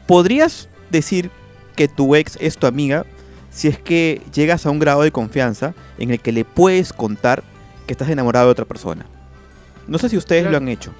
¿Podrías 0.06 0.68
decir 0.90 1.32
que 1.78 1.88
tu 1.88 2.14
ex 2.14 2.38
es 2.42 2.58
tu 2.58 2.68
amiga 2.68 3.06
si 3.52 3.70
es 3.70 3.80
que 3.80 4.22
llegas 4.34 4.66
a 4.66 4.70
un 4.70 4.80
grado 4.80 5.04
de 5.04 5.14
confianza 5.14 5.74
en 5.98 6.12
el 6.12 6.20
que 6.20 6.34
le 6.34 6.44
puedes 6.44 6.92
contar 6.92 7.42
que 7.88 7.94
estás 7.94 8.10
enamorado 8.10 8.48
de 8.48 8.52
otra 8.52 8.66
persona? 8.66 9.06
No 9.88 9.98
sé 9.98 10.10
si 10.10 10.18
ustedes 10.18 10.52
lo 10.52 10.58
han 10.58 10.68
hecho. 10.68 10.92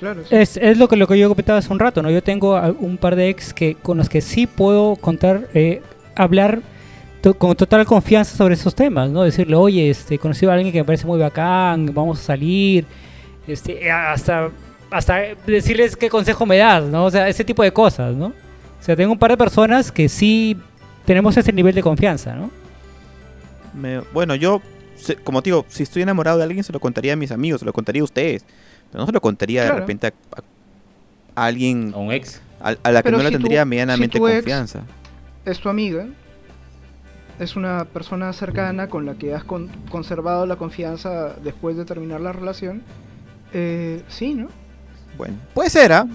Claro, 0.00 0.22
es, 0.30 0.78
lo, 0.78 0.88
que, 0.88 0.96
lo 0.96 1.06
que 1.06 1.18
yo 1.18 1.28
comentaba 1.28 1.58
hace 1.58 1.70
un 1.70 1.78
rato, 1.78 2.00
¿no? 2.00 2.10
Yo 2.10 2.22
tengo 2.22 2.58
un 2.78 2.96
par 2.96 3.16
de 3.16 3.28
ex 3.28 3.52
que, 3.52 3.74
con 3.74 3.98
los 3.98 4.08
que 4.08 4.22
sí 4.22 4.46
puedo 4.46 4.96
contar, 4.96 5.48
eh, 5.52 5.82
hablar 6.16 6.62
con 7.36 7.54
total 7.54 7.84
confianza 7.84 8.34
sobre 8.34 8.54
esos 8.54 8.74
temas, 8.74 9.10
¿no? 9.10 9.24
Decirle, 9.24 9.56
oye, 9.56 9.90
este, 9.90 10.14
he 10.14 10.18
conocido 10.18 10.52
a 10.52 10.54
alguien 10.54 10.72
que 10.72 10.78
me 10.78 10.84
parece 10.86 11.06
muy 11.06 11.18
bacán, 11.18 11.92
vamos 11.92 12.18
a 12.18 12.22
salir, 12.22 12.86
este, 13.46 13.92
hasta, 13.92 14.48
hasta 14.90 15.20
decirles 15.46 15.94
qué 15.96 16.08
consejo 16.08 16.46
me 16.46 16.56
das, 16.56 16.84
¿no? 16.84 17.04
O 17.04 17.10
sea, 17.10 17.28
ese 17.28 17.44
tipo 17.44 17.62
de 17.62 17.70
cosas, 17.70 18.14
¿no? 18.14 18.28
O 18.28 18.82
sea, 18.82 18.96
tengo 18.96 19.12
un 19.12 19.18
par 19.18 19.32
de 19.32 19.36
personas 19.36 19.92
que 19.92 20.08
sí 20.08 20.56
tenemos 21.04 21.36
ese 21.36 21.52
nivel 21.52 21.74
de 21.74 21.82
confianza, 21.82 22.34
¿no? 22.34 22.50
bueno, 24.14 24.34
yo, 24.34 24.62
como 25.24 25.42
digo, 25.42 25.66
si 25.68 25.82
estoy 25.82 26.02
enamorado 26.02 26.38
de 26.38 26.44
alguien, 26.44 26.64
se 26.64 26.72
lo 26.72 26.80
contaría 26.80 27.12
a 27.12 27.16
mis 27.16 27.30
amigos, 27.30 27.60
se 27.60 27.66
lo 27.66 27.72
contaría 27.74 28.00
a 28.00 28.04
ustedes. 28.04 28.46
Pero 28.90 29.02
no 29.02 29.06
se 29.06 29.12
lo 29.12 29.20
contaría 29.20 29.64
de 29.64 29.72
repente 29.72 30.12
a, 31.34 31.46
alguien. 31.46 31.92
A 31.94 31.98
un 31.98 32.12
ex. 32.12 32.40
A, 32.60 32.90
la 32.90 33.02
que 33.02 33.10
no 33.10 33.18
le 33.18 33.30
tendría 33.30 33.64
medianamente 33.64 34.18
confianza. 34.18 34.82
Es 35.44 35.58
tu 35.60 35.68
amiga. 35.68 36.06
Es 37.38 37.56
una 37.56 37.86
persona 37.86 38.32
cercana 38.34 38.88
con 38.88 39.06
la 39.06 39.14
que 39.14 39.34
has 39.34 39.44
conservado 39.44 40.44
la 40.44 40.56
confianza 40.56 41.34
después 41.42 41.76
de 41.76 41.86
terminar 41.86 42.20
la 42.20 42.32
relación 42.32 42.82
eh, 43.52 44.02
sí, 44.08 44.34
¿no? 44.34 44.48
Bueno, 45.16 45.36
puede 45.54 45.70
ser, 45.70 45.92
¿ah? 45.92 46.06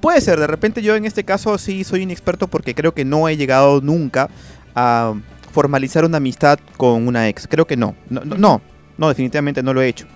Puede 0.00 0.20
ser, 0.20 0.40
de 0.40 0.46
repente 0.46 0.82
yo 0.82 0.96
en 0.96 1.04
este 1.04 1.24
caso 1.24 1.58
sí 1.58 1.84
soy 1.84 2.02
inexperto 2.02 2.48
porque 2.48 2.74
creo 2.74 2.94
que 2.94 3.04
no 3.04 3.28
he 3.28 3.36
llegado 3.36 3.80
nunca 3.80 4.30
a 4.74 5.14
formalizar 5.52 6.04
una 6.04 6.16
amistad 6.16 6.58
con 6.76 7.06
una 7.06 7.28
ex. 7.28 7.46
Creo 7.46 7.66
que 7.66 7.76
no. 7.76 7.94
No, 8.08 8.24
no, 8.24 8.62
no, 8.96 9.08
definitivamente 9.08 9.62
no 9.62 9.74
lo 9.74 9.82
he 9.82 9.88
hecho. 9.88 10.06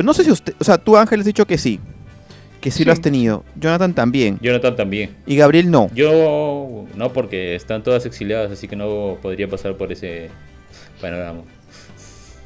Pero 0.00 0.06
no 0.06 0.14
sé 0.14 0.24
si 0.24 0.30
usted, 0.30 0.54
o 0.58 0.64
sea, 0.64 0.78
tú 0.78 0.96
Ángel 0.96 1.20
has 1.20 1.26
dicho 1.26 1.44
que 1.46 1.58
sí. 1.58 1.78
Que 2.62 2.70
sí, 2.70 2.86
lo 2.86 2.92
has 2.92 3.02
tenido. 3.02 3.44
Jonathan 3.54 3.92
también. 3.92 4.38
Jonathan 4.40 4.74
también. 4.74 5.14
Y 5.26 5.36
Gabriel 5.36 5.70
no. 5.70 5.90
Yo 5.94 6.86
no, 6.94 7.12
porque 7.12 7.54
están 7.54 7.82
todas 7.82 8.06
exiliadas, 8.06 8.50
así 8.50 8.66
que 8.66 8.76
no 8.76 9.18
podría 9.20 9.46
pasar 9.46 9.76
por 9.76 9.92
ese 9.92 10.30
panorama. 11.02 11.42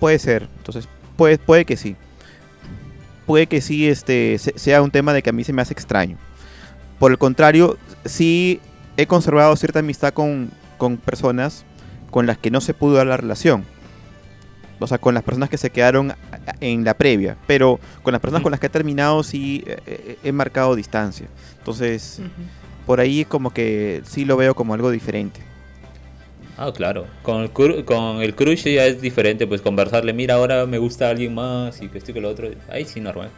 Puede 0.00 0.18
ser, 0.18 0.48
entonces 0.56 0.88
puede, 1.16 1.38
puede 1.38 1.64
que 1.64 1.76
sí 1.76 1.94
puede 3.24 3.46
que 3.46 3.60
sí 3.60 3.88
este, 3.88 4.36
sea 4.38 4.82
un 4.82 4.90
tema 4.90 5.12
de 5.12 5.22
que 5.22 5.30
a 5.30 5.32
mí 5.32 5.44
se 5.44 5.52
me 5.52 5.62
hace 5.62 5.74
extraño. 5.74 6.18
Por 6.98 7.12
el 7.12 7.18
contrario, 7.18 7.78
sí 8.04 8.60
he 8.96 9.06
conservado 9.06 9.54
cierta 9.54 9.78
amistad 9.78 10.12
con, 10.12 10.50
personas 11.04 11.64
con 12.10 12.26
las 12.26 12.36
que 12.36 12.50
no 12.50 12.60
se 12.60 12.74
pudo 12.74 12.94
dar 12.94 13.06
la 13.06 13.16
relación. 13.16 13.64
O 14.78 14.86
sea, 14.86 14.98
con 14.98 15.14
las 15.14 15.22
personas 15.22 15.48
que 15.48 15.58
se 15.58 15.70
quedaron 15.70 16.12
en 16.60 16.84
la 16.84 16.94
previa. 16.94 17.36
Pero 17.46 17.78
con 18.02 18.12
las 18.12 18.20
personas 18.20 18.42
con 18.42 18.50
las 18.50 18.60
que 18.60 18.66
he 18.66 18.70
terminado 18.70 19.22
sí 19.22 19.62
eh, 19.66 19.78
eh, 19.86 20.18
he, 20.22 20.32
marcado 20.32 20.74
distancia. 20.74 21.26
Entonces, 21.58 22.20
por 22.86 23.00
ahí 23.00 23.24
como 23.24 23.52
que 23.52 24.02
sí 24.04 24.24
lo 24.24 24.36
veo 24.36 24.54
como 24.54 24.74
algo 24.74 24.90
diferente. 24.90 25.40
Ah, 26.56 26.72
claro. 26.74 27.06
Con 27.22 27.42
el, 27.42 27.84
con 27.84 28.22
el 28.22 28.34
crush 28.34 28.64
ya 28.64 28.86
es 28.86 29.00
diferente, 29.00 29.46
pues 29.46 29.60
conversarle, 29.60 30.12
mira, 30.12 30.34
ahora 30.34 30.66
me 30.66 30.78
gusta 30.78 31.10
alguien 31.10 31.34
más 31.34 31.80
y 31.82 31.88
que 31.88 31.98
esto 31.98 32.12
y 32.12 32.14
que 32.14 32.20
lo 32.20 32.28
otro. 32.28 32.48
Ahí 32.68 32.84
sí, 32.84 33.00
normal. 33.00 33.30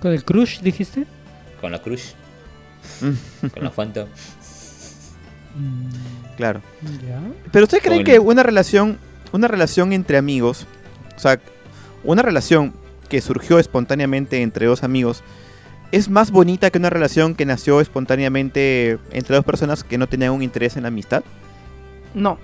¿Con 0.00 0.12
el 0.12 0.24
crush 0.24 0.60
dijiste? 0.60 1.06
Con 1.60 1.72
la 1.72 1.80
crush. 1.80 2.12
con 3.54 3.64
la 3.64 3.70
Fanta. 3.70 4.06
Mm. 5.56 6.36
Claro. 6.36 6.60
Pero 7.50 7.64
¿ustedes 7.64 7.82
creen 7.82 8.04
que 8.04 8.18
una 8.18 8.42
relación, 8.42 8.98
una 9.36 9.48
relación 9.48 9.92
entre 9.92 10.18
amigos, 10.18 10.66
o 11.16 11.20
sea, 11.20 11.40
una 12.04 12.22
relación 12.22 12.72
que 13.08 13.20
surgió 13.20 13.58
espontáneamente 13.58 14.42
entre 14.42 14.66
dos 14.66 14.82
amigos, 14.82 15.22
es 15.92 16.08
más 16.08 16.30
bonita 16.30 16.70
que 16.70 16.78
una 16.78 16.90
relación 16.90 17.34
que 17.34 17.46
nació 17.46 17.80
espontáneamente 17.80 18.98
entre 19.12 19.36
dos 19.36 19.44
personas 19.44 19.84
que 19.84 19.98
no 19.98 20.08
tenían 20.08 20.32
un 20.32 20.42
interés 20.42 20.76
en 20.76 20.82
la 20.82 20.88
amistad? 20.88 21.22
No. 22.14 22.38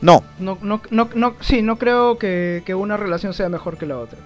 No. 0.00 0.22
No, 0.38 0.58
no, 0.60 0.80
no, 0.90 1.08
no 1.14 1.36
sí, 1.40 1.62
no 1.62 1.78
creo 1.78 2.18
que, 2.18 2.62
una 2.76 2.96
relación 2.96 3.32
sea 3.34 3.48
mejor 3.48 3.78
que 3.78 3.86
la 3.86 3.98
otra. 3.98 4.18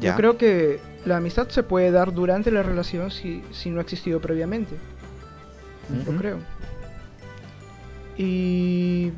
Yo 0.00 0.14
creo 0.16 0.36
que 0.36 0.80
la 1.04 1.18
amistad 1.18 1.48
se 1.48 1.62
puede 1.62 1.90
dar 1.90 2.12
durante 2.12 2.50
la 2.50 2.62
relación 2.62 3.10
si, 3.10 3.42
si 3.52 3.70
no 3.70 3.78
ha 3.78 3.82
existido 3.82 4.20
previamente. 4.20 4.76
Lo 6.06 6.16
creo. 6.16 6.38
Y... 8.16 9.12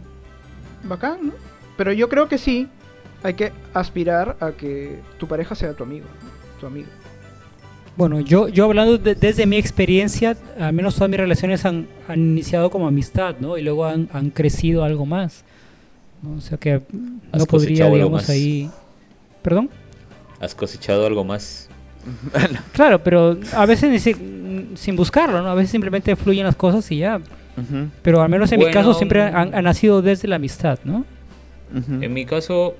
Bacán, 0.84 1.28
¿no? 1.28 1.32
Pero 1.76 1.92
yo 1.92 2.08
creo 2.08 2.28
que 2.28 2.38
sí, 2.38 2.68
hay 3.22 3.34
que 3.34 3.52
aspirar 3.74 4.36
a 4.40 4.52
que 4.52 4.98
tu 5.18 5.26
pareja 5.26 5.54
sea 5.54 5.74
tu 5.74 5.84
amigo, 5.84 6.06
tu 6.60 6.66
amigo. 6.66 6.88
Bueno, 7.96 8.20
yo, 8.20 8.48
yo 8.48 8.66
hablando 8.66 8.98
desde 8.98 9.46
mi 9.46 9.56
experiencia, 9.56 10.36
al 10.60 10.74
menos 10.74 10.94
todas 10.94 11.08
mis 11.08 11.18
relaciones 11.18 11.64
han, 11.64 11.88
iniciado 12.14 12.70
como 12.70 12.86
amistad, 12.86 13.36
¿no? 13.40 13.56
Y 13.56 13.62
luego 13.62 13.86
han, 13.86 14.30
crecido 14.34 14.84
algo 14.84 15.06
más. 15.06 15.44
O 16.36 16.40
sea 16.40 16.58
que 16.58 16.82
no 17.32 17.46
podría, 17.46 17.88
digamos, 17.88 18.28
ahí... 18.28 18.70
¿Perdón? 19.42 19.70
¿Has 20.40 20.54
cosechado 20.54 21.06
algo 21.06 21.24
más? 21.24 21.68
claro, 22.72 23.02
pero 23.02 23.38
a 23.54 23.66
veces 23.66 24.02
sin, 24.02 24.76
sin 24.76 24.94
buscarlo, 24.94 25.40
¿no? 25.40 25.48
A 25.48 25.54
veces 25.54 25.70
simplemente 25.70 26.14
fluyen 26.16 26.44
las 26.44 26.56
cosas 26.56 26.90
y 26.92 26.98
ya. 26.98 27.20
Pero 28.02 28.22
al 28.22 28.28
menos 28.28 28.52
en 28.52 28.60
mi 28.60 28.70
caso 28.70 28.94
siempre 28.94 29.22
ha, 29.22 29.62
nacido 29.62 30.02
desde 30.02 30.28
la 30.28 30.36
amistad, 30.36 30.78
¿no? 30.84 31.04
En 31.72 32.12
mi 32.12 32.24
caso 32.24 32.76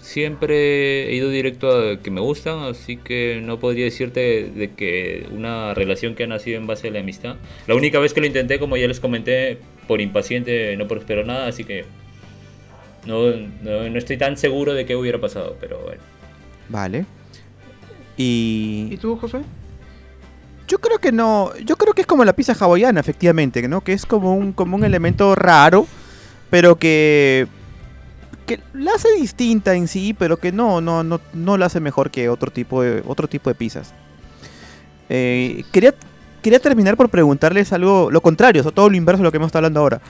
siempre 0.00 1.10
he 1.10 1.14
ido 1.14 1.28
directo 1.28 1.70
a 1.70 2.00
que 2.00 2.10
me 2.10 2.20
gustan, 2.20 2.60
así 2.60 2.96
que 2.96 3.40
no 3.44 3.58
podría 3.58 3.84
decirte 3.84 4.50
de 4.54 4.72
que 4.72 5.26
una 5.32 5.74
relación 5.74 6.14
que 6.14 6.24
ha 6.24 6.26
nacido 6.26 6.58
en 6.58 6.66
base 6.66 6.88
a 6.88 6.90
la 6.90 7.00
amistad. 7.00 7.36
La 7.66 7.74
única 7.74 7.98
vez 7.98 8.14
que 8.14 8.20
lo 8.20 8.26
intenté, 8.26 8.58
como 8.58 8.76
ya 8.76 8.86
les 8.86 9.00
comenté, 9.00 9.58
por 9.86 10.00
impaciente 10.00 10.76
no 10.76 10.86
prosperó 10.88 11.24
nada, 11.24 11.48
así 11.48 11.64
que 11.64 11.84
no, 13.06 13.32
no, 13.62 13.98
estoy 13.98 14.16
tan 14.16 14.36
seguro 14.36 14.74
de 14.74 14.86
qué 14.86 14.96
hubiera 14.96 15.20
pasado, 15.20 15.56
pero 15.60 15.80
bueno. 15.80 16.00
Vale. 16.68 17.06
Y... 18.16 18.88
¿Y 18.90 18.96
tú, 18.98 19.16
José? 19.16 19.38
Yo 20.68 20.78
creo 20.78 20.98
que 20.98 21.12
no, 21.12 21.56
yo 21.64 21.76
creo 21.76 21.94
que 21.94 22.02
es 22.02 22.06
como 22.06 22.24
la 22.24 22.34
pizza 22.34 22.52
hawaiana, 22.52 23.00
efectivamente, 23.00 23.66
¿no? 23.66 23.80
Que 23.80 23.94
es 23.94 24.06
como 24.06 24.34
un, 24.34 24.52
como 24.52 24.76
un 24.76 24.84
elemento 24.84 25.34
raro, 25.34 25.86
pero 26.50 26.76
que 26.76 27.48
que 28.48 28.60
la 28.72 28.92
hace 28.92 29.12
distinta 29.12 29.74
en 29.74 29.86
sí, 29.86 30.16
pero 30.18 30.38
que 30.38 30.50
no, 30.50 30.80
no, 30.80 31.04
no, 31.04 31.20
no 31.34 31.56
la 31.58 31.66
hace 31.66 31.80
mejor 31.80 32.10
que 32.10 32.30
otro 32.30 32.50
tipo 32.50 32.82
de, 32.82 33.04
otro 33.06 33.28
tipo 33.28 33.50
de 33.50 33.54
pizzas. 33.54 33.92
Eh, 35.10 35.64
quería, 35.70 35.94
quería 36.42 36.58
terminar 36.58 36.96
por 36.96 37.10
preguntarles 37.10 37.72
algo, 37.72 38.10
lo 38.10 38.20
contrario, 38.22 38.62
o 38.66 38.72
todo 38.72 38.88
lo 38.88 38.96
inverso 38.96 39.18
de 39.18 39.24
lo 39.24 39.30
que 39.30 39.36
hemos 39.36 39.48
estado 39.48 39.66
hablando 39.66 39.80
ahora. 39.80 40.00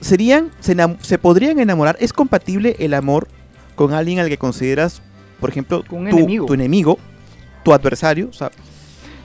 ¿Serían, 0.00 0.50
se, 0.60 1.18
podrían 1.18 1.58
enamorar? 1.58 1.96
¿Es 1.98 2.12
compatible 2.12 2.76
el 2.78 2.92
amor 2.92 3.26
con 3.74 3.94
alguien 3.94 4.18
al 4.18 4.28
que 4.28 4.36
consideras, 4.36 5.00
por 5.40 5.48
ejemplo, 5.48 5.82
tu, 5.82 5.96
enemigo. 5.96 6.44
tu 6.44 6.52
enemigo, 6.52 6.98
tu 7.64 7.72
adversario? 7.72 8.30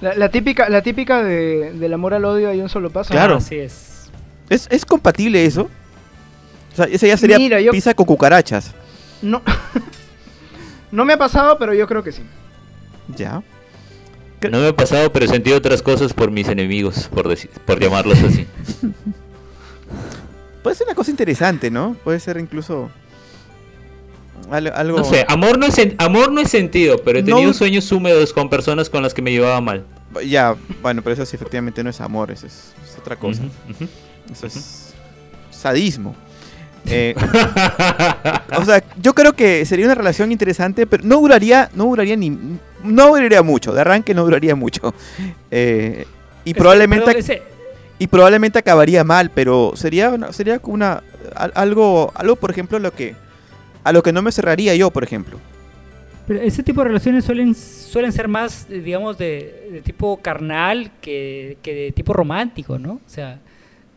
La, 0.01 0.29
típica, 0.29 0.69
la 0.69 0.81
típica 0.81 1.23
de, 1.23 1.73
del 1.73 1.93
amor 1.93 2.13
al 2.13 2.25
odio 2.25 2.49
hay 2.49 2.61
un 2.61 2.69
solo 2.69 2.89
paso. 2.89 3.11
Claro. 3.11 3.37
así 3.37 3.55
es. 3.57 4.09
¿Es, 4.49 4.67
¿Es 4.71 4.85
compatible 4.85 5.45
eso? 5.45 5.69
O 6.73 6.75
sea, 6.75 6.85
ese 6.85 7.07
ya 7.07 7.17
sería 7.17 7.71
pizza 7.71 7.93
con 7.93 8.05
cucarachas. 8.05 8.73
No. 9.21 9.41
no 10.91 11.05
me 11.05 11.13
ha 11.13 11.17
pasado, 11.17 11.57
pero 11.57 11.73
yo 11.73 11.87
creo 11.87 12.03
que 12.03 12.11
sí. 12.11 12.23
Ya. 13.15 13.43
No 14.49 14.59
me 14.59 14.67
ha 14.67 14.75
pasado, 14.75 15.11
pero 15.11 15.25
he 15.25 15.27
sentido 15.27 15.57
otras 15.57 15.81
cosas 15.81 16.13
por 16.13 16.31
mis 16.31 16.47
enemigos, 16.47 17.09
por, 17.13 17.35
por 17.65 17.79
llamarlos 17.79 18.23
así. 18.23 18.47
Puede 20.63 20.75
ser 20.75 20.87
una 20.87 20.95
cosa 20.95 21.11
interesante, 21.11 21.69
¿no? 21.69 21.97
Puede 22.03 22.19
ser 22.19 22.37
incluso 22.37 22.89
algo... 24.51 24.97
No 24.97 25.03
sé, 25.03 25.25
amor 25.27 25.57
no 25.57 25.65
es, 25.65 25.75
amor 25.97 26.31
no 26.31 26.41
es 26.41 26.49
sentido, 26.49 26.97
pero 27.03 27.19
he 27.19 27.23
tenido 27.23 27.53
sueños 27.53 27.91
húmedos 27.91 28.33
con 28.33 28.49
personas 28.49 28.89
con 28.89 29.03
las 29.03 29.13
que 29.13 29.21
me 29.21 29.31
llevaba 29.31 29.61
mal. 29.61 29.85
Ya, 30.27 30.55
bueno, 30.81 31.01
pero 31.01 31.13
eso 31.13 31.25
sí 31.25 31.35
efectivamente 31.35 31.83
no 31.83 31.89
es 31.89 32.01
amor, 32.01 32.31
eso 32.31 32.47
es, 32.47 32.73
otra 32.97 33.15
cosa. 33.15 33.43
eso 34.31 34.47
es 34.47 34.93
sadismo. 35.51 36.15
Eh, 36.85 37.15
o 38.57 38.65
sea, 38.65 38.83
yo 39.01 39.13
creo 39.13 39.33
que 39.33 39.65
sería 39.65 39.85
una 39.85 39.95
relación 39.95 40.31
interesante, 40.31 40.87
pero 40.87 41.03
no 41.03 41.19
duraría, 41.19 41.69
no 41.73 41.85
duraría 41.85 42.15
ni, 42.15 42.31
no 42.83 43.07
duraría 43.07 43.43
mucho. 43.43 43.73
De 43.73 43.81
arranque 43.81 44.13
no 44.13 44.23
duraría 44.23 44.55
mucho. 44.55 44.93
Eh, 45.51 46.05
y 46.45 46.53
probablemente, 46.53 47.43
y 47.99 48.07
probablemente 48.07 48.59
acabaría 48.59 49.03
mal, 49.03 49.29
pero 49.33 49.73
sería, 49.75 50.09
una, 50.09 50.33
sería 50.33 50.59
una, 50.63 51.03
algo, 51.35 52.11
algo, 52.15 52.35
por 52.37 52.51
ejemplo, 52.51 52.79
lo 52.79 52.91
que, 52.91 53.15
a 53.83 53.91
lo 53.91 54.03
que 54.03 54.11
no 54.11 54.21
me 54.21 54.31
cerraría 54.31 54.75
yo, 54.75 54.91
por 54.91 55.03
ejemplo. 55.03 55.39
Pero 56.27 56.41
ese 56.41 56.61
tipo 56.61 56.81
de 56.81 56.89
relaciones 56.89 57.25
suelen, 57.25 57.55
suelen 57.55 58.11
ser 58.11 58.27
más, 58.27 58.67
digamos, 58.69 59.17
de, 59.17 59.69
de 59.71 59.81
tipo 59.81 60.17
carnal 60.17 60.91
que, 61.01 61.57
que 61.63 61.73
de 61.73 61.91
tipo 61.91 62.13
romántico, 62.13 62.77
¿no? 62.77 62.93
O 62.93 63.09
sea, 63.09 63.39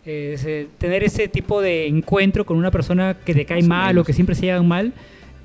eh, 0.04 0.66
tener 0.78 1.04
ese 1.04 1.28
tipo 1.28 1.60
de 1.60 1.86
encuentro 1.86 2.44
con 2.44 2.56
una 2.56 2.70
persona 2.70 3.16
que 3.24 3.34
te 3.34 3.44
cae 3.44 3.62
mal 3.62 3.98
o 3.98 4.04
que 4.04 4.12
siempre 4.12 4.34
se 4.34 4.46
llevan 4.46 4.66
mal, 4.66 4.92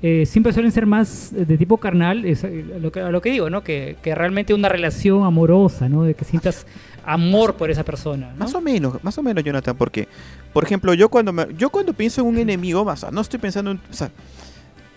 eh, 0.02 0.24
siempre 0.26 0.52
suelen 0.52 0.72
ser 0.72 0.86
más 0.86 1.30
de 1.32 1.58
tipo 1.58 1.76
carnal, 1.76 2.24
es 2.24 2.42
eh, 2.44 2.64
lo 2.80 2.90
que, 2.90 3.00
a 3.00 3.10
lo 3.10 3.20
que 3.20 3.30
digo, 3.30 3.50
¿no? 3.50 3.62
Que, 3.62 3.96
que, 4.02 4.14
realmente 4.14 4.54
una 4.54 4.68
relación 4.68 5.24
amorosa, 5.24 5.88
¿no? 5.88 6.04
De 6.04 6.14
que 6.14 6.24
sientas 6.24 6.66
amor 7.08 7.54
por 7.54 7.70
esa 7.70 7.84
persona. 7.84 8.32
Más 8.36 8.54
o 8.54 8.60
menos, 8.60 9.02
más 9.02 9.16
o 9.16 9.22
menos, 9.22 9.42
Jonathan, 9.42 9.74
porque, 9.76 10.06
por 10.52 10.62
ejemplo, 10.64 10.92
yo 10.92 11.08
cuando 11.08 11.32
me, 11.32 11.46
yo 11.56 11.70
cuando 11.70 11.94
pienso 11.94 12.20
en 12.20 12.26
un 12.26 12.38
enemigo, 12.38 12.82
o 12.82 13.10
no 13.10 13.20
estoy 13.22 13.38
pensando 13.38 13.70
en, 13.70 13.80
o 13.90 13.94
sea, 13.94 14.10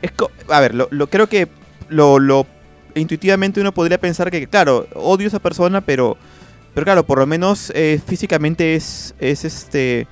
es 0.02 0.12
a 0.50 0.60
ver, 0.60 0.76
lo, 0.76 0.90
lo, 0.92 1.08
creo 1.08 1.28
que 1.28 1.48
lo, 1.88 2.20
lo 2.20 2.46
intuitivamente 2.96 3.62
uno 3.62 3.72
podría 3.72 3.98
pensar 3.98 4.30
que, 4.30 4.46
claro, 4.48 4.88
odio 4.94 5.26
a 5.26 5.30
esa 5.30 5.40
persona, 5.40 5.80
pero 5.80 6.18
pero 6.74 6.86
claro, 6.86 7.06
por 7.06 7.20
lo 7.20 7.26
menos 7.26 7.72
eh, 7.76 8.02
físicamente 8.06 8.76
es, 8.76 9.16
es, 9.20 9.46
este, 9.46 10.08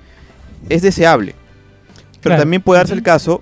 es 0.69 0.81
deseable. 0.81 1.35
Pero 2.21 2.37
también 2.37 2.61
puede 2.61 2.79
darse 2.79 2.93
el 2.93 3.03
caso, 3.03 3.41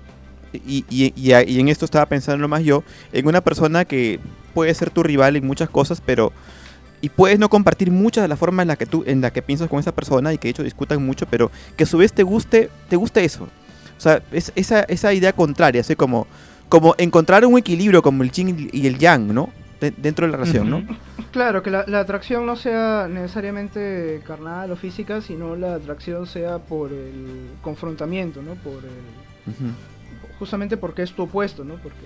y, 0.52 0.84
y, 0.88 1.12
y, 1.16 1.60
en 1.60 1.68
esto 1.68 1.84
estaba 1.84 2.06
pensando 2.06 2.46
más 2.46 2.62
yo, 2.62 2.84
en 3.12 3.26
una 3.26 3.40
persona 3.40 3.84
que 3.84 4.20
puede 4.54 4.72
ser 4.74 4.90
tu 4.90 5.02
rival 5.04 5.36
en 5.36 5.46
muchas 5.46 5.70
cosas, 5.70 6.02
pero... 6.04 6.32
Y 7.00 7.10
puedes 7.10 7.38
no 7.38 7.48
compartir 7.48 7.90
muchas 7.90 8.22
de 8.22 8.28
las 8.28 8.38
formas 8.38 8.64
en 8.64 8.68
las 8.68 8.78
que 8.78 8.86
tú 8.86 9.04
en 9.06 9.20
la 9.20 9.30
que 9.30 9.42
piensas 9.42 9.68
con 9.68 9.78
esa 9.78 9.92
persona 9.92 10.32
y 10.32 10.38
que 10.38 10.48
de 10.48 10.50
hecho 10.50 10.62
discutan 10.62 11.04
mucho, 11.04 11.26
pero 11.26 11.50
que 11.76 11.84
a 11.84 11.86
su 11.86 11.98
vez 11.98 12.12
te 12.12 12.22
guste, 12.22 12.70
te 12.88 12.96
guste 12.96 13.24
eso. 13.24 13.44
O 13.44 14.00
sea, 14.00 14.22
es 14.32 14.52
esa, 14.54 14.82
esa 14.82 15.12
idea 15.12 15.32
contraria, 15.32 15.80
así 15.80 15.96
como, 15.96 16.26
como 16.68 16.94
encontrar 16.98 17.44
un 17.44 17.58
equilibrio 17.58 18.02
como 18.02 18.22
el 18.22 18.30
yin 18.30 18.68
y 18.72 18.86
el 18.86 18.98
yang, 18.98 19.32
¿no? 19.32 19.50
dentro 19.80 20.26
de 20.26 20.32
la 20.32 20.38
relación, 20.38 20.70
¿no? 20.70 20.82
Claro, 21.30 21.62
que 21.62 21.70
la, 21.70 21.84
atracción 22.00 22.46
no 22.46 22.56
sea 22.56 23.06
necesariamente 23.08 24.20
carnal 24.26 24.72
o 24.72 24.76
física, 24.76 25.20
sino 25.20 25.56
la 25.56 25.74
atracción 25.74 26.26
sea 26.26 26.58
por 26.58 26.92
el 26.92 27.50
confrontamiento, 27.62 28.42
¿no? 28.42 28.54
Por 28.54 28.84
el, 28.84 29.54
Justamente 30.38 30.76
porque 30.76 31.02
es 31.02 31.12
tu 31.12 31.22
opuesto, 31.22 31.64
¿no? 31.64 31.74
Porque... 31.74 31.98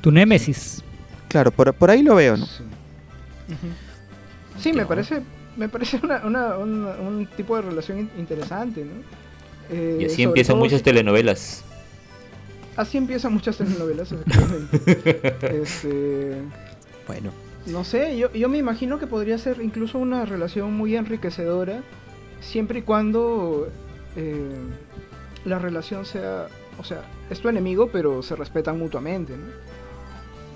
Tu 0.00 0.10
némesis. 0.10 0.82
Claro, 1.28 1.50
por, 1.50 1.72
por 1.74 1.90
ahí 1.90 2.02
lo 2.02 2.14
veo, 2.14 2.36
¿no? 2.36 2.46
Sí, 2.46 2.62
me 4.74 4.86
parece, 4.86 5.22
me 5.56 5.68
parece 5.68 6.00
una, 6.02 6.56
un 6.56 7.28
tipo 7.36 7.56
de 7.56 7.62
relación 7.62 8.10
interesante, 8.18 8.84
¿no? 8.84 9.22
y 9.72 10.04
así 10.04 10.22
eh, 10.22 10.24
empiezan 10.26 10.58
muchas 10.58 10.82
telenovelas 10.82 11.64
así 12.76 12.98
empiezan 12.98 13.32
muchas 13.32 13.56
telenovelas, 13.56 14.12
este, 15.42 16.36
bueno. 17.06 17.30
No 17.66 17.84
sé, 17.84 18.16
yo, 18.16 18.32
yo 18.32 18.48
me 18.48 18.58
imagino 18.58 18.98
que 18.98 19.06
podría 19.06 19.38
ser 19.38 19.60
incluso 19.62 19.98
una 19.98 20.24
relación 20.24 20.72
muy 20.72 20.96
enriquecedora, 20.96 21.82
siempre 22.40 22.80
y 22.80 22.82
cuando 22.82 23.68
eh, 24.16 24.50
la 25.44 25.58
relación 25.58 26.04
sea, 26.04 26.48
o 26.78 26.84
sea, 26.84 27.02
es 27.30 27.40
tu 27.40 27.48
enemigo, 27.48 27.90
pero 27.92 28.22
se 28.22 28.34
respetan 28.34 28.78
mutuamente, 28.78 29.36
¿no? 29.36 29.46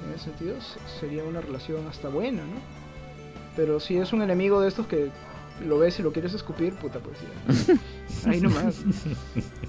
En 0.07 0.15
ese 0.15 0.25
sentido, 0.25 0.55
sería 1.01 1.25
una 1.25 1.41
relación 1.41 1.87
hasta 1.89 2.09
buena, 2.09 2.43
¿no? 2.43 2.61
Pero 3.57 3.81
si 3.81 3.97
es 3.97 4.13
un 4.13 4.23
enemigo 4.23 4.61
de 4.61 4.69
estos 4.69 4.87
que 4.87 5.11
lo 5.67 5.79
ves 5.79 5.99
y 5.99 6.03
lo 6.03 6.13
quieres 6.13 6.35
escupir, 6.35 6.75
puta, 6.75 6.99
pues 7.01 7.17
ya. 7.21 8.31
Ahí 8.31 8.41
nomás. 8.41 8.77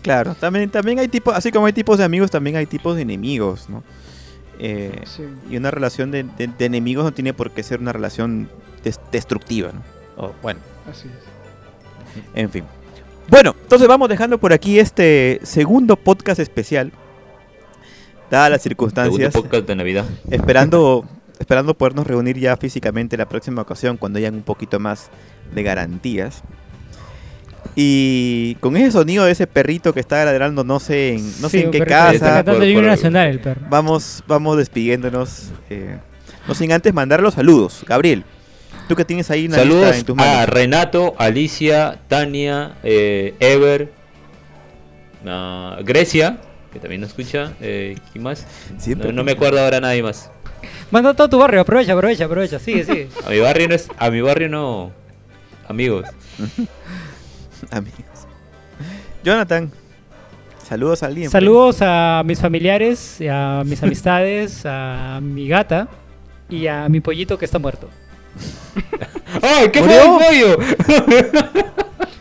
Claro, 0.02 0.36
también, 0.36 0.70
también 0.70 1.00
hay 1.00 1.08
tipos, 1.08 1.34
así 1.36 1.52
como 1.52 1.66
hay 1.66 1.74
tipos 1.74 1.98
de 1.98 2.04
amigos, 2.04 2.32
también 2.32 2.56
hay 2.56 2.66
tipos 2.66 2.96
de 2.96 3.02
enemigos, 3.02 3.70
¿no? 3.70 3.84
Eh, 4.60 5.04
y 5.50 5.58
una 5.58 5.70
relación 5.72 6.12
de, 6.12 6.26
enemigos 6.60 7.04
no 7.04 7.14
tiene 7.14 7.34
por 7.34 7.52
qué 7.52 7.62
ser 7.64 7.80
una 7.80 7.94
relación 7.94 8.50
destructiva, 9.12 9.72
¿no? 9.72 10.34
bueno. 10.42 10.60
Así 10.90 11.08
es. 11.08 11.38
En 12.34 12.50
fin. 12.50 12.64
Bueno, 13.28 13.56
entonces 13.62 13.88
vamos 13.88 14.10
dejando 14.10 14.38
por 14.38 14.54
aquí 14.54 14.80
este 14.80 15.40
segundo 15.44 15.96
podcast 15.96 16.40
especial. 16.40 16.92
Dadas 18.30 18.51
las 18.51 18.61
circunstancias. 18.61 19.34
Segundo 19.34 19.49
podcast 19.49 19.67
de 19.67 19.75
Navidad. 19.75 20.05
Esperando, 20.30 21.05
esperando 21.39 21.73
podernos 21.78 22.07
reunir 22.07 22.38
ya 22.38 22.57
físicamente 22.57 23.15
la 23.17 23.28
próxima 23.28 23.61
ocasión 23.61 23.97
cuando 23.97 24.19
hayan 24.19 24.36
un 24.36 24.43
poquito 24.43 24.80
más 24.80 25.09
de 25.53 25.63
garantías. 25.63 26.43
Y 27.75 28.55
con 28.55 28.75
ese 28.75 28.91
sonido 28.91 29.25
de 29.25 29.32
ese 29.32 29.47
perrito 29.47 29.93
que 29.93 29.99
está 29.99 30.23
ladrando, 30.25 30.63
no 30.63 30.80
sé 30.80 31.15
en, 31.15 31.41
no 31.41 31.49
sé 31.49 31.65
en 31.65 31.71
qué 31.71 31.80
casa. 31.82 32.43
Vamos, 33.69 34.23
vamos 34.28 34.57
despidiéndonos. 34.57 35.51
Eh, 35.69 35.97
no 36.47 36.55
sin 36.55 36.71
antes 36.71 36.93
mandar 36.93 37.21
los 37.21 37.36
saludos. 37.36 37.84
Gabriel, 37.88 38.23
tú 38.88 38.95
que 38.95 39.05
tienes 39.05 39.30
ahí 39.32 39.47
una 39.47 39.57
saludos 39.57 39.95
en 39.95 40.05
tus 40.05 40.15
manos. 40.15 40.36
a 40.36 40.45
Renato, 40.45 41.13
Alicia, 41.17 41.99
Tania, 42.07 42.78
eh, 42.84 43.36
Ever, 43.39 43.91
Grecia, 45.84 46.39
que 46.78 46.82
también 46.82 47.01
nos 47.01 47.09
escucha. 47.09 47.53
Eh, 47.59 47.97
¿Quién 48.11 48.23
más? 48.23 48.45
No, 48.86 49.11
no, 49.11 49.23
me 49.23 49.32
acuerdo 49.32 49.59
ahora 49.59 49.80
nadie 49.82 50.03
más. 50.03 50.30
Manda 50.91 51.13
todo 51.13 51.28
tu 51.28 51.39
barrio, 51.39 51.61
aprovecha, 51.61 51.93
aprovecha, 51.93 52.25
aprovecha. 52.25 52.59
Sigue, 52.59 52.86
sigue. 52.86 53.09
a 53.25 53.30
mi 53.30 53.39
barrio 53.39 53.67
no 53.67 53.75
es, 53.75 53.89
a 53.97 54.09
mi 54.09 54.21
barrio 54.21 54.49
no 54.49 54.91
Amigos. 55.67 56.05
Amigos. 57.71 58.28
Jonathan, 59.23 59.71
saludos 60.67 61.03
a 61.03 61.07
alguien. 61.07 61.30
Saludos 61.30 61.80
a 61.82 62.21
mis 62.23 62.39
familiares, 62.39 63.19
a 63.30 63.63
mis 63.65 63.82
amistades, 63.84 64.61
a 64.65 65.19
mi 65.21 65.47
gata 65.47 65.88
y 66.47 66.67
a 66.67 66.88
mi 66.89 67.01
pollito 67.01 67.38
que 67.38 67.45
está 67.45 67.59
muerto. 67.59 67.89
¡Ay, 69.41 69.69
qué 69.71 69.82
fue 69.82 69.97
el 69.97 70.09
pollo! 70.11 70.57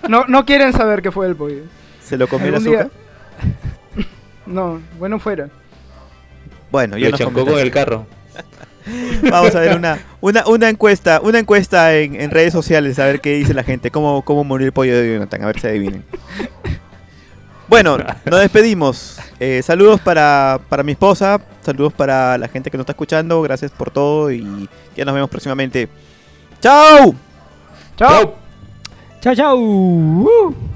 No, 0.09 0.25
no 0.27 0.47
quieren 0.47 0.73
saber 0.73 1.03
qué 1.03 1.13
fue 1.13 1.27
el 1.27 1.37
pollo. 1.37 1.63
¿Se 2.03 2.17
lo 2.17 2.27
comió 2.27 2.49
el 2.49 2.55
azúcar? 2.55 2.91
No, 4.47 4.81
bueno 4.99 5.19
fuera. 5.19 5.49
Bueno, 6.71 6.97
yo 6.97 7.11
lo 7.11 7.17
chancó 7.17 7.45
con 7.45 7.59
el 7.59 7.71
carro. 7.71 8.07
Vamos 9.31 9.55
a 9.55 9.61
ver 9.61 9.77
una, 9.77 9.99
una, 10.21 10.47
una 10.47 10.69
encuesta, 10.69 11.21
una 11.21 11.41
encuesta 11.41 11.97
en, 11.97 12.21
en, 12.21 12.31
redes 12.31 12.53
sociales, 12.53 12.99
a 12.99 13.05
ver 13.05 13.21
qué 13.21 13.35
dice 13.35 13.53
la 13.53 13.65
gente, 13.65 13.91
cómo, 13.91 14.23
cómo 14.23 14.45
murió 14.45 14.67
el 14.67 14.73
pollo 14.73 14.97
de 14.97 15.15
Jonathan, 15.15 15.43
a 15.43 15.47
ver 15.47 15.61
si 15.61 15.67
adivinen. 15.67 16.05
Bueno, 17.69 17.99
nos 18.25 18.41
despedimos. 18.41 19.19
Eh, 19.41 19.61
saludos 19.63 20.01
para, 20.01 20.61
para 20.69 20.85
mi 20.85 20.93
esposa, 20.93 21.41
saludos 21.63 21.93
para 21.93 22.39
la 22.39 22.47
gente 22.47 22.71
que 22.71 22.77
nos 22.77 22.85
está 22.85 22.93
escuchando, 22.93 23.43
gracias 23.43 23.73
por 23.73 23.91
todo 23.91 24.31
y 24.31 24.69
ya 24.97 25.05
nos 25.05 25.15
vemos 25.15 25.29
próximamente. 25.29 25.89
¡Chao! 26.61 27.15
¡Chao! 27.97 28.37
¡Chao, 29.21 29.35
chao! 29.35 29.57
Uh. 29.57 30.76